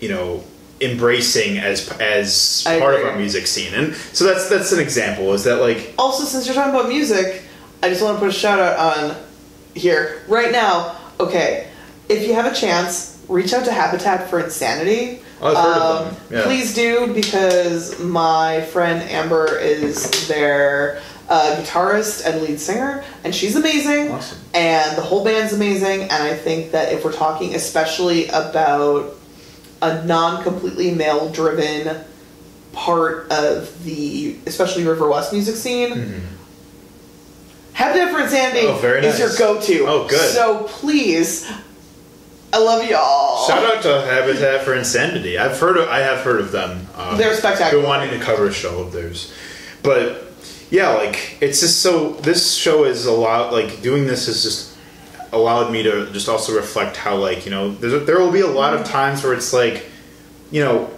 you 0.00 0.08
know 0.08 0.42
embracing 0.80 1.58
as 1.58 1.88
as 2.00 2.64
I 2.66 2.80
part 2.80 2.96
of 3.00 3.06
our 3.06 3.16
music 3.16 3.46
scene 3.46 3.72
and 3.72 3.94
so 3.94 4.24
that's 4.24 4.48
that's 4.48 4.72
an 4.72 4.80
example 4.80 5.32
is 5.32 5.44
that 5.44 5.60
like 5.60 5.94
Also, 5.96 6.24
since 6.24 6.46
you're 6.46 6.56
talking 6.56 6.74
about 6.74 6.88
music, 6.88 7.43
I 7.84 7.90
just 7.90 8.02
want 8.02 8.16
to 8.16 8.20
put 8.20 8.30
a 8.30 8.32
shout 8.32 8.58
out 8.58 8.78
on 8.78 9.16
here 9.74 10.22
right 10.26 10.50
now. 10.50 10.96
Okay, 11.20 11.68
if 12.08 12.26
you 12.26 12.32
have 12.32 12.50
a 12.50 12.54
chance, 12.54 13.22
reach 13.28 13.52
out 13.52 13.66
to 13.66 13.72
Habitat 13.72 14.30
for 14.30 14.40
Insanity. 14.40 15.20
Oh, 15.42 15.48
I've 15.48 15.56
heard 15.56 15.82
of 15.82 16.06
them, 16.06 16.38
yeah. 16.38 16.44
Please 16.44 16.74
do 16.74 17.12
because 17.12 18.00
my 18.00 18.62
friend 18.62 19.02
Amber 19.10 19.58
is 19.58 20.26
their 20.28 21.02
uh, 21.28 21.56
guitarist 21.60 22.24
and 22.24 22.40
lead 22.40 22.58
singer, 22.58 23.04
and 23.22 23.34
she's 23.34 23.54
amazing. 23.54 24.12
Awesome. 24.12 24.38
And 24.54 24.96
the 24.96 25.02
whole 25.02 25.22
band's 25.22 25.52
amazing. 25.52 26.04
And 26.04 26.22
I 26.22 26.34
think 26.34 26.72
that 26.72 26.90
if 26.90 27.04
we're 27.04 27.12
talking 27.12 27.54
especially 27.54 28.28
about 28.28 29.14
a 29.82 30.02
non 30.06 30.42
completely 30.42 30.94
male 30.94 31.30
driven 31.30 32.02
part 32.72 33.30
of 33.30 33.84
the 33.84 34.38
especially 34.46 34.84
River 34.84 35.06
West 35.06 35.34
music 35.34 35.56
scene. 35.56 36.22
Habitat 37.74 38.10
for 38.12 38.20
Insanity 38.20 38.66
Mm-hmm. 38.66 38.76
Oh, 38.76 38.78
very 38.78 39.04
is 39.06 39.18
your 39.18 39.30
go-to. 39.36 39.84
Oh, 39.86 40.08
good. 40.08 40.32
So 40.32 40.64
please, 40.64 41.50
I 42.52 42.58
love 42.58 42.88
y'all. 42.88 43.46
shout 43.46 43.64
out 43.64 43.82
to 43.82 44.00
Habitat 44.06 44.62
for 44.62 44.74
Insanity 44.74 45.38
I've 45.38 45.58
heard 45.58 45.76
of 45.76 45.88
I 45.88 45.98
have 46.00 46.20
heard 46.20 46.40
of 46.40 46.52
them 46.52 46.86
um, 46.96 47.18
They're 47.18 47.34
spectacular. 47.34 47.82
been 47.82 47.88
wanting 47.88 48.10
to 48.18 48.24
cover 48.24 48.46
a 48.46 48.52
show 48.52 48.78
of 48.80 48.92
theirs 48.92 49.32
but 49.82 50.22
yeah 50.70 50.90
like 50.90 51.36
it's 51.40 51.60
just 51.60 51.80
so 51.82 52.12
this 52.22 52.54
show 52.54 52.84
is 52.84 53.06
a 53.06 53.12
lot 53.12 53.52
like 53.52 53.82
doing 53.82 54.06
this 54.06 54.26
has 54.26 54.42
just 54.44 54.76
allowed 55.32 55.72
me 55.72 55.82
to 55.82 56.10
just 56.12 56.28
also 56.28 56.54
reflect 56.54 56.96
how 56.96 57.16
like 57.16 57.44
you 57.44 57.50
know 57.50 57.72
there 57.74 58.20
will 58.20 58.30
be 58.30 58.40
a 58.40 58.46
lot 58.46 58.72
of 58.72 58.84
times 58.86 59.24
where 59.24 59.34
it's 59.34 59.52
like 59.52 59.84
you 60.52 60.62
know 60.64 60.88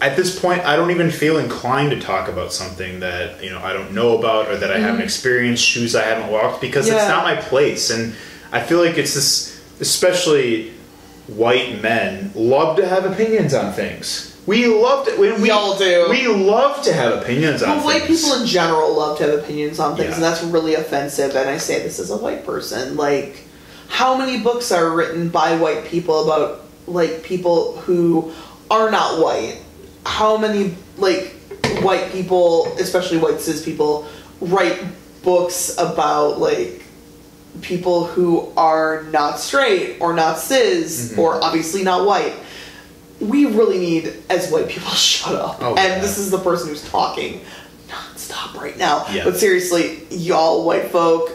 at 0.00 0.16
this 0.16 0.38
point 0.38 0.62
i 0.62 0.76
don't 0.76 0.90
even 0.90 1.10
feel 1.10 1.38
inclined 1.38 1.90
to 1.90 2.00
talk 2.00 2.28
about 2.28 2.52
something 2.52 3.00
that 3.00 3.42
you 3.42 3.50
know 3.50 3.58
i 3.60 3.72
don't 3.72 3.92
know 3.92 4.16
about 4.16 4.48
or 4.48 4.56
that 4.56 4.70
i 4.70 4.78
haven't 4.78 4.96
mm-hmm. 4.96 5.02
experienced 5.02 5.64
shoes 5.64 5.94
i 5.94 6.02
haven't 6.02 6.30
walked 6.30 6.60
because 6.60 6.88
it's 6.88 7.08
not 7.08 7.24
my 7.24 7.36
place 7.36 7.90
and 7.90 8.14
i 8.52 8.60
feel 8.60 8.82
like 8.84 8.96
it's 8.96 9.14
this 9.14 9.60
especially 9.80 10.70
white 11.26 11.82
men 11.82 12.30
love 12.34 12.76
to 12.76 12.86
have 12.86 13.04
opinions 13.04 13.54
on 13.54 13.72
things 13.72 14.28
we 14.48 14.66
love 14.66 15.06
to 15.06 15.14
we, 15.20 15.30
we, 15.32 15.48
Y'all 15.48 15.76
do. 15.76 16.06
we 16.08 16.26
love 16.26 16.82
to 16.84 16.92
have 16.94 17.20
opinions 17.20 17.62
on 17.62 17.76
But 17.76 17.84
white 17.84 18.02
things 18.04 18.22
people 18.22 18.40
in 18.40 18.46
general 18.46 18.96
love 18.96 19.18
to 19.18 19.24
have 19.24 19.38
opinions 19.40 19.78
on 19.78 19.94
things, 19.94 20.08
Yeah. 20.08 20.14
and 20.14 20.24
that's 20.24 20.42
really 20.42 20.74
offensive. 20.74 21.36
And 21.36 21.50
I 21.50 21.58
say 21.58 21.82
this 21.82 21.98
as 21.98 22.10
a 22.10 22.16
white 22.16 22.46
person. 22.46 22.96
Like, 22.96 23.44
how 23.88 24.16
many 24.16 24.40
books 24.40 24.72
are 24.72 24.90
written 24.90 25.28
by 25.28 25.56
white 25.58 25.84
people 25.84 26.24
about 26.24 26.62
like 26.86 27.22
people 27.24 27.76
who 27.80 28.32
are 28.70 28.90
not 28.90 29.22
white? 29.22 29.60
How 30.08 30.36
many 30.38 30.74
like 30.96 31.34
white 31.82 32.10
people, 32.12 32.66
especially 32.78 33.18
white 33.18 33.40
cis 33.40 33.64
people, 33.64 34.06
write 34.40 34.82
books 35.22 35.74
about 35.78 36.38
like 36.40 36.82
people 37.60 38.06
who 38.06 38.52
are 38.56 39.04
not 39.10 39.38
straight 39.38 39.98
or 40.00 40.12
not 40.14 40.38
cis 40.38 41.10
Mm-hmm. 41.12 41.20
or 41.20 41.42
obviously 41.44 41.82
not 41.84 42.06
white? 42.06 42.34
we 43.20 43.46
really 43.46 43.78
need 43.80 44.14
as 44.30 44.48
white 44.52 44.68
people 44.68 44.88
to 44.88 44.94
shut 45.12 45.34
up. 45.34 45.58
Oh, 45.60 45.70
and 45.74 45.76
yeah. 45.94 45.98
this 45.98 46.18
is 46.18 46.30
the 46.30 46.38
person 46.38 46.68
who's 46.68 46.88
talking 46.88 47.40
nonstop 47.88 48.54
right 48.54 48.78
now. 48.78 49.06
Yeah. 49.10 49.24
But 49.24 49.36
seriously, 49.36 50.04
y'all 50.10 50.64
white 50.64 50.92
folk, 50.92 51.28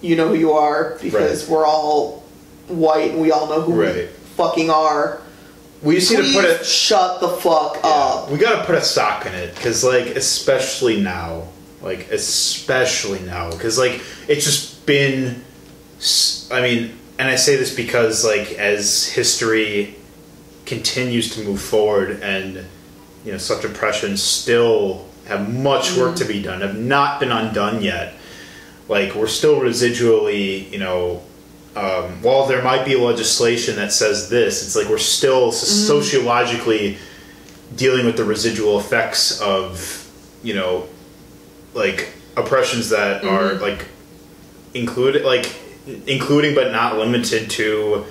you 0.00 0.16
know 0.16 0.28
who 0.28 0.34
you 0.36 0.52
are 0.52 0.96
because 1.02 1.44
Right. 1.44 1.50
we're 1.52 1.66
all 1.66 2.24
white 2.68 3.10
and 3.10 3.20
we 3.20 3.30
all 3.30 3.46
know 3.46 3.60
who 3.60 3.72
we 3.72 4.06
fucking 4.38 4.70
are. 4.70 5.20
We 5.86 5.94
just 5.94 6.10
need 6.10 6.26
to 6.26 6.32
put 6.32 6.44
it 6.44 6.66
shut 6.66 7.20
the 7.20 7.28
fuck 7.28 7.78
up. 7.84 8.28
We 8.28 8.38
gotta 8.38 8.66
put 8.66 8.74
a 8.74 8.82
sock 8.82 9.24
in 9.24 9.34
it, 9.34 9.54
cause 9.56 9.84
like 9.84 10.06
especially 10.08 11.00
now, 11.00 11.46
like 11.80 12.10
especially 12.10 13.20
now, 13.20 13.50
cause 13.52 13.78
like 13.78 14.02
it's 14.28 14.44
just 14.44 14.84
been. 14.84 15.44
I 16.50 16.60
mean, 16.60 16.98
and 17.18 17.28
I 17.28 17.36
say 17.36 17.56
this 17.56 17.74
because 17.74 18.24
like 18.24 18.52
as 18.52 19.06
history 19.06 19.94
continues 20.66 21.34
to 21.36 21.44
move 21.44 21.62
forward, 21.62 22.20
and 22.20 22.64
you 23.24 23.32
know 23.32 23.38
such 23.38 23.64
oppressions 23.64 24.20
still 24.20 25.06
have 25.26 25.52
much 25.52 25.96
work 25.96 26.16
to 26.16 26.24
mm. 26.24 26.28
be 26.28 26.42
done, 26.42 26.62
have 26.62 26.76
not 26.76 27.20
been 27.20 27.30
undone 27.30 27.80
yet. 27.80 28.14
Like 28.88 29.14
we're 29.14 29.28
still 29.28 29.60
residually, 29.60 30.68
you 30.70 30.78
know, 30.78 31.22
um, 31.76 32.22
while 32.22 32.46
there 32.46 32.62
might 32.62 32.86
be 32.86 32.96
legislation 32.96 33.76
that 33.76 33.92
says 33.92 34.30
this, 34.30 34.64
it's 34.64 34.74
like 34.74 34.88
we're 34.88 34.98
still 34.98 35.48
s 35.48 35.62
mm-hmm. 35.62 35.86
sociologically 35.86 36.96
dealing 37.76 38.06
with 38.06 38.16
the 38.16 38.24
residual 38.24 38.80
effects 38.80 39.40
of, 39.42 40.10
you 40.42 40.54
know, 40.54 40.88
like 41.74 42.14
oppressions 42.36 42.88
that 42.88 43.22
mm-hmm. 43.22 43.34
are 43.34 43.54
like 43.54 43.86
included, 44.72 45.24
like 45.24 45.54
including 46.06 46.54
but 46.54 46.72
not 46.72 46.96
limited 46.96 47.50
to, 47.50 48.06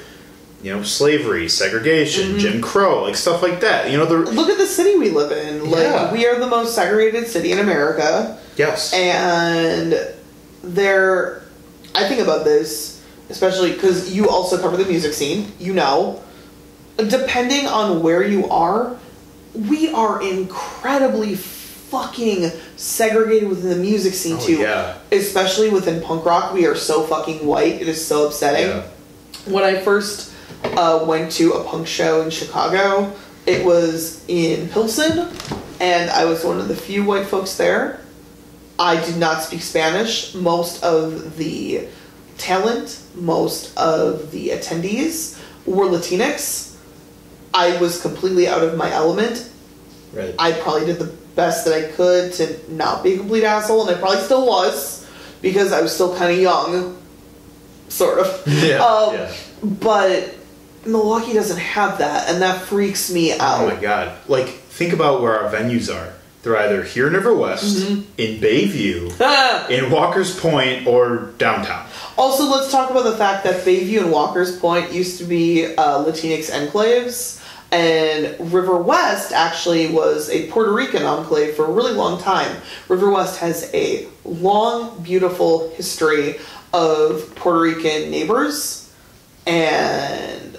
you 0.61 0.71
know, 0.71 0.83
slavery, 0.83 1.49
segregation, 1.49 2.29
mm-hmm. 2.29 2.37
Jim 2.37 2.61
Crow, 2.61 3.01
like 3.01 3.15
stuff 3.15 3.41
like 3.41 3.61
that. 3.61 3.89
You 3.89 3.97
know, 3.97 4.05
the 4.05 4.31
Look 4.31 4.49
at 4.49 4.59
the 4.59 4.67
city 4.67 4.95
we 4.95 5.09
live 5.09 5.31
in. 5.31 5.71
Like 5.71 5.81
Yeah. 5.81 6.13
we 6.13 6.27
are 6.27 6.39
the 6.39 6.47
most 6.47 6.75
segregated 6.75 7.27
city 7.27 7.51
in 7.51 7.57
America. 7.57 8.37
yes, 8.57 8.93
and 8.93 9.97
there 10.65 11.41
i 11.93 12.07
think 12.07 12.21
about 12.21 12.43
this 12.43 12.94
especially 13.29 13.71
because 13.73 14.13
you 14.15 14.29
also 14.29 14.57
cover 14.59 14.77
the 14.77 14.85
music 14.85 15.13
scene 15.13 15.51
you 15.59 15.73
know 15.73 16.21
depending 16.97 17.65
on 17.67 18.01
where 18.03 18.23
you 18.23 18.47
are 18.49 18.97
we 19.53 19.89
are 19.93 20.21
incredibly 20.21 21.35
fucking 21.35 22.51
segregated 22.75 23.47
within 23.49 23.69
the 23.69 23.75
music 23.75 24.13
scene 24.13 24.37
Oh, 24.39 24.45
too 24.45 24.57
yeah. 24.57 24.97
especially 25.11 25.69
within 25.69 26.01
punk 26.01 26.25
rock 26.25 26.53
we 26.53 26.65
are 26.65 26.75
so 26.75 27.03
fucking 27.03 27.45
white 27.45 27.81
it 27.81 27.87
is 27.87 28.05
so 28.05 28.27
upsetting 28.27 28.67
Yeah. 28.67 28.83
when 29.45 29.63
I 29.63 29.79
first 29.81 30.33
uh, 30.63 31.03
went 31.05 31.31
to 31.33 31.53
a 31.53 31.63
punk 31.63 31.85
show 31.87 32.21
in 32.23 32.31
Chicago, 32.31 33.13
it 33.45 33.63
was 33.63 34.23
in 34.27 34.67
Pilsen, 34.69 35.29
and 35.79 36.09
I 36.09 36.25
was 36.25 36.43
one 36.43 36.57
of 36.59 36.67
the 36.67 36.75
few 36.75 37.03
white 37.03 37.27
folks 37.27 37.55
there. 37.55 37.99
I 38.79 38.95
did 39.05 39.17
not 39.17 39.43
speak 39.43 39.61
Spanish. 39.61 40.33
Most 40.33 40.83
of 40.83 41.37
the 41.37 41.87
talent, 42.37 42.99
most 43.15 43.75
of 43.77 44.31
the 44.31 44.49
attendees 44.49 45.39
were 45.65 45.85
Latinx. 45.85 46.75
I 47.53 47.77
was 47.77 48.01
completely 48.01 48.47
out 48.47 48.63
of 48.63 48.75
my 48.77 48.91
element. 48.91 49.49
right. 50.13 50.35
I 50.37 50.51
probably 50.53 50.85
did 50.85 50.99
the 50.99 51.11
best 51.35 51.65
that 51.65 51.73
I 51.73 51.91
could 51.91 52.33
to 52.33 52.59
not 52.71 53.03
be 53.03 53.13
a 53.13 53.17
complete 53.17 53.43
asshole, 53.43 53.87
and 53.87 53.95
I 53.95 53.99
probably 53.99 54.19
still 54.21 54.45
was 54.45 55.05
because 55.41 55.71
I 55.71 55.81
was 55.81 55.93
still 55.93 56.15
kind 56.17 56.31
of 56.33 56.39
young, 56.39 56.97
sort 57.89 58.19
of. 58.19 58.43
Yeah, 58.47 58.83
Um, 58.83 59.13
yeah. 59.15 59.33
But 59.63 60.33
Milwaukee 60.85 61.33
doesn't 61.33 61.57
have 61.59 61.97
that, 61.99 62.29
and 62.29 62.41
that 62.41 62.61
freaks 62.61 63.11
me 63.11 63.31
out. 63.33 63.61
Oh 63.63 63.67
my 63.69 63.75
god! 63.81 64.17
Like, 64.27 64.47
think 64.47 64.93
about 64.93 65.21
where 65.21 65.39
our 65.39 65.51
venues 65.51 65.93
are. 65.93 66.13
They're 66.43 66.57
either 66.57 66.83
here 66.83 67.07
in 67.07 67.13
River 67.13 67.33
West, 67.33 67.77
Mm-hmm. 67.87 68.01
in 68.19 68.39
Bayview, 68.39 69.69
in 69.71 69.89
Walker's 69.89 70.37
Point, 70.39 70.85
or 70.85 71.31
downtown. 71.39 71.87
Also, 72.17 72.45
let's 72.45 72.71
talk 72.71 72.89
about 72.89 73.03
the 73.03 73.17
fact 73.17 73.43
that 73.43 73.65
Bayview 73.65 73.99
and 73.99 74.11
Walker's 74.11 74.57
Point 74.57 74.93
used 74.93 75.17
to 75.17 75.25
be 75.25 75.65
uh, 75.75 76.03
Latinx 76.05 76.49
enclaves, 76.49 77.41
And 77.71 78.53
River 78.53 78.77
West 78.77 79.33
actually 79.33 79.91
was 79.91 80.29
a 80.29 80.49
Puerto 80.49 80.71
Rican 80.71 81.03
enclave 81.03 81.55
for 81.55 81.65
a 81.65 81.71
really 81.71 81.91
long 81.91 82.21
time. 82.21 82.61
River 82.87 83.09
West 83.09 83.39
has 83.39 83.69
a 83.73 84.07
long, 84.23 85.01
beautiful 85.03 85.71
history 85.71 86.37
of 86.73 87.35
Puerto 87.35 87.59
Rican 87.59 88.11
neighbors, 88.11 88.93
and 89.45 90.57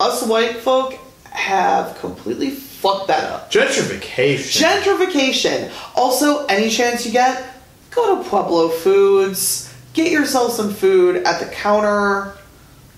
us 0.00 0.26
white 0.26 0.56
folk 0.56 0.98
have 1.30 1.96
completely 1.98 2.50
fucked 2.50 3.06
that 3.08 3.24
up. 3.30 3.52
Gentrification. 3.52 4.60
Gentrification. 4.60 5.70
Also, 5.94 6.46
any 6.46 6.68
chance 6.68 7.06
you 7.06 7.12
get, 7.12 7.54
go 7.90 8.16
to 8.22 8.28
Pueblo 8.28 8.70
Foods, 8.70 9.69
get 9.94 10.10
yourself 10.12 10.52
some 10.52 10.72
food 10.72 11.16
at 11.24 11.40
the 11.40 11.46
counter. 11.46 12.36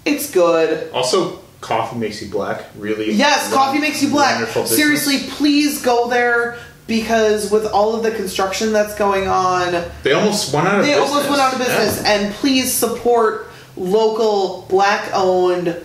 It's 0.05 0.31
good. 0.31 0.91
also, 0.93 1.39
coffee 1.61 1.97
makes 1.97 2.21
you 2.23 2.31
black. 2.31 2.65
Really. 2.77 3.13
Yes, 3.13 3.53
coffee 3.53 3.79
makes 3.79 4.03
you 4.03 4.11
black. 4.11 4.47
Seriously, 4.67 5.19
please 5.31 5.81
go 5.83 6.09
there 6.09 6.59
because 6.89 7.51
with 7.53 7.65
all 7.67 7.95
of 7.95 8.03
the 8.03 8.11
construction 8.11 8.73
that's 8.73 8.95
going 8.97 9.29
on, 9.29 9.85
They 10.03 10.13
almost 10.13 10.53
went 10.53 10.67
out 10.67 10.81
of 10.81 10.85
they 10.85 10.93
business. 10.95 11.09
almost 11.11 11.29
went 11.31 11.41
out 11.41 11.53
of 11.53 11.59
business. 11.61 12.03
Yeah. 12.03 12.13
And 12.13 12.35
please 12.35 12.73
support 12.73 13.47
local 13.77 14.67
black 14.69 15.09
owned, 15.15 15.81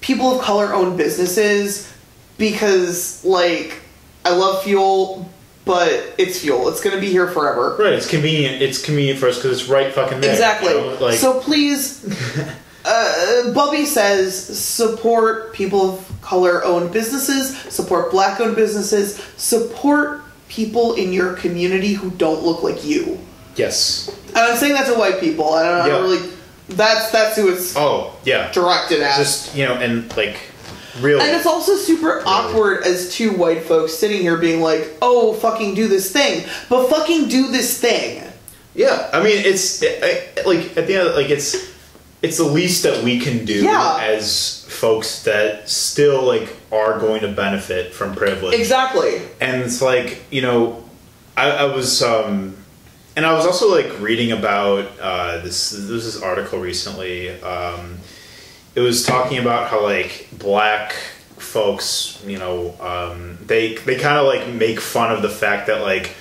people 0.00 0.38
of 0.38 0.42
color 0.42 0.72
owned 0.72 0.96
businesses 0.96 1.92
because, 2.38 3.24
like, 3.24 3.80
I 4.24 4.30
love 4.30 4.62
fuel, 4.62 5.28
but 5.66 6.14
it's 6.16 6.40
fuel. 6.40 6.68
It's 6.70 6.80
going 6.80 6.94
to 6.96 7.00
be 7.00 7.10
here 7.10 7.26
forever. 7.28 7.76
Right, 7.78 7.92
it's 7.92 8.08
convenient. 8.08 8.62
It's 8.62 8.82
convenient 8.82 9.18
for 9.18 9.28
us 9.28 9.36
because 9.36 9.60
it's 9.60 9.68
right 9.68 9.92
fucking 9.92 10.20
there. 10.22 10.30
Exactly. 10.32 10.70
you 10.70 10.80
know, 10.80 10.96
Like, 10.98 11.18
so 11.18 11.38
please, 11.40 12.02
uh, 12.86 13.52
Bubby 13.52 13.84
says 13.84 14.34
support 14.58 15.52
people 15.52 15.94
of 15.98 16.12
color 16.22 16.64
owned 16.64 16.92
businesses, 16.92 17.58
support 17.72 18.10
black 18.10 18.40
owned 18.40 18.56
businesses, 18.56 19.16
support 19.36 20.22
people 20.48 20.94
in 20.94 21.12
your 21.12 21.34
community 21.34 21.92
who 21.92 22.10
don't 22.12 22.42
look 22.44 22.62
like 22.62 22.84
you. 22.84 23.18
yes. 23.56 24.08
And 24.28 24.38
I'm 24.38 24.56
saying 24.56 24.74
that 24.74 24.86
to 24.86 24.94
white 24.94 25.18
people. 25.18 25.52
I 25.54 25.62
don't, 25.64 25.80
I 25.80 25.88
don't 25.88 26.02
really. 26.02 26.32
That's 26.68 27.10
that's 27.10 27.36
who 27.36 27.52
it's 27.52 27.74
Oh 27.76 28.14
yeah. 28.24 28.52
directed 28.52 29.00
at. 29.00 29.16
Just 29.16 29.54
you 29.56 29.64
know, 29.64 29.74
and 29.74 30.14
like, 30.16 30.36
really. 31.00 31.20
and 31.20 31.36
it's 31.36 31.46
also 31.46 31.76
super 31.76 32.22
awkward 32.26 32.84
as 32.84 33.12
two 33.14 33.32
white 33.32 33.62
folks 33.64 33.94
sitting 33.94 34.20
here 34.22 34.36
being 34.36 34.60
like, 34.60 34.96
"Oh, 35.02 35.34
fucking 35.34 35.74
do 35.74 35.88
this 35.88 36.10
thing," 36.10 36.44
but 36.68 36.88
fucking 36.88 37.28
do 37.28 37.50
this 37.50 37.80
thing. 37.80 38.22
Yeah, 38.74 39.08
I 39.12 39.22
mean, 39.22 39.38
it's 39.44 39.82
it, 39.82 40.02
I, 40.38 40.42
like 40.46 40.76
at 40.76 40.86
the 40.86 40.96
end, 40.96 41.14
like 41.14 41.30
it's 41.30 41.56
it's 42.22 42.38
the 42.38 42.44
least 42.44 42.82
that 42.82 43.02
we 43.04 43.20
can 43.20 43.44
do 43.44 43.64
Yeah. 43.64 43.98
as 44.02 44.64
folks 44.68 45.22
that 45.24 45.68
still 45.68 46.22
like 46.22 46.54
are 46.72 46.98
going 46.98 47.20
to 47.22 47.28
benefit 47.28 47.94
from 47.94 48.14
privilege. 48.14 48.58
Exactly. 48.58 49.22
And 49.40 49.62
it's 49.62 49.80
like 49.80 50.24
you 50.30 50.42
know, 50.42 50.84
I, 51.36 51.50
I 51.50 51.64
was 51.64 52.02
um, 52.02 52.56
and 53.16 53.24
I 53.24 53.32
was 53.32 53.46
also 53.46 53.70
like 53.74 54.00
reading 54.00 54.32
about 54.32 54.90
uh, 55.00 55.38
this. 55.38 55.70
There 55.70 55.94
was 55.94 56.04
this 56.04 56.22
article 56.22 56.58
recently. 56.58 57.30
Um, 57.42 57.98
it 58.76 58.80
was 58.80 59.04
talking 59.04 59.38
about 59.38 59.70
how 59.70 59.82
like 59.82 60.28
black 60.38 60.92
folks, 61.38 62.22
you 62.26 62.38
know, 62.38 62.74
um, 62.78 63.38
they 63.46 63.76
they 63.76 63.96
kind 63.96 64.18
of 64.18 64.26
like 64.26 64.46
make 64.48 64.78
fun 64.78 65.10
of 65.10 65.22
the 65.22 65.30
fact 65.30 65.66
that 65.68 65.80
like 65.80 66.14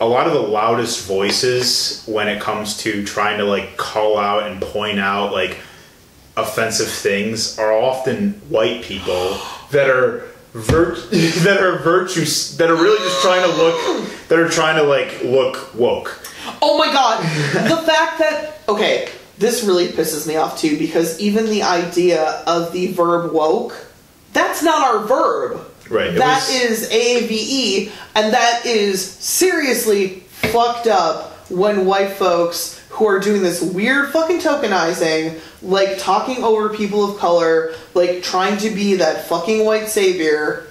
a 0.00 0.06
lot 0.06 0.28
of 0.28 0.32
the 0.32 0.40
loudest 0.40 1.06
voices 1.06 2.04
when 2.06 2.28
it 2.28 2.40
comes 2.40 2.76
to 2.78 3.04
trying 3.04 3.38
to 3.38 3.44
like 3.44 3.76
call 3.76 4.16
out 4.16 4.44
and 4.44 4.62
point 4.62 5.00
out 5.00 5.32
like 5.32 5.58
offensive 6.36 6.88
things 6.88 7.58
are 7.58 7.72
often 7.72 8.34
white 8.48 8.84
people 8.84 9.36
that 9.72 9.90
are 9.90 10.28
vir- 10.52 10.94
that 11.10 11.60
are 11.60 11.78
virtues 11.78 12.56
that 12.58 12.70
are 12.70 12.76
really 12.76 12.98
just 12.98 13.20
trying 13.22 13.42
to 13.42 13.56
look 13.56 14.28
that 14.28 14.38
are 14.38 14.48
trying 14.48 14.76
to 14.76 14.84
like 14.84 15.24
look 15.24 15.74
woke. 15.74 16.22
Oh 16.62 16.78
my 16.78 16.92
god, 16.92 17.24
the 17.68 17.76
fact 17.78 18.18
that 18.20 18.60
okay, 18.68 19.10
this 19.38 19.64
really 19.64 19.88
pisses 19.88 20.26
me 20.26 20.36
off 20.36 20.58
too 20.58 20.78
because 20.78 21.18
even 21.20 21.46
the 21.46 21.62
idea 21.62 22.22
of 22.46 22.72
the 22.72 22.88
verb 22.92 23.32
woke, 23.32 23.74
that's 24.32 24.62
not 24.62 24.86
our 24.86 25.06
verb. 25.06 25.60
Right. 25.88 26.14
That 26.14 26.46
was- 26.46 26.50
is 26.82 26.88
AAVE, 26.90 27.90
and 28.14 28.32
that 28.34 28.66
is 28.66 29.04
seriously 29.04 30.24
fucked 30.52 30.86
up 30.86 31.32
when 31.50 31.86
white 31.86 32.12
folks 32.12 32.78
who 32.90 33.06
are 33.06 33.18
doing 33.20 33.42
this 33.42 33.62
weird 33.62 34.10
fucking 34.12 34.40
tokenizing, 34.40 35.38
like 35.62 35.98
talking 35.98 36.42
over 36.44 36.68
people 36.70 37.10
of 37.10 37.18
color, 37.18 37.72
like 37.94 38.22
trying 38.22 38.56
to 38.58 38.70
be 38.70 38.94
that 38.96 39.28
fucking 39.28 39.64
white 39.64 39.88
savior. 39.88 40.66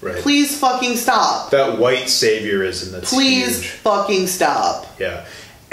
right. 0.00 0.16
Please 0.16 0.56
fucking 0.58 0.96
stop. 0.96 1.50
that 1.50 1.78
white 1.78 2.04
saviorism 2.04 2.92
that's 2.92 3.10
Please 3.12 3.56
huge. 3.60 3.66
fucking 3.70 4.26
stop. 4.28 4.86
Yeah. 4.98 5.24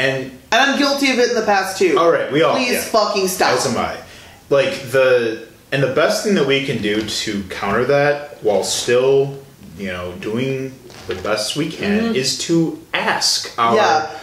And 0.01 0.31
And 0.51 0.71
I'm 0.71 0.77
guilty 0.79 1.11
of 1.11 1.19
it 1.19 1.29
in 1.29 1.35
the 1.35 1.45
past 1.45 1.77
too. 1.77 1.97
All 1.97 2.11
right, 2.11 2.31
we 2.31 2.41
all- 2.43 2.55
Please 2.55 2.71
yeah. 2.73 2.81
fucking 2.81 3.27
stop. 3.27 3.51
As 3.57 3.65
am 3.67 3.77
I. 3.77 3.95
Like 4.49 4.91
the 4.91 5.47
and 5.71 5.81
the 5.81 5.93
best 5.93 6.23
thing 6.25 6.35
that 6.35 6.45
we 6.45 6.65
can 6.65 6.81
do 6.81 7.01
to 7.01 7.43
counter 7.43 7.85
that 7.85 8.37
while 8.43 8.63
still, 8.63 9.37
you 9.77 9.87
know, 9.87 10.11
doing 10.19 10.73
the 11.07 11.15
best 11.15 11.55
we 11.55 11.69
can 11.69 12.13
is 12.15 12.37
to 12.39 12.79
ask 12.93 13.53
our 13.57 13.75
Mm-hmm. 13.77 13.77
Yeah. 13.77 14.17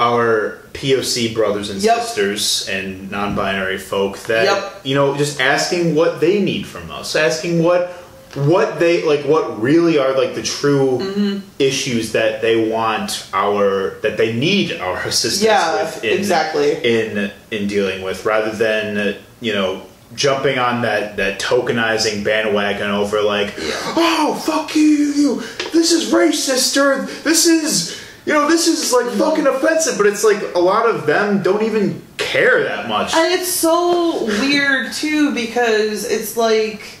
our 0.00 0.58
POC 0.74 1.34
brothers 1.34 1.70
and 1.70 1.80
Yep. 1.82 1.98
sisters 2.02 2.68
and 2.68 3.10
non-binary 3.10 3.78
folk 3.78 4.18
that 4.24 4.44
Yep. 4.44 4.80
you 4.84 4.94
know 4.94 5.16
just 5.16 5.40
asking 5.40 5.94
what 5.94 6.20
they 6.20 6.40
need 6.40 6.66
from 6.66 6.90
us, 6.90 7.14
asking 7.16 7.62
what 7.62 7.92
what 8.34 8.78
they 8.78 9.04
like 9.04 9.24
what 9.26 9.60
really 9.60 9.98
are 9.98 10.16
like 10.16 10.34
the 10.34 10.42
true 10.42 10.98
Mm-hmm. 10.98 11.38
issues 11.58 12.12
that 12.12 12.40
they 12.40 12.68
want 12.70 13.28
our 13.34 13.98
that 14.02 14.16
they 14.16 14.32
need 14.34 14.72
our 14.80 14.98
assistance 15.06 15.42
Yeah, 15.42 15.82
with 15.82 16.02
in, 16.04 16.18
exactly. 16.18 16.72
in 16.82 17.30
in 17.50 17.66
dealing 17.68 18.02
with 18.02 18.24
rather 18.24 18.50
than 18.50 19.16
you 19.40 19.52
know 19.52 19.82
jumping 20.14 20.58
on 20.58 20.82
that 20.82 21.16
that 21.16 21.40
tokenizing 21.40 22.22
bandwagon 22.24 22.90
over 22.90 23.22
like 23.22 23.54
oh 23.96 24.40
fuck 24.46 24.74
you 24.76 24.82
you 24.82 25.36
this 25.72 25.90
is 25.92 26.12
racist 26.12 26.76
or 26.76 27.06
this 27.22 27.46
is 27.46 27.98
you 28.26 28.32
know 28.32 28.46
this 28.48 28.68
is 28.68 28.92
like 28.92 29.06
fucking 29.18 29.46
offensive. 29.46 29.96
But 29.98 30.06
it's 30.06 30.22
like 30.24 30.40
a 30.54 30.58
lot 30.58 30.88
of 30.88 31.06
them 31.06 31.42
don't 31.42 31.62
even 31.64 32.00
care 32.18 32.62
that 32.64 32.88
much. 32.88 33.14
And 33.14 33.32
it's 33.34 33.48
so 33.50 34.24
weird 34.24 34.92
too 34.92 35.34
because 35.34 36.08
it's 36.08 36.36
like 36.36 36.98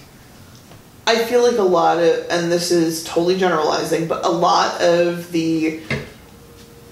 I 1.06 1.24
feel 1.24 1.42
like 1.42 1.58
a 1.58 1.62
lot 1.62 1.98
of 1.98 2.26
and 2.30 2.50
this 2.50 2.70
is 2.70 3.02
totally 3.04 3.36
generalizing, 3.38 4.06
but 4.06 4.24
a 4.24 4.28
lot 4.30 4.80
of 4.80 5.30
the 5.32 5.80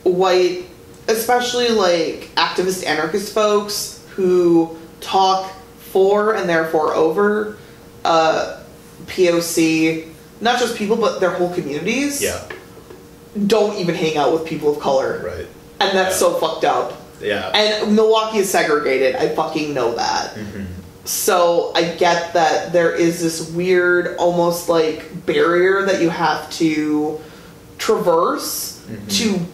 white 0.03 0.65
especially 1.09 1.69
like 1.71 2.31
activist 2.37 2.87
anarchist 2.87 3.33
folks 3.35 4.05
who 4.11 4.77
talk 5.01 5.51
for 5.79 6.35
and 6.35 6.49
therefore 6.49 6.95
over 6.95 7.57
uh, 8.05 8.63
POC, 9.07 10.09
not 10.41 10.59
just 10.59 10.77
people 10.77 10.97
but 10.97 11.21
their 11.21 11.31
whole 11.33 11.53
communities, 11.55 12.23
yeah 12.23 12.43
don't 13.47 13.77
even 13.79 13.95
hang 13.95 14.17
out 14.17 14.33
with 14.33 14.45
people 14.45 14.73
of 14.75 14.81
color. 14.81 15.23
right 15.25 15.47
And 15.81 15.97
that's 15.97 16.15
Yeah. 16.21 16.29
so 16.29 16.35
fucked 16.35 16.65
up. 16.65 17.01
yeah 17.21 17.51
And 17.55 17.95
Milwaukee 17.95 18.39
is 18.39 18.51
segregated. 18.51 19.15
I 19.15 19.29
fucking 19.29 19.73
know 19.73 19.95
that. 19.95 20.35
Mm-hmm. 20.35 20.65
So 21.05 21.73
I 21.75 21.95
get 21.97 22.35
that 22.35 22.73
there 22.73 22.95
is 22.95 23.21
this 23.23 23.51
weird, 23.51 24.17
almost 24.17 24.69
like 24.69 25.27
barrier 25.27 25.87
that 25.87 26.03
you 26.03 26.11
have 26.11 26.51
to 26.53 27.21
traverse 27.79 28.69
Mm-hmm. 28.91 29.07
to 29.07 29.47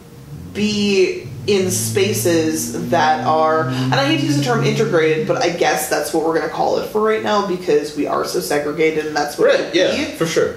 be 0.54 1.28
in 1.46 1.70
spaces 1.70 2.88
that 2.88 3.26
are, 3.26 3.68
and 3.68 3.92
I 3.94 4.06
hate 4.06 4.20
to 4.20 4.24
use 4.26 4.38
the 4.38 4.44
term 4.44 4.64
integrated, 4.64 5.28
but 5.28 5.42
I 5.42 5.50
guess 5.50 5.90
that's 5.90 6.14
what 6.14 6.24
we're 6.24 6.38
going 6.38 6.48
to 6.48 6.54
call 6.54 6.78
it 6.78 6.86
for 6.88 7.02
right 7.02 7.22
now 7.22 7.46
because 7.46 7.94
we 7.94 8.06
are 8.06 8.24
so 8.24 8.40
segregated 8.40 9.04
and 9.04 9.14
that's 9.14 9.36
what 9.36 9.48
right 9.48 9.74
yeah 9.74 9.94
be 9.94 10.04
for 10.12 10.24
sure 10.24 10.54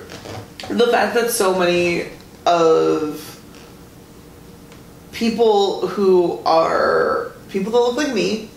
the 0.70 0.88
fact 0.88 1.14
that 1.16 1.30
so 1.30 1.60
many 1.60 2.06
of 2.46 3.42
people 5.12 5.88
who 5.88 6.40
are 6.46 7.34
people 7.50 7.74
that 7.74 7.80
look 7.80 7.98
like 7.98 8.14
me 8.14 8.50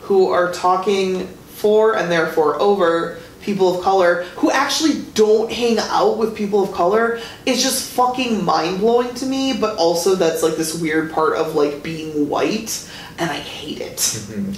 who 0.00 0.28
are 0.28 0.52
talking 0.52 1.26
for 1.62 1.96
and 1.96 2.10
therefore 2.10 2.60
over 2.60 3.18
people 3.40 3.74
of 3.76 3.82
color 3.82 4.24
who 4.36 4.50
actually 4.50 5.02
don't 5.14 5.50
hang 5.50 5.78
out 5.78 6.18
with 6.18 6.36
people 6.36 6.62
of 6.62 6.72
color. 6.72 7.20
Is 7.46 7.62
just 7.62 7.90
fucking 7.92 8.44
mind-blowing 8.44 9.14
to 9.14 9.26
me 9.26 9.56
but 9.56 9.78
also 9.78 10.14
that's 10.16 10.42
like 10.42 10.56
this 10.56 10.78
weird 10.80 11.12
part 11.12 11.36
of 11.36 11.54
like 11.54 11.82
being 11.82 12.28
white 12.28 12.88
and 13.18 13.30
i 13.30 13.36
hate 13.36 13.80
it. 13.80 14.00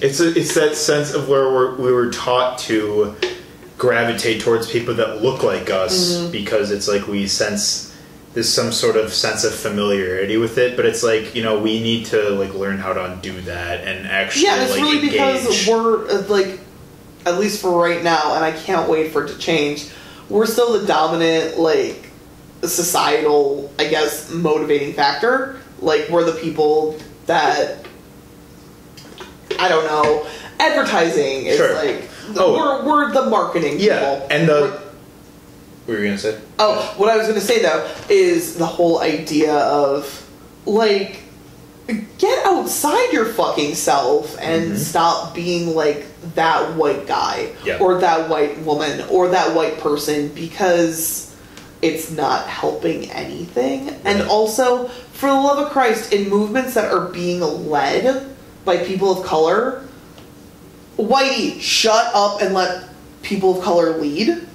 It's 0.03 0.21
a, 0.21 0.29
it's 0.37 0.55
that 0.55 0.75
sense 0.77 1.13
of 1.13 1.29
where 1.29 1.53
we're, 1.53 1.77
we 1.77 1.93
were 1.93 2.11
taught 2.11 2.59
to 2.61 3.15
gravitate 3.77 4.41
towards 4.41 4.71
people 4.71 4.95
that 4.95 5.23
look 5.23 5.43
like 5.43 5.69
us 5.71 5.95
Mm-hmm. 6.15 6.33
because 6.33 6.71
it's 6.71 6.89
like 6.89 7.07
we 7.07 7.27
sense 7.27 7.93
there's 8.35 8.53
some 8.53 8.73
sort 8.73 8.97
of 8.97 9.13
sense 9.13 9.45
of 9.45 9.55
familiarity 9.55 10.37
with 10.37 10.59
it, 10.59 10.75
but 10.77 10.85
it's 10.87 11.03
like 11.05 11.35
you 11.35 11.43
know 11.43 11.59
we 11.61 11.81
need 11.83 12.07
to 12.07 12.31
like 12.31 12.53
learn 12.55 12.79
how 12.79 12.93
to 12.93 13.05
undo 13.13 13.41
that 13.43 13.87
and 13.87 14.07
actually 14.07 14.45
yeah, 14.45 14.63
it's 14.63 14.73
like 14.73 14.83
really 14.83 15.01
because 15.09 15.67
we're 15.69 16.09
uh, 16.11 16.23
like, 16.29 16.59
at 17.27 17.39
least 17.39 17.61
for 17.63 17.71
right 17.83 18.03
now, 18.03 18.35
and 18.35 18.45
I 18.45 18.53
can't 18.53 18.89
wait 18.89 19.13
for 19.13 19.25
it 19.25 19.29
to 19.33 19.39
change. 19.39 19.89
we're 20.29 20.47
still 20.47 20.79
the 20.81 20.87
dominant 20.87 21.59
like 21.59 22.11
societal 22.63 23.71
i 23.79 23.87
guess 23.87 24.31
motivating 24.31 24.95
factor 24.95 25.61
like 25.81 26.09
we're 26.09 26.25
the 26.25 26.33
people 26.41 26.99
that 27.27 27.85
i 29.59 29.69
don't 29.69 29.85
know 29.85 30.27
advertising 30.59 31.45
is 31.47 31.57
Sure. 31.59 31.75
like 31.75 32.09
Oh. 32.37 32.55
we're, 32.55 32.85
we're 32.87 33.13
the 33.13 33.27
marketing 33.29 33.79
Yeah, 33.79 33.99
people 34.15 34.27
and 34.31 34.49
the. 34.49 34.53
We're- 34.55 34.71
What 34.71 35.89
were 35.89 35.99
you 35.99 36.05
gonna 36.07 36.17
say? 36.19 36.41
Oh, 36.59 36.95
what 36.97 37.11
I 37.11 37.19
was 37.19 37.29
gonna 37.29 37.39
say 37.43 37.61
though 37.61 37.87
is 38.09 38.55
the 38.57 38.65
whole 38.65 39.03
idea 39.03 39.53
of 39.55 40.27
like 40.65 41.21
get 42.19 42.47
outside 42.47 43.13
your 43.13 43.27
fucking 43.27 43.75
self 43.75 44.37
and 44.41 44.73
Mhm. 44.73 44.79
stop 44.79 45.35
being 45.35 45.75
like 45.75 46.07
that 46.35 46.75
white 46.77 47.07
guy 47.07 47.49
Yeah. 47.65 47.77
or 47.79 47.99
that 48.01 48.29
white 48.31 48.63
woman 48.65 49.05
or 49.11 49.29
that 49.29 49.55
white 49.55 49.79
person 49.81 50.29
because 50.35 51.27
it's 51.83 52.11
not 52.11 52.47
helping 52.47 53.11
anything. 53.11 53.95
And 54.05 54.23
also, 54.23 54.89
for 55.13 55.27
the 55.29 55.35
love 55.35 55.59
of 55.59 55.71
Christ, 55.71 56.13
in 56.13 56.31
movements 56.31 56.73
that 56.75 56.91
are 56.91 57.01
being 57.09 57.41
led 57.69 58.23
by 58.65 58.79
people 58.79 59.11
of 59.21 59.27
color, 59.27 59.83
Whitey, 60.99 61.61
shut 61.61 62.11
up 62.15 62.41
and 62.41 62.55
let 62.55 62.85
people 63.23 63.59
of 63.59 63.65
color 63.65 63.99
lead 63.99 64.47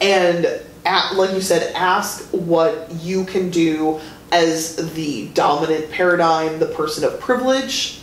and 0.00 0.48
at, 0.84 1.14
like 1.16 1.32
you 1.34 1.40
said 1.40 1.72
ask 1.74 2.24
what 2.30 2.88
you 3.02 3.24
can 3.24 3.50
do 3.50 4.00
as 4.32 4.76
the 4.94 5.28
dominant 5.28 5.90
paradigm 5.90 6.58
the 6.58 6.66
person 6.66 7.04
of 7.04 7.18
privilege 7.20 8.00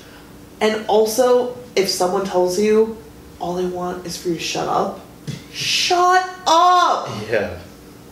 and 0.61 0.85
also 0.87 1.57
if 1.75 1.89
someone 1.89 2.25
tells 2.25 2.59
you 2.59 2.97
all 3.39 3.55
they 3.55 3.65
want 3.65 4.05
is 4.05 4.15
for 4.21 4.29
you 4.29 4.35
to 4.35 4.39
shut 4.41 4.67
up 4.67 5.01
shut 5.51 6.23
up 6.47 7.09
Yeah. 7.29 7.59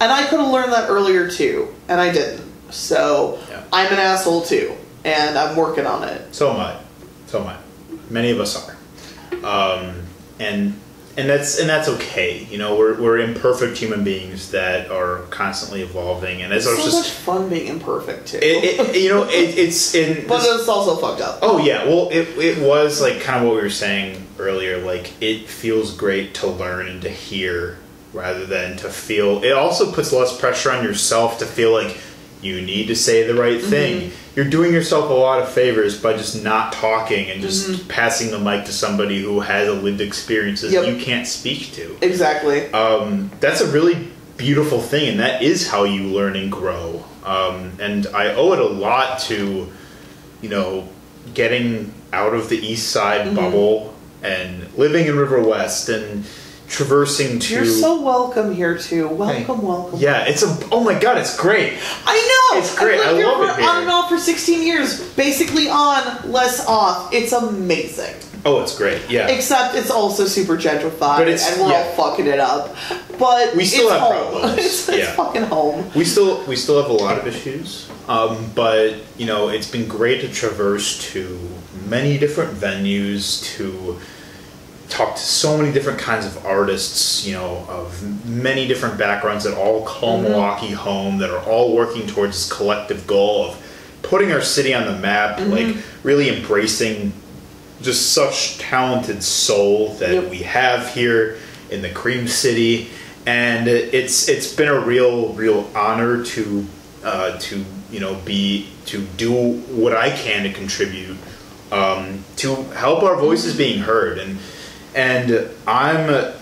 and 0.02 0.12
i 0.12 0.26
could 0.28 0.40
have 0.40 0.52
learned 0.52 0.74
that 0.74 0.90
earlier 0.90 1.30
too 1.30 1.74
and 1.88 2.00
i 2.02 2.12
didn't 2.12 2.44
so 2.72 3.40
Yeah. 3.50 3.64
i'm 3.72 3.92
an 3.92 4.00
asshole 4.00 4.42
too 4.44 4.76
and 5.06 5.38
i'm 5.38 5.56
working 5.56 5.86
on 5.86 6.04
it 6.08 6.34
So 6.36 6.52
am 6.52 6.60
I. 6.60 6.78
So 7.28 7.40
am 7.42 7.48
I. 7.48 7.56
Many 8.10 8.32
of 8.32 8.40
us 8.42 8.58
are. 8.58 8.76
Um, 9.44 9.96
and 10.40 10.74
and 11.18 11.30
that's 11.30 11.60
and 11.60 11.70
that's 11.70 11.88
okay. 11.88 12.46
You 12.46 12.58
know, 12.58 12.78
we're 12.78 13.02
we're 13.02 13.20
imperfect 13.20 13.78
human 13.78 14.04
beings 14.04 14.52
that 14.52 14.90
are 14.90 15.20
constantly 15.30 15.82
evolving. 15.82 16.42
And 16.42 16.54
it's 16.54 16.66
so 16.66 16.72
was 16.76 16.86
much 16.86 17.06
just, 17.06 17.14
fun 17.14 17.50
being 17.50 17.68
imperfect 17.68 18.30
too 18.30 18.38
it, 18.38 18.80
it, 18.80 19.02
you 19.02 19.10
know, 19.10 19.24
it, 19.24 19.58
it's 19.58 19.94
in. 19.94 20.28
but 20.28 20.42
it's 20.44 20.68
also 20.68 20.96
fucked 20.96 21.22
up 21.22 21.40
Oh 21.42 21.58
yeah, 21.58 21.86
well 21.86 22.10
it, 22.10 22.28
it 22.38 22.66
was 22.66 23.02
like 23.02 23.22
kind 23.22 23.44
of 23.44 23.48
what 23.48 23.56
we 23.56 23.62
were 23.62 23.70
saying 23.70 24.26
earlier. 24.40 24.78
Like 24.78 25.14
it 25.22 25.48
feels 25.48 25.96
great 25.96 26.34
to 26.36 26.48
learn 26.48 26.88
and 26.88 27.02
to 27.02 27.10
hear 27.10 27.78
rather 28.14 28.46
than 28.46 28.78
to 28.78 28.90
feel. 28.90 29.44
It 29.44 29.54
also 29.54 29.92
puts 29.92 30.12
less 30.12 30.38
pressure 30.38 30.72
on 30.72 30.84
yourself 30.84 31.40
to 31.40 31.46
feel 31.46 31.72
like 31.72 31.98
you 32.42 32.62
need 32.62 32.88
to 32.88 32.96
say 32.96 33.26
the 33.28 33.36
right 33.36 33.62
thing. 33.62 34.10
Mm-hmm. 34.10 34.16
You're 34.36 34.50
doing 34.50 34.74
yourself 34.74 35.10
a 35.10 35.14
lot 35.14 35.42
of 35.42 35.50
favors 35.52 36.02
by 36.02 36.14
just 36.14 36.44
not 36.44 36.74
talking 36.74 37.30
and 37.30 37.42
just 37.42 37.70
Mm-hmm. 37.70 37.88
passing 37.88 38.32
the 38.32 38.40
mic 38.40 38.66
to 38.66 38.72
somebody 38.74 39.22
who 39.22 39.42
has 39.42 39.68
a 39.68 39.74
lived 39.74 40.02
experiences 40.02 40.74
Yep. 40.74 40.88
you 40.88 40.96
can't 41.04 41.28
speak 41.28 41.72
to. 41.74 41.98
exactly 42.02 42.72
Um, 42.74 43.30
that's 43.40 43.62
a 43.62 43.72
really 43.72 44.08
beautiful 44.38 44.80
thing, 44.82 45.10
and 45.10 45.20
that 45.20 45.42
is 45.44 45.68
how 45.70 45.84
you 45.84 46.04
learn 46.04 46.36
and 46.36 46.52
grow. 46.52 47.04
Um, 47.24 47.74
and 47.80 48.08
I 48.08 48.34
owe 48.34 48.54
it 48.54 48.60
a 48.60 48.66
lot 48.68 49.20
to, 49.30 49.72
you 50.42 50.50
know, 50.50 50.88
getting 51.36 51.94
out 52.12 52.34
of 52.34 52.50
the 52.50 52.58
East 52.58 52.90
Side 52.90 53.28
Mm-hmm. 53.28 53.36
bubble 53.36 53.94
and 54.24 54.72
living 54.76 55.06
in 55.08 55.16
River 55.18 55.42
West 55.42 55.90
and 55.90 56.26
traversing 56.72 57.38
to. 57.40 57.54
You're 57.54 57.66
so 57.66 58.02
welcome 58.02 58.56
here 58.56 58.78
too. 58.78 59.08
Welcome, 59.10 59.62
welcome. 59.62 60.00
yeah, 60.00 60.24
it's 60.26 60.42
a. 60.42 60.58
Oh 60.72 60.84
my 60.84 60.98
god, 60.98 61.18
it's 61.18 61.38
great. 61.38 61.78
I 62.06 62.16
know. 62.54 62.60
It's 62.60 62.78
great. 62.78 62.98
Lived 62.98 63.22
I 63.22 63.24
love 63.24 63.58
it 63.60 63.62
here. 63.62 63.70
on 63.70 63.82
and 63.84 63.90
off 63.92 64.10
for 64.10 64.18
16 64.18 64.64
years, 64.66 65.14
basically 65.16 65.70
on, 65.70 66.32
less 66.32 66.66
off. 66.66 67.14
It's 67.14 67.34
amazing. 67.34 68.16
Oh, 68.44 68.62
it's 68.64 68.76
great. 68.76 69.08
Yeah. 69.08 69.28
Except 69.28 69.76
it's 69.76 69.92
also 69.92 70.26
super 70.26 70.58
gentrified, 70.58 71.22
it's- 71.28 71.48
and 71.52 71.62
we're 71.62 71.70
yeah. 71.70 71.94
all 71.98 72.10
fucking 72.10 72.26
it 72.26 72.40
up. 72.40 72.76
But 73.20 73.56
We 73.56 73.66
still 73.66 73.84
it's 73.90 73.92
have 73.92 74.02
home. 74.02 74.32
problems. 74.32 74.58
it's, 74.66 74.90
it's 74.90 74.98
Yeah. 74.98 75.14
fucking 75.16 75.44
home. 75.44 75.92
we 75.94 76.06
still 76.06 76.44
we 76.48 76.56
still 76.56 76.82
have 76.82 76.90
a 76.90 76.94
lot 76.94 77.20
of 77.20 77.28
issues 77.28 77.88
um, 78.08 78.50
but 78.56 78.96
you 79.18 79.28
know 79.28 79.50
it's 79.50 79.70
been 79.70 79.88
great 79.88 80.22
to 80.22 80.28
traverse 80.28 81.12
to 81.12 81.38
many 81.88 82.18
different 82.18 82.52
venues 82.56 83.44
to 83.58 84.00
talk 84.92 85.16
to 85.16 85.22
so 85.22 85.58
many 85.58 85.72
different 85.72 85.98
kinds 85.98 86.26
of 86.26 86.46
artists 86.46 87.26
you 87.26 87.34
know 87.34 87.66
of 87.70 88.04
many 88.26 88.68
different 88.68 88.98
backgrounds 88.98 89.44
that 89.46 89.58
all 89.58 89.86
call 89.86 90.22
milwaukee 90.22 90.72
home 90.72 91.18
that 91.18 91.30
are 91.30 91.44
all 91.50 91.74
working 91.76 92.06
towards 92.06 92.34
this 92.34 92.52
collective 92.58 93.08
goal 93.08 93.46
of 93.46 93.58
putting 94.04 94.32
our 94.32 94.42
city 94.42 94.74
on 94.74 94.86
the 94.86 94.98
map 95.00 95.40
like 95.48 95.76
really 96.04 96.28
embracing 96.30 97.14
just 97.82 98.12
such 98.14 98.58
talented 98.60 99.24
soul 99.24 99.94
that 99.96 100.14
Yep. 100.14 100.30
we 100.30 100.38
have 100.40 100.94
here 100.94 101.38
in 101.72 101.82
the 101.82 101.90
Cream 101.90 102.28
City, 102.28 102.90
and 103.26 103.68
it's 103.68 104.28
it's 104.28 104.54
been 104.54 104.68
a 104.68 104.80
real 104.80 105.34
real 105.34 105.70
honor 105.76 106.24
to 106.24 106.66
uh, 107.04 107.38
to 107.40 107.66
you 107.90 108.00
know 108.00 108.16
be 108.26 108.68
to 108.88 109.02
do 109.18 109.32
what 109.70 109.96
I 109.96 110.10
can 110.12 110.44
to 110.44 110.52
contribute 110.54 111.18
um, 111.72 112.24
to 112.38 112.56
help 112.76 113.04
our 113.04 113.16
voices 113.16 113.56
being 113.56 113.80
heard, 113.80 114.18
and 114.20 114.38
and 114.96 115.50
I'm 115.68 116.34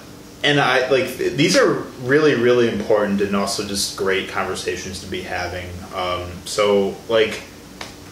and 0.43 0.59
I 0.59 0.89
like 0.89 1.17
these 1.17 1.57
are 1.57 1.73
really 2.03 2.35
really 2.35 2.71
important 2.71 3.21
and 3.21 3.35
also 3.35 3.67
just 3.67 3.97
great 3.97 4.29
conversations 4.29 5.01
to 5.01 5.07
be 5.07 5.21
having. 5.21 5.69
Um, 5.95 6.31
so 6.45 6.95
like. 7.07 7.43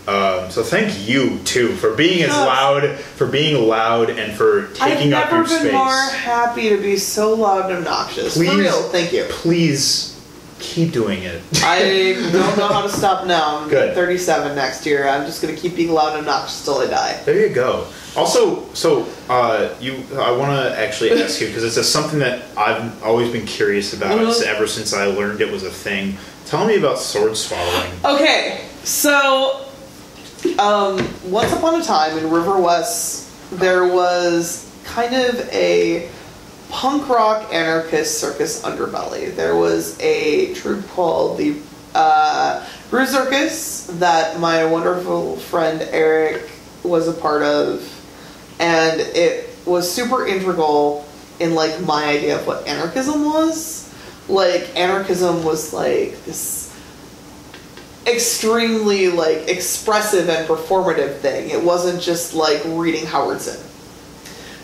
Um, 0.07 0.49
so 0.51 0.63
thank 0.63 1.05
you 1.05 1.39
too 1.39 1.75
for 1.75 1.93
being 1.93 2.23
as 2.23 2.29
loud, 2.29 2.97
for 2.97 3.27
being 3.27 3.67
loud, 3.67 4.09
and 4.09 4.31
for 4.31 4.67
taking 4.67 5.11
up 5.11 5.29
your 5.29 5.45
space. 5.45 5.57
I've 5.57 5.63
never 5.63 5.65
been 5.65 5.73
more 5.73 6.09
happy 6.11 6.69
to 6.69 6.77
be 6.77 6.95
so 6.95 7.33
loud 7.33 7.65
and 7.65 7.79
obnoxious. 7.79 8.33
Please. 8.37 8.49
For 8.49 8.57
real, 8.57 8.83
thank 8.83 9.11
you. 9.11 9.25
Please 9.27 10.17
keep 10.59 10.91
doing 10.91 11.23
it. 11.23 11.41
I 11.63 12.13
don't 12.31 12.57
know 12.57 12.67
how 12.67 12.83
to 12.83 12.89
stop 12.89 13.27
now. 13.27 13.59
I'm 13.59 13.69
Good. 13.69 13.95
37 13.95 14.55
next 14.55 14.85
year. 14.85 15.07
I'm 15.07 15.25
just 15.25 15.41
gonna 15.41 15.57
keep 15.57 15.75
being 15.75 15.91
loud 15.91 16.17
and 16.17 16.19
obnoxious 16.19 16.63
till 16.63 16.79
I 16.79 16.87
die. 16.87 17.21
There 17.25 17.45
you 17.45 17.53
go. 17.53 17.87
Also, 18.17 18.65
so 18.73 19.05
uh, 19.29 19.69
you, 19.79 20.03
I 20.19 20.31
want 20.31 20.51
to 20.51 20.79
actually 20.79 21.11
ask 21.21 21.39
you 21.39 21.47
because 21.47 21.63
it's 21.63 21.77
a, 21.77 21.83
something 21.83 22.17
that 22.19 22.43
I've 22.57 23.03
always 23.03 23.31
been 23.31 23.45
curious 23.45 23.93
about 23.93 24.17
Mhm. 24.19 24.43
ever 24.43 24.65
since 24.65 24.91
I 24.93 25.05
learned 25.05 25.39
it 25.39 25.51
was 25.51 25.63
a 25.63 25.69
thing. 25.69 26.17
Tell 26.45 26.65
me 26.65 26.77
about 26.77 26.97
sword 26.97 27.37
swallowing. 27.37 27.91
Okay, 28.03 28.65
so 28.83 29.65
um, 30.57 31.07
once 31.25 31.51
upon 31.53 31.79
a 31.79 31.83
time 31.83 32.17
in 32.17 32.29
River 32.31 32.57
West, 32.59 33.29
there 33.51 33.85
was 33.87 34.67
kind 34.83 35.13
of 35.13 35.39
a 35.53 36.09
punk 36.69 37.07
rock 37.09 37.53
anarchist 37.53 38.19
circus 38.19 38.61
underbelly. 38.63 39.35
There 39.35 39.55
was 39.55 39.97
a 39.99 40.53
troupe 40.55 40.87
called 40.89 41.37
the 41.37 41.57
uh, 41.93 42.65
Brew 42.89 43.05
Circus 43.05 43.87
that 43.99 44.39
my 44.39 44.65
wonderful 44.65 45.37
friend 45.37 45.81
Eric 45.91 46.49
was 46.83 47.07
a 47.07 47.13
part 47.13 47.41
of, 47.43 47.81
and 48.59 48.99
it 48.99 49.49
was 49.65 49.91
super 49.91 50.25
integral 50.25 51.05
in 51.39 51.55
like 51.55 51.81
my 51.81 52.05
idea 52.05 52.39
of 52.39 52.47
what 52.47 52.67
anarchism 52.67 53.25
was. 53.25 53.93
Like 54.27 54.75
anarchism 54.75 55.43
was 55.43 55.73
like 55.73 56.23
this 56.25 56.67
extremely 58.05 59.09
like 59.09 59.47
expressive 59.49 60.29
and 60.29 60.47
performative 60.47 61.17
thing. 61.17 61.49
It 61.49 61.63
wasn't 61.63 62.01
just 62.01 62.33
like 62.33 62.61
reading 62.65 63.05
Howard 63.05 63.41
Zinn. 63.41 63.59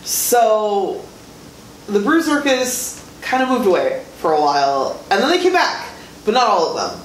So 0.04 1.04
the 1.88 2.00
Brew 2.00 2.22
Circus 2.22 3.00
kind 3.22 3.44
of 3.44 3.50
moved 3.50 3.68
away 3.68 4.04
for 4.18 4.34
a 4.34 4.42
while, 4.42 5.04
and 5.12 5.22
then 5.22 5.30
they 5.30 5.42
came 5.42 5.54
back, 5.54 5.90
but 6.26 6.34
not 6.34 6.48
all 6.48 6.78
of 6.78 6.92
them. 6.92 7.00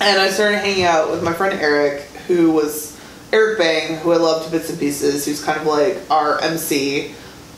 And 0.00 0.20
I 0.20 0.28
started 0.28 0.58
hanging 0.58 0.84
out 0.84 1.10
with 1.10 1.22
my 1.22 1.32
friend 1.32 1.58
Eric, 1.60 2.02
who 2.26 2.50
was 2.50 2.93
Eric 3.34 3.58
Bang, 3.58 3.96
who 3.96 4.12
I 4.12 4.16
love 4.16 4.44
to 4.44 4.50
bits 4.52 4.70
and 4.70 4.78
pieces, 4.78 5.26
who's 5.26 5.42
kind 5.42 5.60
of 5.60 5.66
like 5.66 5.98
our 6.08 6.40
MC. 6.40 7.12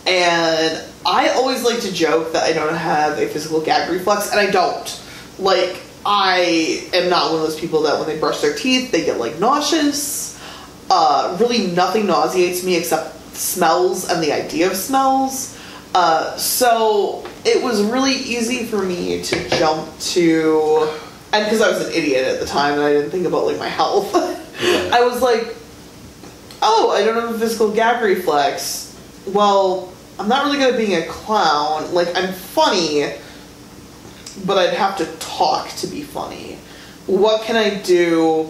And 0.06 0.82
I 1.04 1.28
always 1.28 1.64
like 1.64 1.80
to 1.80 1.92
joke 1.92 2.32
that 2.32 2.44
I 2.44 2.54
don't 2.54 2.74
have 2.74 3.18
a 3.18 3.28
physical 3.28 3.60
gag 3.60 3.90
reflex, 3.90 4.30
and 4.30 4.40
I 4.40 4.50
don't. 4.50 5.02
Like, 5.38 5.82
I 6.06 6.88
am 6.94 7.10
not 7.10 7.30
one 7.30 7.42
of 7.42 7.46
those 7.46 7.60
people 7.60 7.82
that 7.82 7.98
when 7.98 8.08
they 8.08 8.18
brush 8.18 8.40
their 8.40 8.54
teeth, 8.54 8.90
they 8.90 9.04
get 9.04 9.18
like 9.18 9.38
nauseous. 9.38 10.40
Uh, 10.88 11.36
really, 11.38 11.66
nothing 11.66 12.06
nauseates 12.06 12.64
me 12.64 12.76
except 12.76 13.36
smells 13.36 14.08
and 14.08 14.22
the 14.22 14.32
idea 14.32 14.70
of 14.70 14.76
smells. 14.76 15.60
Uh, 15.94 16.34
so 16.38 17.28
it 17.44 17.62
was 17.62 17.82
really 17.82 18.14
easy 18.14 18.64
for 18.64 18.82
me 18.82 19.22
to 19.24 19.48
jump 19.50 19.98
to, 19.98 20.90
and 21.34 21.44
because 21.44 21.60
I 21.60 21.68
was 21.68 21.86
an 21.86 21.92
idiot 21.92 22.24
at 22.24 22.40
the 22.40 22.46
time 22.46 22.74
and 22.74 22.82
I 22.82 22.94
didn't 22.94 23.10
think 23.10 23.26
about 23.26 23.44
like 23.44 23.58
my 23.58 23.68
health, 23.68 24.14
I 24.94 25.02
was 25.04 25.20
like, 25.20 25.55
oh, 26.62 26.90
I 26.90 27.04
don't 27.04 27.14
have 27.14 27.34
a 27.34 27.38
physical 27.38 27.72
gag 27.72 28.02
reflex. 28.02 28.96
Well, 29.26 29.92
I'm 30.18 30.28
not 30.28 30.44
really 30.44 30.58
good 30.58 30.74
at 30.74 30.78
being 30.78 31.02
a 31.02 31.06
clown. 31.06 31.92
Like 31.92 32.08
I'm 32.16 32.32
funny, 32.32 33.12
but 34.44 34.58
I'd 34.58 34.74
have 34.74 34.96
to 34.98 35.06
talk 35.18 35.68
to 35.76 35.86
be 35.86 36.02
funny. 36.02 36.58
What 37.06 37.42
can 37.42 37.56
I 37.56 37.80
do 37.82 38.48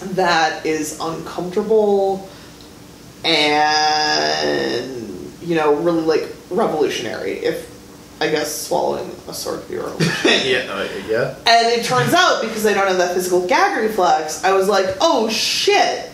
that 0.00 0.66
is 0.66 0.98
uncomfortable 1.00 2.28
and 3.24 5.32
you 5.42 5.54
know 5.54 5.74
really 5.74 6.02
like 6.02 6.28
revolutionary? 6.50 7.32
If 7.32 7.72
I 8.22 8.30
guess 8.30 8.66
swallowing 8.66 9.10
a 9.26 9.34
sword 9.34 9.62
could 9.62 9.70
be 9.70 9.76
revolutionary. 9.78 10.50
yeah, 10.52 10.72
uh, 10.72 10.88
yeah. 11.08 11.34
And 11.46 11.80
it 11.80 11.84
turns 11.84 12.14
out 12.14 12.40
because 12.40 12.64
I 12.64 12.72
don't 12.72 12.86
have 12.86 12.98
that 12.98 13.14
physical 13.14 13.46
gag 13.48 13.76
reflex, 13.76 14.44
I 14.44 14.52
was 14.52 14.68
like, 14.68 14.86
oh 15.00 15.28
shit, 15.28 16.11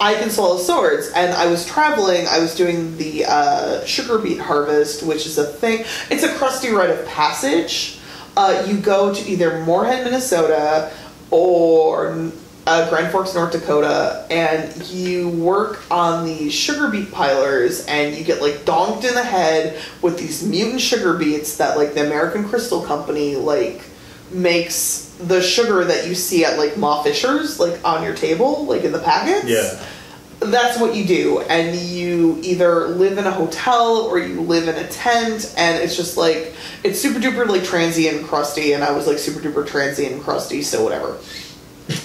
I 0.00 0.14
can 0.14 0.30
swallow 0.30 0.58
swords. 0.58 1.10
And 1.14 1.32
I 1.32 1.46
was 1.46 1.66
traveling, 1.66 2.26
I 2.28 2.38
was 2.38 2.54
doing 2.54 2.96
the 2.96 3.24
uh, 3.26 3.84
sugar 3.84 4.18
beet 4.18 4.38
harvest, 4.38 5.02
which 5.02 5.26
is 5.26 5.38
a 5.38 5.46
thing. 5.46 5.84
It's 6.10 6.22
a 6.22 6.34
crusty 6.34 6.70
rite 6.70 6.90
of 6.90 7.06
passage. 7.06 7.98
Uh, 8.36 8.64
you 8.66 8.78
go 8.78 9.14
to 9.14 9.30
either 9.30 9.64
Moorhead, 9.64 10.04
Minnesota, 10.04 10.92
or 11.30 12.30
uh, 12.66 12.90
Grand 12.90 13.12
Forks, 13.12 13.34
North 13.34 13.52
Dakota, 13.52 14.26
and 14.28 14.86
you 14.88 15.28
work 15.28 15.80
on 15.90 16.26
the 16.26 16.50
sugar 16.50 16.88
beet 16.88 17.12
pilers, 17.12 17.86
and 17.86 18.14
you 18.16 18.24
get 18.24 18.42
like 18.42 18.64
donked 18.64 19.04
in 19.04 19.14
the 19.14 19.22
head 19.22 19.80
with 20.02 20.18
these 20.18 20.42
mutant 20.46 20.80
sugar 20.80 21.14
beets 21.14 21.56
that 21.56 21.78
like 21.78 21.94
the 21.94 22.04
American 22.04 22.46
Crystal 22.48 22.82
Company 22.82 23.36
like 23.36 23.82
makes 24.30 25.05
the 25.18 25.40
sugar 25.40 25.84
that 25.84 26.06
you 26.06 26.14
see 26.14 26.44
at 26.44 26.58
like 26.58 26.76
Ma 26.76 27.02
Fischer's 27.02 27.58
like 27.58 27.82
on 27.84 28.02
your 28.02 28.14
table, 28.14 28.66
like 28.66 28.84
in 28.84 28.92
the 28.92 28.98
packets. 28.98 29.48
Yeah. 29.48 29.82
That's 30.38 30.78
what 30.78 30.94
you 30.94 31.06
do, 31.06 31.40
and 31.40 31.74
you 31.74 32.38
either 32.42 32.88
live 32.88 33.16
in 33.16 33.24
a 33.24 33.30
hotel 33.30 34.02
or 34.02 34.18
you 34.18 34.42
live 34.42 34.68
in 34.68 34.76
a 34.76 34.86
tent, 34.86 35.54
and 35.56 35.82
it's 35.82 35.96
just 35.96 36.18
like 36.18 36.54
it's 36.84 37.00
super 37.00 37.18
duper 37.18 37.46
like 37.46 37.64
transient 37.64 38.18
and 38.18 38.26
crusty, 38.26 38.74
and 38.74 38.84
I 38.84 38.92
was 38.92 39.06
like 39.06 39.18
super 39.18 39.40
duper 39.40 39.66
transient 39.66 40.12
and 40.12 40.22
crusty, 40.22 40.60
so 40.60 40.84
whatever. 40.84 41.16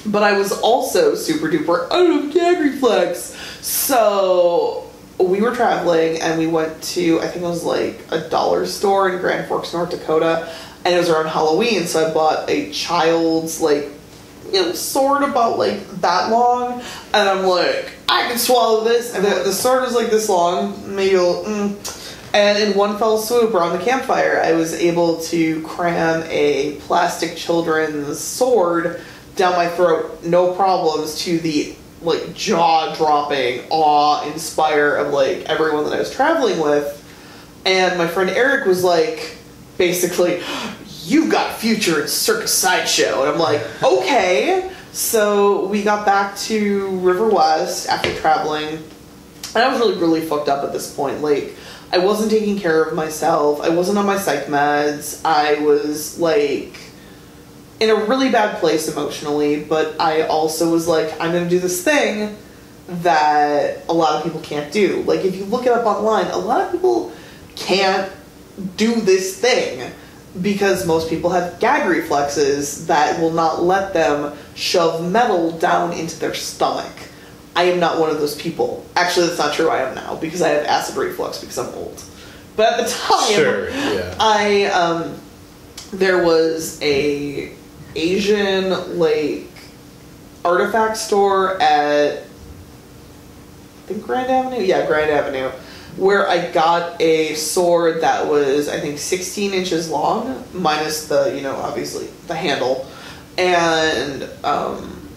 But 0.05 0.24
I 0.24 0.38
was 0.38 0.53
also 0.53 1.16
super 1.16 1.49
duper 1.49 1.91
out 1.91 2.26
of 2.26 2.34
gag 2.34 2.59
reflex. 2.59 3.36
So 3.62 4.89
we 5.20 5.41
were 5.41 5.53
traveling 5.53 6.22
and 6.22 6.39
we 6.39 6.47
went 6.47 6.82
to 6.82 7.20
I 7.20 7.28
think 7.28 7.43
it 7.43 7.47
was 7.47 7.64
like 7.64 7.99
a 8.12 8.28
dollar 8.30 8.66
store 8.66 9.09
in 9.09 9.20
Grand 9.20 9.47
Forks, 9.47 9.74
North 9.74 9.91
Dakota, 9.91 10.53
and 10.84 10.94
it 10.94 10.98
was 10.98 11.10
around 11.10 11.28
Halloween, 11.28 11.86
so 11.86 12.10
I 12.10 12.14
bought 12.14 12.50
a 12.50 12.72
child's 12.72 13.62
like 13.62 13.90
you 14.52 14.62
know, 14.62 14.74
sword 14.74 15.24
about 15.24 15.58
like 15.58 15.88
that 16.02 16.30
long, 16.30 16.82
and 17.14 17.30
I'm 17.30 17.46
like, 17.46 17.92
I 18.10 18.28
can 18.28 18.38
swallow 18.38 18.84
this. 18.84 19.16
And 19.16 19.24
the, 19.24 19.44
the 19.44 19.54
sword 19.54 19.88
is 19.88 19.94
like 19.94 20.10
this 20.10 20.28
long, 20.30 20.96
maybe. 20.96 21.16
Mm. 21.16 21.98
And 22.34 22.58
in 22.58 22.78
one 22.78 22.98
fell 22.98 23.18
swoop 23.18 23.54
around 23.54 23.78
the 23.78 23.84
campfire, 23.84 24.42
I 24.42 24.54
was 24.54 24.74
able 24.74 25.20
to 25.24 25.62
cram 25.64 26.24
a 26.30 26.76
plastic 26.82 27.36
children's 27.36 28.20
sword 28.20 29.02
down 29.36 29.54
my 29.56 29.68
throat, 29.68 30.24
no 30.24 30.54
problems, 30.54 31.20
to 31.24 31.40
the 31.40 31.76
like 32.02 32.34
jaw 32.34 32.96
dropping 32.96 33.62
awe 33.70 34.26
inspire 34.32 34.96
of 34.96 35.14
like 35.14 35.42
everyone 35.46 35.84
that 35.84 35.94
I 35.94 36.00
was 36.00 36.12
traveling 36.12 36.60
with. 36.60 36.98
And 37.66 37.98
my 37.98 38.08
friend 38.08 38.30
Eric 38.30 38.66
was 38.66 38.84
like, 38.84 39.38
basically, 39.82 40.44
you've 41.06 41.32
got 41.32 41.58
future 41.58 42.04
in 42.04 42.08
Circus 42.08 42.54
Sideshow. 42.54 43.24
And 43.24 43.32
I'm 43.32 43.40
like, 43.40 43.64
okay. 43.82 44.72
So 44.92 45.66
we 45.66 45.82
got 45.82 46.06
back 46.06 46.38
to 46.38 46.88
River 47.00 47.28
West 47.28 47.90
after 47.90 48.14
traveling. 48.20 48.68
And 49.56 49.64
I 49.64 49.70
was 49.70 49.80
really, 49.80 49.98
really 49.98 50.22
fucked 50.22 50.50
up 50.50 50.64
at 50.64 50.72
this 50.72 50.94
point. 50.94 51.22
Like, 51.22 51.56
I 51.92 51.98
wasn't 51.98 52.30
taking 52.30 52.60
care 52.60 52.84
of 52.84 52.94
myself. 52.94 53.60
I 53.60 53.70
wasn't 53.70 53.98
on 53.98 54.06
my 54.06 54.20
psych 54.20 54.46
meds. 54.46 55.20
I 55.26 55.56
was 55.56 56.20
like 56.20 56.80
in 57.80 57.90
a 57.90 57.96
really 57.96 58.30
bad 58.30 58.60
place 58.60 58.88
emotionally, 58.88 59.64
but 59.64 60.00
I 60.00 60.22
also 60.28 60.72
was 60.72 60.88
like, 60.88 61.12
I'm 61.20 61.32
gonna 61.32 61.50
do 61.50 61.60
this 61.60 61.84
thing 61.84 62.38
that 62.88 63.80
a 63.90 63.94
lot 63.94 64.18
of 64.18 64.24
people 64.24 64.42
can't 64.42 64.72
do. 64.72 65.02
Like, 65.08 65.26
if 65.26 65.36
you 65.36 65.46
look 65.46 65.66
it 65.66 65.72
up 65.72 65.88
online, 65.88 66.28
a 66.28 66.38
lot 66.38 66.62
of 66.62 66.72
people 66.72 67.12
can't 67.56 68.12
do 68.78 69.02
this 69.02 69.38
thing 69.39 69.91
because 70.41 70.86
most 70.88 71.10
people 71.10 71.30
have 71.32 71.60
gag 71.60 71.89
reflexes 71.89 72.88
that 72.88 73.20
will 73.20 73.32
not 73.32 73.64
let 73.64 73.93
them 73.93 74.38
shove 74.56 75.12
metal 75.12 75.52
down 75.58 75.91
into 75.93 76.20
their 76.20 76.34
stomach. 76.34 76.93
I 77.56 77.64
am 77.64 77.80
not 77.80 77.99
one 77.99 78.10
of 78.10 78.20
those 78.20 78.39
people. 78.39 78.86
Actually, 78.95 79.28
that's 79.28 79.39
not 79.39 79.54
true. 79.54 79.70
I 79.70 79.82
am 79.82 79.95
now 79.95 80.16
because 80.16 80.41
I 80.41 80.49
have 80.49 80.66
acid 80.66 80.95
reflux 80.95 81.39
because 81.39 81.58
I'm 81.58 81.74
old. 81.76 82.02
But 82.56 82.80
at 82.80 82.86
the 82.86 82.91
time, 82.93 83.34
Sure, 83.34 83.70
yeah. 83.70 84.16
I 84.20 84.66
um, 84.66 85.20
there 85.91 86.24
was 86.24 86.82
a 86.82 87.52
Asian 87.95 88.97
like 88.97 89.47
artifact 90.45 90.97
store 90.97 91.62
at 91.62 92.20
I 92.20 92.26
think 93.88 94.04
Grand 94.06 94.32
Avenue. 94.32 94.64
Yeah, 94.64 94.86
Grand 94.88 95.12
Avenue, 95.12 95.52
where 95.98 96.28
I 96.28 96.52
got 96.52 97.02
a 97.02 97.36
sword 97.36 98.02
that 98.02 98.28
was 98.28 98.68
I 98.68 98.80
think 98.80 99.00
16 99.00 99.54
inches 99.54 99.89
long, 99.89 100.44
minus 100.54 101.08
the 101.08 101.34
you 101.36 101.42
know 101.42 101.56
obviously 101.56 102.08
the 102.28 102.36
handle, 102.36 102.88
and 103.38 104.30
um, 104.44 105.10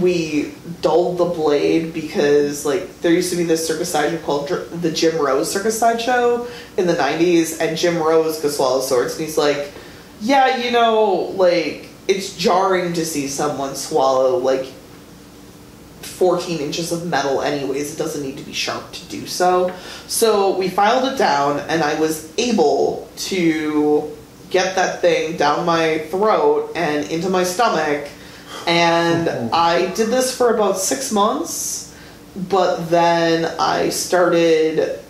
we 0.00 0.52
dulled 0.82 1.18
the 1.18 1.24
blade 1.24 1.92
because 1.92 2.64
like 2.64 3.00
there 3.00 3.12
used 3.12 3.30
to 3.30 3.36
be 3.36 3.44
this 3.44 3.66
circus 3.66 3.90
sideshow 3.90 4.18
called 4.24 4.48
the 4.48 4.90
Jim 4.90 5.16
Rose 5.18 5.50
Circus 5.52 5.78
Sideshow 5.78 6.46
in 6.76 6.86
the 6.86 6.94
90s, 6.94 7.60
and 7.60 7.76
Jim 7.76 7.98
Rose 7.98 8.40
could 8.40 8.52
swallow 8.52 8.80
swords, 8.80 9.16
and 9.16 9.24
he's 9.24 9.38
like, 9.38 9.72
yeah, 10.20 10.56
you 10.58 10.70
know, 10.70 11.32
like 11.36 11.88
it's 12.08 12.36
jarring 12.36 12.92
to 12.94 13.04
see 13.04 13.28
someone 13.28 13.74
swallow 13.74 14.36
like 14.36 14.72
14 16.20 16.58
inches 16.58 16.92
of 16.92 17.06
metal 17.06 17.40
anyways 17.40 17.94
it 17.94 17.96
doesn't 17.96 18.22
need 18.22 18.36
to 18.36 18.44
be 18.44 18.52
sharp 18.52 18.92
to 18.92 19.02
do 19.08 19.26
so. 19.26 19.74
So 20.06 20.54
we 20.58 20.68
filed 20.68 21.10
it 21.10 21.16
down 21.16 21.60
and 21.60 21.82
i 21.82 21.98
was 21.98 22.30
able 22.36 23.08
to 23.30 24.14
get 24.50 24.76
that 24.76 25.00
thing 25.00 25.38
down 25.38 25.64
my 25.64 26.00
throat 26.10 26.72
and 26.76 27.10
into 27.10 27.30
my 27.30 27.42
stomach 27.42 28.06
and 28.66 29.30
i 29.54 29.86
did 29.94 30.08
this 30.08 30.36
for 30.36 30.54
about 30.54 30.76
six 30.76 31.10
months 31.10 31.96
but 32.36 32.90
then 32.90 33.46
i 33.58 33.88
started 33.88 35.00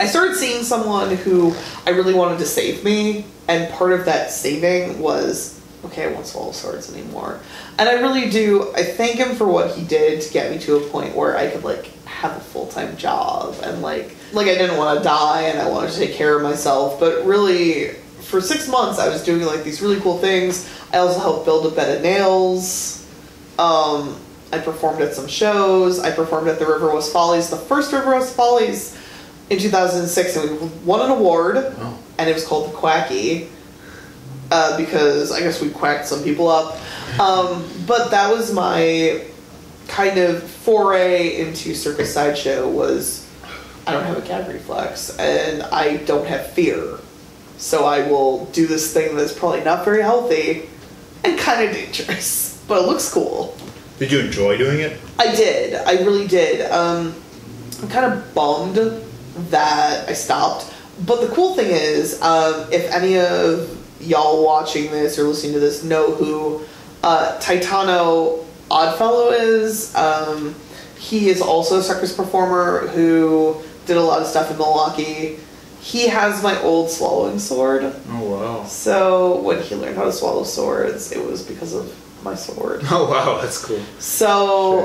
I 0.00 0.06
started 0.06 0.36
seeing 0.36 0.62
someone 0.62 1.16
who 1.16 1.56
I 1.84 1.90
really 1.90 2.14
wanted 2.14 2.38
to 2.38 2.46
save 2.46 2.84
me, 2.84 3.24
and 3.48 3.68
part 3.72 3.90
of 3.90 4.04
that 4.04 4.30
saving 4.30 5.00
was 5.00 5.57
okay, 5.84 6.04
I 6.08 6.12
won't 6.12 6.26
swallow 6.26 6.52
swords 6.52 6.92
anymore. 6.92 7.40
And 7.78 7.88
I 7.88 7.94
really 7.94 8.28
do. 8.30 8.72
I 8.74 8.82
thank 8.82 9.16
him 9.16 9.36
for 9.36 9.46
what 9.46 9.72
he 9.76 9.84
did 9.84 10.20
to 10.22 10.32
get 10.32 10.50
me 10.50 10.58
to 10.60 10.76
a 10.76 10.80
point 10.88 11.14
where 11.14 11.36
I 11.36 11.50
could 11.50 11.64
like 11.64 11.86
have 12.06 12.36
a 12.36 12.40
full 12.40 12.66
time 12.66 12.96
job 12.96 13.54
and 13.62 13.80
like 13.82 14.16
like 14.32 14.46
I 14.48 14.54
didn't 14.56 14.76
want 14.76 14.98
to 14.98 15.04
die 15.04 15.42
and 15.42 15.58
I 15.60 15.68
wanted 15.70 15.92
to 15.92 15.98
take 15.98 16.14
care 16.14 16.36
of 16.36 16.42
myself. 16.42 16.98
But 17.00 17.24
really, 17.24 17.90
for 18.22 18.40
six 18.40 18.68
months, 18.68 18.98
I 18.98 19.08
was 19.08 19.22
doing 19.24 19.42
like 19.46 19.64
these 19.64 19.80
really 19.80 20.00
cool 20.00 20.18
things. 20.18 20.68
I 20.92 20.98
also 20.98 21.20
helped 21.20 21.44
build 21.44 21.66
a 21.66 21.74
bed 21.74 21.96
of 21.96 22.02
nails. 22.02 23.06
Um, 23.58 24.16
I 24.52 24.58
performed 24.58 25.00
at 25.02 25.14
some 25.14 25.28
shows. 25.28 25.98
I 26.00 26.10
performed 26.10 26.48
at 26.48 26.58
the 26.58 26.66
River 26.66 26.92
West 26.94 27.12
Follies, 27.12 27.50
the 27.50 27.56
first 27.56 27.92
River 27.92 28.10
West 28.12 28.34
Follies 28.34 28.96
in 29.50 29.58
2006, 29.58 30.36
and 30.36 30.60
we 30.60 30.66
won 30.84 31.00
an 31.00 31.10
award, 31.10 31.56
Oh. 31.56 31.98
and 32.18 32.28
it 32.30 32.34
was 32.34 32.46
called 32.46 32.70
the 32.72 32.76
Quacky. 32.76 33.48
Uh, 34.50 34.76
because 34.78 35.30
I 35.30 35.40
guess 35.40 35.60
we 35.60 35.68
quacked 35.68 36.06
some 36.06 36.22
people 36.22 36.48
up. 36.48 36.80
Um, 37.20 37.68
but 37.86 38.10
that 38.10 38.32
was 38.32 38.52
my 38.52 39.24
kind 39.88 40.18
of 40.18 40.42
foray 40.42 41.40
into 41.40 41.74
circus 41.74 42.14
sideshow 42.14 42.68
was 42.68 43.26
I 43.86 43.92
don't 43.92 44.04
have 44.04 44.18
a 44.18 44.26
gag 44.26 44.48
reflex 44.48 45.16
and 45.18 45.62
I 45.62 45.96
don't 45.98 46.26
have 46.26 46.52
fear. 46.52 46.98
So 47.56 47.86
I 47.86 48.08
will 48.08 48.44
do 48.46 48.66
this 48.66 48.92
thing 48.92 49.16
that's 49.16 49.32
probably 49.32 49.64
not 49.64 49.84
very 49.84 50.02
healthy 50.02 50.68
and 51.24 51.38
kind 51.38 51.68
of 51.68 51.74
dangerous, 51.74 52.62
but 52.68 52.82
it 52.82 52.86
looks 52.86 53.12
cool. 53.12 53.56
Did 53.98 54.12
you 54.12 54.20
enjoy 54.20 54.56
doing 54.56 54.80
it? 54.80 55.00
I 55.18 55.34
did. 55.34 55.74
I 55.74 56.04
really 56.04 56.28
did. 56.28 56.70
Um, 56.70 57.14
I'm 57.82 57.88
kind 57.88 58.12
of 58.12 58.34
bummed 58.34 58.76
that 59.50 60.08
I 60.08 60.12
stopped. 60.12 60.72
But 61.04 61.20
the 61.20 61.28
cool 61.28 61.54
thing 61.54 61.70
is, 61.70 62.20
um, 62.22 62.66
if 62.72 62.92
any 62.92 63.18
of 63.18 63.77
y'all 64.00 64.44
watching 64.44 64.90
this 64.90 65.18
or 65.18 65.24
listening 65.24 65.52
to 65.54 65.60
this 65.60 65.82
know 65.84 66.12
who 66.14 66.62
uh, 67.02 67.38
Titano 67.40 68.44
Oddfellow 68.70 69.30
is, 69.30 69.94
um, 69.94 70.54
he 70.98 71.28
is 71.28 71.40
also 71.40 71.78
a 71.78 71.82
circus 71.82 72.14
performer 72.14 72.86
who 72.88 73.56
did 73.86 73.96
a 73.96 74.02
lot 74.02 74.20
of 74.20 74.26
stuff 74.26 74.50
in 74.50 74.58
Milwaukee. 74.58 75.38
He 75.80 76.08
has 76.08 76.42
my 76.42 76.60
old 76.62 76.90
swallowing 76.90 77.38
sword. 77.38 77.94
Oh 78.10 78.24
wow. 78.24 78.64
So 78.64 79.40
when 79.40 79.62
he 79.62 79.74
learned 79.76 79.96
how 79.96 80.04
to 80.04 80.12
swallow 80.12 80.42
swords, 80.44 81.12
it 81.12 81.24
was 81.24 81.42
because 81.42 81.72
of 81.72 81.94
my 82.24 82.34
sword. 82.34 82.82
Oh 82.90 83.08
wow, 83.10 83.40
that's 83.40 83.64
cool. 83.64 83.80
So, 84.00 84.26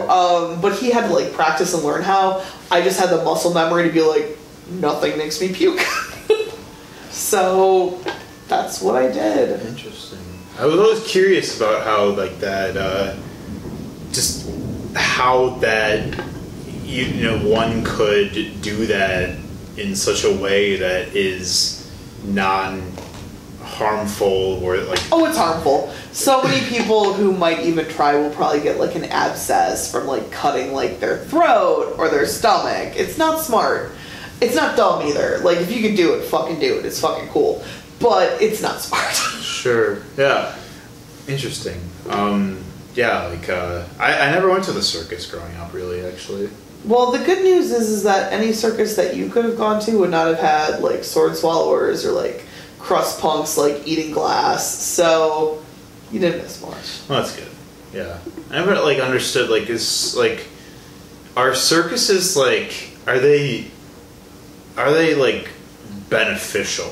Sure. 0.06 0.12
um, 0.12 0.62
but 0.62 0.74
he 0.78 0.92
had 0.92 1.08
to 1.08 1.14
like 1.14 1.34
practice 1.34 1.74
and 1.74 1.84
learn 1.84 2.04
how. 2.04 2.46
I 2.72 2.82
just 2.82 3.00
had 3.00 3.10
the 3.10 3.24
muscle 3.24 3.54
memory 3.54 3.84
to 3.88 3.94
be 3.94 4.02
like, 4.02 4.38
nothing 4.70 5.18
makes 5.18 5.42
me 5.42 5.52
puke. 5.52 5.80
so, 7.12 8.00
that's 8.48 8.82
what 8.82 8.96
I 8.96 9.12
did. 9.12 9.62
Interesting. 9.66 10.20
I 10.60 10.66
was 10.66 10.80
always 10.80 11.04
curious 11.08 11.58
about 11.58 11.84
how 11.84 12.06
like 12.10 12.40
that, 12.40 12.78
uh, 12.78 13.16
just 14.12 14.50
how 14.96 15.50
that 15.62 16.24
you, 16.84 17.06
you 17.06 17.24
know 17.24 17.50
one 17.50 17.84
could 17.84 18.62
do 18.62 18.86
that 18.88 19.38
in 19.78 19.96
such 19.96 20.24
a 20.24 20.32
way 20.32 20.76
that 20.76 21.16
is 21.16 21.92
non 22.24 22.92
harmful 23.62 24.64
or 24.64 24.78
like 24.78 25.00
Oh, 25.12 25.26
it's 25.26 25.38
harmful. 25.38 25.92
So 26.12 26.44
many 26.44 26.64
people 26.68 27.14
who 27.14 27.32
might 27.36 27.62
even 27.62 27.88
try 27.88 28.16
will 28.16 28.30
probably 28.30 28.62
get 28.62 28.78
like 28.80 28.96
an 28.96 29.06
abscess 29.06 29.92
from 29.92 30.06
like 30.06 30.32
cutting 30.32 30.74
like 30.74 31.00
their 31.00 31.18
throat 31.26 31.96
or 31.98 32.10
their 32.10 32.28
stomach. 32.28 32.94
It's 32.96 33.18
not 33.18 33.40
smart. 33.40 33.92
It's 34.42 34.56
not 34.56 34.76
dumb 34.78 35.08
either. 35.08 35.40
Like 35.40 35.58
if 35.58 35.72
you 35.72 35.82
can 35.82 35.96
do 35.96 36.14
it, 36.14 36.26
fucking 36.26 36.60
do 36.60 36.78
it. 36.78 36.86
It's 36.86 37.00
fucking 37.00 37.30
cool. 37.30 37.64
But 38.04 38.42
it's 38.42 38.62
not 38.62 38.82
smart. 38.82 39.14
Sure. 39.64 40.04
Yeah. 40.18 40.54
Interesting. 41.26 41.80
Um, 42.10 42.62
yeah, 42.96 43.28
like 43.28 43.48
uh, 43.48 43.86
I, 43.98 44.28
I 44.28 44.32
never 44.32 44.50
went 44.50 44.66
to 44.66 44.74
the 44.74 44.82
circus 44.82 45.26
growing 45.26 45.56
up, 45.56 45.74
really. 45.74 46.06
Actually. 46.06 46.50
well, 46.84 47.12
the 47.12 47.20
good 47.20 47.42
news 47.44 47.72
is 47.72 47.90
is 47.90 48.04
that 48.04 48.34
any 48.34 48.52
circus 48.52 48.98
that 48.98 49.16
you 49.16 49.30
could 49.30 49.46
have 49.46 49.56
gone 49.56 49.80
to 49.84 50.00
would 50.00 50.10
not 50.10 50.28
have 50.28 50.40
had 50.40 50.82
like 50.82 51.06
sword 51.06 51.38
swallowers 51.38 52.06
or 52.06 52.12
like 52.12 52.44
crust 52.78 53.22
punks 53.22 53.58
like 53.58 53.88
eating 53.88 54.12
glass. 54.12 54.68
So 54.68 55.64
you 56.12 56.20
didn't 56.20 56.42
miss 56.44 56.62
much. 56.62 57.08
Well, 57.08 57.22
that's 57.22 57.34
good. 57.34 57.48
Yeah. 57.94 58.18
I 58.50 58.56
never 58.58 58.76
like 58.82 59.00
understood 59.00 59.50
like 59.50 59.70
is 59.70 60.14
like 60.18 60.46
are 61.38 61.56
circuses 61.56 62.36
like 62.36 62.98
are 63.08 63.20
they 63.20 63.72
are 64.78 64.92
they 64.92 65.16
like 65.16 65.48
beneficial? 66.10 66.92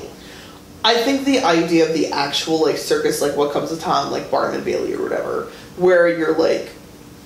I 0.84 0.96
think 1.02 1.24
the 1.24 1.40
idea 1.40 1.88
of 1.88 1.94
the 1.94 2.08
actual 2.08 2.60
like 2.60 2.76
circus, 2.76 3.22
like 3.22 3.36
what 3.36 3.52
comes 3.52 3.70
to 3.70 3.76
town, 3.76 4.10
like 4.10 4.30
Barnum 4.30 4.56
and 4.56 4.64
Bailey 4.64 4.94
or 4.94 5.02
whatever, 5.02 5.48
where 5.76 6.08
you're 6.08 6.36
like 6.36 6.70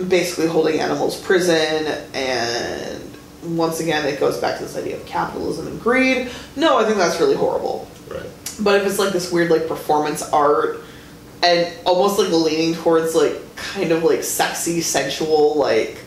basically 0.09 0.47
holding 0.47 0.81
animals 0.81 1.19
prison, 1.21 1.87
and 2.13 3.03
once 3.43 3.81
again 3.81 4.05
it 4.07 4.21
goes 4.21 4.37
back 4.39 4.59
to 4.59 4.65
this 4.65 4.77
idea 4.77 4.97
of 4.97 5.07
capitalism 5.07 5.67
and 5.67 5.81
greed. 5.81 6.31
No, 6.55 6.79
I 6.79 6.85
think 6.85 6.99
that's 6.99 7.19
really 7.19 7.37
horrible. 7.37 7.89
Right. 8.09 8.27
But 8.61 8.81
if 8.81 8.87
it's 8.87 8.99
like 8.99 9.13
this 9.13 9.33
weird 9.33 9.51
like 9.51 9.69
performance 9.69 10.23
art 10.23 10.81
and 11.43 11.73
almost 11.85 12.19
like 12.19 12.31
leaning 12.31 12.75
towards 12.75 13.15
like 13.15 13.41
kind 13.57 13.93
of 13.93 14.03
like 14.03 14.23
sexy, 14.23 14.81
sensual, 14.83 15.57
like 15.57 15.99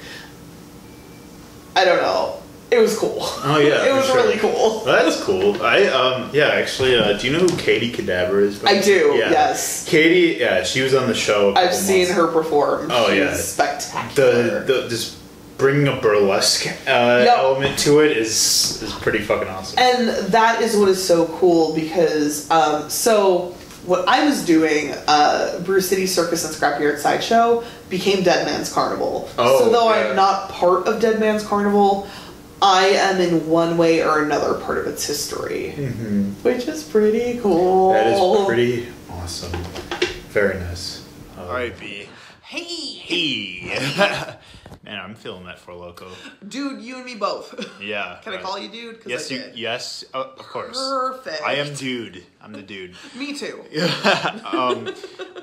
I 1.76 1.86
don't 1.86 2.02
know. 2.02 2.38
It 2.72 2.78
was 2.80 2.97
cool. 2.97 3.17
Oh 3.20 3.57
yeah. 3.57 3.86
it 3.89 3.93
was 3.93 4.05
sure. 4.05 4.15
really 4.17 4.38
cool. 4.38 4.51
Well, 4.51 4.86
that's 4.86 5.22
cool. 5.24 5.61
I 5.63 5.86
um 5.88 6.30
yeah 6.34 6.49
actually 6.49 6.95
uh, 6.95 7.17
do 7.17 7.28
you 7.28 7.34
know 7.34 7.39
who 7.39 7.57
Katie 7.57 7.91
Cadaver 7.91 8.39
is? 8.41 8.63
I 8.63 8.80
do, 8.82 9.13
yes. 9.15 9.88
Katie 9.88 10.39
yeah 10.39 10.63
she 10.63 10.82
was 10.82 10.93
on 10.93 11.07
the 11.07 11.15
show. 11.15 11.55
I've 11.55 11.74
seen 11.74 12.03
months 12.07 12.13
her 12.13 12.28
perform. 12.28 12.89
Oh, 12.91 13.07
She's 13.09 13.17
yeah. 13.17 13.34
spectacular. 13.34 14.63
the 14.65 14.74
the 14.82 14.89
just 14.89 15.17
bringing 15.57 15.88
a 15.89 15.99
burlesque 15.99 16.67
uh, 16.88 17.24
Yep. 17.26 17.38
element 17.38 17.80
to 17.80 17.99
it 17.99 18.15
is 18.15 18.82
is 18.82 18.93
pretty 18.95 19.20
fucking 19.20 19.47
awesome. 19.49 19.78
and 19.80 20.07
that 20.32 20.61
is 20.61 20.78
what 20.78 20.88
is 20.89 21.03
so 21.05 21.26
cool 21.39 21.74
because 21.76 22.49
um, 22.51 22.89
so 22.89 23.55
what 23.86 24.07
I 24.07 24.24
was 24.26 24.45
doing, 24.45 24.93
uh, 25.07 25.59
Brew 25.65 25.82
City 25.82 26.05
Circus 26.05 26.45
and 26.45 26.53
Scrapyard 26.53 26.99
Sideshow 26.99 27.63
became 27.89 28.24
Dead 28.24 28.45
Man's 28.45 28.72
Carnival. 28.72 29.28
Oh, 29.38 29.59
so 29.59 29.72
though 29.72 29.89
yeah. 29.89 30.09
I'm 30.09 30.15
not 30.15 30.49
part 30.49 30.86
of 30.88 31.01
Dead 31.01 31.20
Man's 31.20 31.43
Carnival, 31.43 32.07
I 32.62 32.88
am 32.88 33.22
in 33.22 33.47
one 33.47 33.78
way 33.78 34.03
or 34.03 34.24
another 34.24 34.60
part 34.60 34.80
of 34.80 34.88
its 34.88 35.05
history, 35.05 35.72
hmm 35.72 36.32
which 36.41 36.68
is 36.68 36.84
pretty 36.84 37.39
cool. 37.39 37.93
That 37.93 38.07
is 38.07 38.45
pretty 38.45 38.88
awesome. 39.12 39.51
Very 40.30 40.60
nice. 40.60 41.05
Uh, 41.38 41.43
All 41.45 41.53
right, 41.53 41.78
B. 41.80 42.07
Hey, 42.43 42.64
Hey. 42.64 43.78
Man, 44.84 44.99
I'm 44.99 45.14
feeling 45.16 45.45
that 45.45 45.60
Four 45.60 45.76
Loco. 45.76 46.10
dude, 46.47 46.82
you 46.82 46.95
and 46.97 47.05
me 47.05 47.16
both. 47.16 47.53
Yeah. 47.82 48.20
Can 48.24 48.34
I 48.34 48.38
call 48.41 48.57
you 48.57 48.70
dude? 48.70 49.01
Yes, 49.05 49.30
you. 49.30 49.43
Yes, 49.53 50.03
uh, 50.14 50.20
of 50.22 50.38
course. 50.38 50.78
Perfect. 50.78 51.43
I 51.43 51.55
am 51.55 51.74
dude. 51.76 52.24
I'm 52.41 52.53
the 52.53 52.62
dude. 52.62 52.95
Me 53.16 53.34
too. 53.34 53.64
um, 54.45 54.93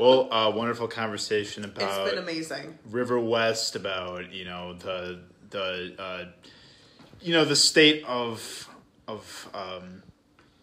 well, 0.01 0.33
uh, 0.33 0.51
wonderful 0.51 0.89
conversation 0.89 1.65
about 1.65 2.07
it's 2.07 2.11
been 2.15 2.23
amazing. 2.23 2.79
River 2.91 3.21
West, 3.21 3.77
about 3.77 4.33
you 4.33 4.45
know 4.45 4.75
the 4.75 5.21
the 5.51 5.95
uh, 5.99 6.25
you 7.27 7.33
know 7.33 7.45
the 7.45 7.57
state 7.57 8.05
of 8.07 8.69
of 9.09 9.49
um, 9.53 10.03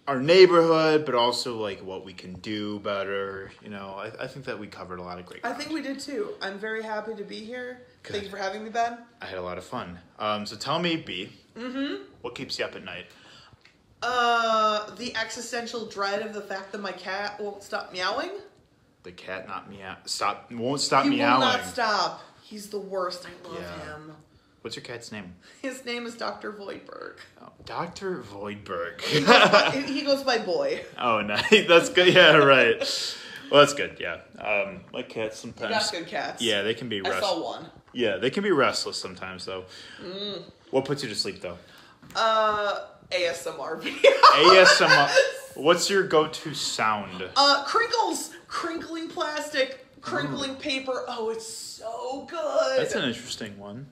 our 0.07 0.21
neighborhood, 0.21 1.05
but 1.05 1.13
also 1.13 1.57
like 1.57 1.83
what 1.83 2.05
we 2.05 2.13
can 2.13 2.33
do 2.35 2.79
better. 2.79 3.51
You 3.61 3.69
know, 3.69 3.95
I, 3.97 4.23
I 4.23 4.27
think 4.27 4.45
that 4.45 4.57
we 4.57 4.67
covered 4.67 4.99
a 4.99 5.03
lot 5.03 5.19
of 5.19 5.25
great. 5.25 5.45
I 5.45 5.51
think 5.53 5.71
we 5.71 5.81
did 5.81 5.99
too. 5.99 6.29
I'm 6.41 6.57
very 6.57 6.81
happy 6.81 7.15
to 7.15 7.23
be 7.23 7.39
here. 7.39 7.81
Good. 8.03 8.13
Thank 8.13 8.23
you 8.25 8.29
for 8.29 8.37
having 8.37 8.63
me, 8.63 8.69
Ben. 8.69 8.97
I 9.21 9.25
had 9.25 9.37
a 9.37 9.41
lot 9.41 9.57
of 9.57 9.65
fun. 9.65 9.99
Um, 10.19 10.45
so 10.45 10.55
tell 10.55 10.79
me, 10.79 10.95
B. 10.95 11.33
Mm-hmm. 11.57 12.03
What 12.21 12.33
keeps 12.33 12.57
you 12.57 12.65
up 12.65 12.75
at 12.75 12.83
night? 12.85 13.07
Uh, 14.01 14.93
the 14.95 15.15
existential 15.17 15.85
dread 15.85 16.21
of 16.21 16.33
the 16.33 16.41
fact 16.41 16.71
that 16.71 16.81
my 16.81 16.91
cat 16.93 17.39
won't 17.41 17.61
stop 17.61 17.91
meowing. 17.93 18.31
The 19.03 19.11
cat 19.11 19.47
not 19.47 19.69
meow. 19.69 19.97
Stop. 20.05 20.49
Won't 20.51 20.79
stop 20.79 21.03
he 21.03 21.09
meowing. 21.11 21.33
will 21.33 21.39
not 21.39 21.65
stop. 21.65 22.21
He's 22.41 22.69
the 22.69 22.79
worst. 22.79 23.25
I 23.25 23.47
love 23.49 23.61
Yeah. 23.61 23.85
him. 23.95 24.15
What's 24.63 24.77
your 24.77 24.83
cat's 24.83 25.11
name? 25.11 25.35
His 25.61 25.83
name 25.83 26.05
is 26.05 26.15
Dr. 26.15 26.53
Voidberg. 26.53 27.15
Oh, 27.41 27.49
Doctor 27.65 28.23
Voidberg. 28.23 29.01
he 29.85 30.03
goes 30.03 30.23
by 30.23 30.37
boy. 30.37 30.85
oh, 30.97 31.19
nice. 31.19 31.49
That's 31.67 31.89
good. 31.89 32.13
Yeah, 32.13 32.37
right. 32.37 32.79
Well, 33.51 33.61
that's 33.61 33.73
good. 33.73 33.97
Yeah. 33.99 34.21
Um, 34.39 34.79
my 34.93 35.03
cats 35.03 35.37
sometimes. 35.37 35.69
got 35.69 35.91
good 35.91 36.07
cats. 36.07 36.41
Yeah, 36.41 36.61
they 36.63 36.73
can 36.73 36.87
be 36.87 37.05
I 37.05 37.09
restless. 37.09 37.29
saw 37.29 37.43
one. 37.43 37.65
Yeah, 37.91 38.15
they 38.17 38.29
can 38.29 38.41
be 38.41 38.51
restless 38.51 38.97
sometimes, 38.97 39.45
though. 39.45 39.65
Mm. 40.01 40.43
What 40.71 40.85
puts 40.85 41.03
you 41.03 41.09
to 41.09 41.15
sleep, 41.15 41.41
though? 41.41 41.57
Uh, 42.15 42.85
ASMR 43.11 43.79
video. 43.83 44.11
ASMR. 44.11 45.11
What's 45.55 45.89
your 45.89 46.03
go-to 46.03 46.53
sound? 46.55 47.29
Uh, 47.35 47.63
crinkles, 47.65 48.31
crinkling 48.47 49.09
plastic, 49.09 49.85
crinkling 50.01 50.55
paper. 50.55 51.03
Oh, 51.07 51.29
it's 51.29 51.45
so 51.45 52.25
good. 52.29 52.79
That's 52.79 52.95
an 52.95 53.03
interesting 53.03 53.59
one. 53.59 53.87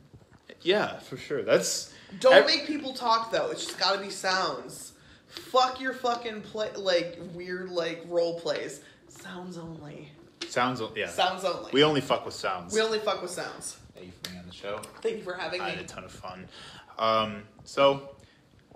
Yeah, 0.61 0.99
for 0.99 1.17
sure. 1.17 1.43
That's 1.43 1.93
Don't 2.19 2.33
ev- 2.33 2.45
make 2.45 2.67
people 2.67 2.93
talk 2.93 3.31
though. 3.31 3.49
It's 3.51 3.65
just 3.65 3.79
gotta 3.79 3.99
be 4.01 4.09
sounds. 4.09 4.93
Fuck 5.27 5.79
your 5.79 5.93
fucking 5.93 6.41
play 6.41 6.71
like 6.75 7.17
weird 7.33 7.69
like 7.69 8.03
role 8.07 8.39
plays. 8.39 8.81
Sounds 9.07 9.57
only. 9.57 10.09
sounds. 10.47 10.81
only. 10.81 10.99
Yeah, 11.01 11.09
Sounds 11.09 11.43
only. 11.43 11.71
we 11.73 11.83
only 11.83 12.01
fuck 12.01 12.25
with 12.25 12.33
sounds. 12.33 12.73
We 12.73 12.81
only 12.81 12.99
fuck 12.99 13.21
with 13.21 13.31
sounds. 13.31 13.77
Thank 13.93 14.07
you 14.07 14.11
for 14.23 14.29
being 14.29 14.39
on 14.41 14.47
the 14.47 14.53
show. 14.53 14.81
Thank 15.01 15.17
you 15.17 15.23
for 15.23 15.33
having 15.33 15.59
me. 15.59 15.65
I 15.65 15.69
had 15.71 15.79
a 15.79 15.83
ton 15.87 16.03
of 16.03 16.11
fun. 16.11 16.47
Um, 16.97 17.43
so 17.63 18.15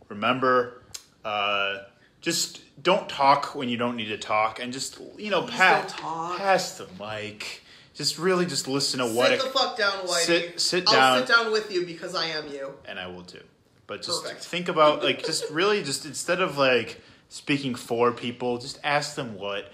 remember, 0.10 0.84
uh, 1.24 1.80
just 2.22 2.62
don't 2.84 3.08
talk 3.10 3.56
when 3.56 3.70
you 3.70 3.78
don't 3.78 3.96
need 3.96 4.08
to 4.10 4.18
talk, 4.18 4.60
and 4.60 4.72
just 4.74 5.00
you 5.18 5.30
know, 5.32 5.42
Please 5.44 5.52
pass 5.56 5.94
talk. 5.94 6.38
pass 6.38 6.78
the 6.78 6.88
mic. 7.00 7.62
Just 7.96 8.18
really 8.20 8.46
just 8.46 8.68
listen 8.68 9.00
to 9.00 9.06
what 9.08 9.28
sit 9.30 9.39
it, 9.39 9.43
the 9.43 9.50
fuck 9.50 9.78
down, 9.78 10.06
Whitey. 10.06 10.26
Sit- 10.26 10.60
sit 10.62 10.84
I'll 10.89 10.93
down. 11.20 11.26
sit 11.28 11.36
down 11.36 11.52
with 11.52 11.72
you 11.72 11.86
because 11.86 12.14
I 12.14 12.26
am 12.28 12.48
you. 12.50 12.74
and 12.86 13.00
I 13.00 13.08
will 13.08 13.24
too. 13.24 13.41
But 13.88 14.02
just 14.02 14.24
Perfect. 14.24 14.43
think 14.43 14.68
about 14.68 15.04
like 15.04 15.24
just 15.26 15.50
really 15.50 15.82
just 15.82 16.06
instead 16.06 16.41
of 16.41 16.58
like 16.58 17.02
speaking 17.30 17.74
for 17.74 18.12
people, 18.12 18.58
just 18.58 18.80
ask 18.84 19.16
them 19.16 19.36
what 19.36 19.72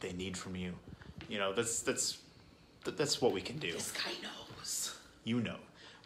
they 0.00 0.12
need 0.12 0.36
from 0.36 0.54
you. 0.56 0.74
You 1.28 1.38
know, 1.38 1.52
that's 1.52 1.80
that's 1.82 2.18
that- 2.84 2.96
that's 2.96 3.20
what 3.20 3.32
we 3.32 3.40
can 3.40 3.58
do. 3.58 3.72
This 3.72 3.92
guy 3.92 4.12
knows. 4.22 4.94
You 5.24 5.40
know, 5.40 5.56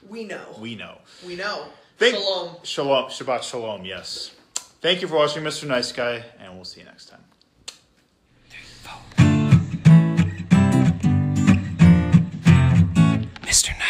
We 0.09 0.25
know. 0.25 0.57
we 0.59 0.75
know. 0.77 0.99
We 1.27 1.37
know. 1.37 1.67
Thank- 1.99 2.17
Shalom. 2.17 2.57
Shalom, 2.63 3.05
Shabbat 3.11 3.43
Shalom. 3.43 3.85
Yes. 3.85 4.33
Thank 4.81 5.01
you 5.03 5.09
for 5.09 5.17
watching, 5.17 5.43
Mr. 5.43 5.67
Nice 5.67 5.93
Guy, 5.93 6.25
and 6.41 6.55
we'll 6.55 6.65
see 6.65 6.81
you 6.81 6.87
next 6.87 7.07
time. 7.07 7.24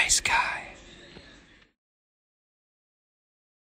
Nice 0.05 0.21
Guy. 0.21 0.44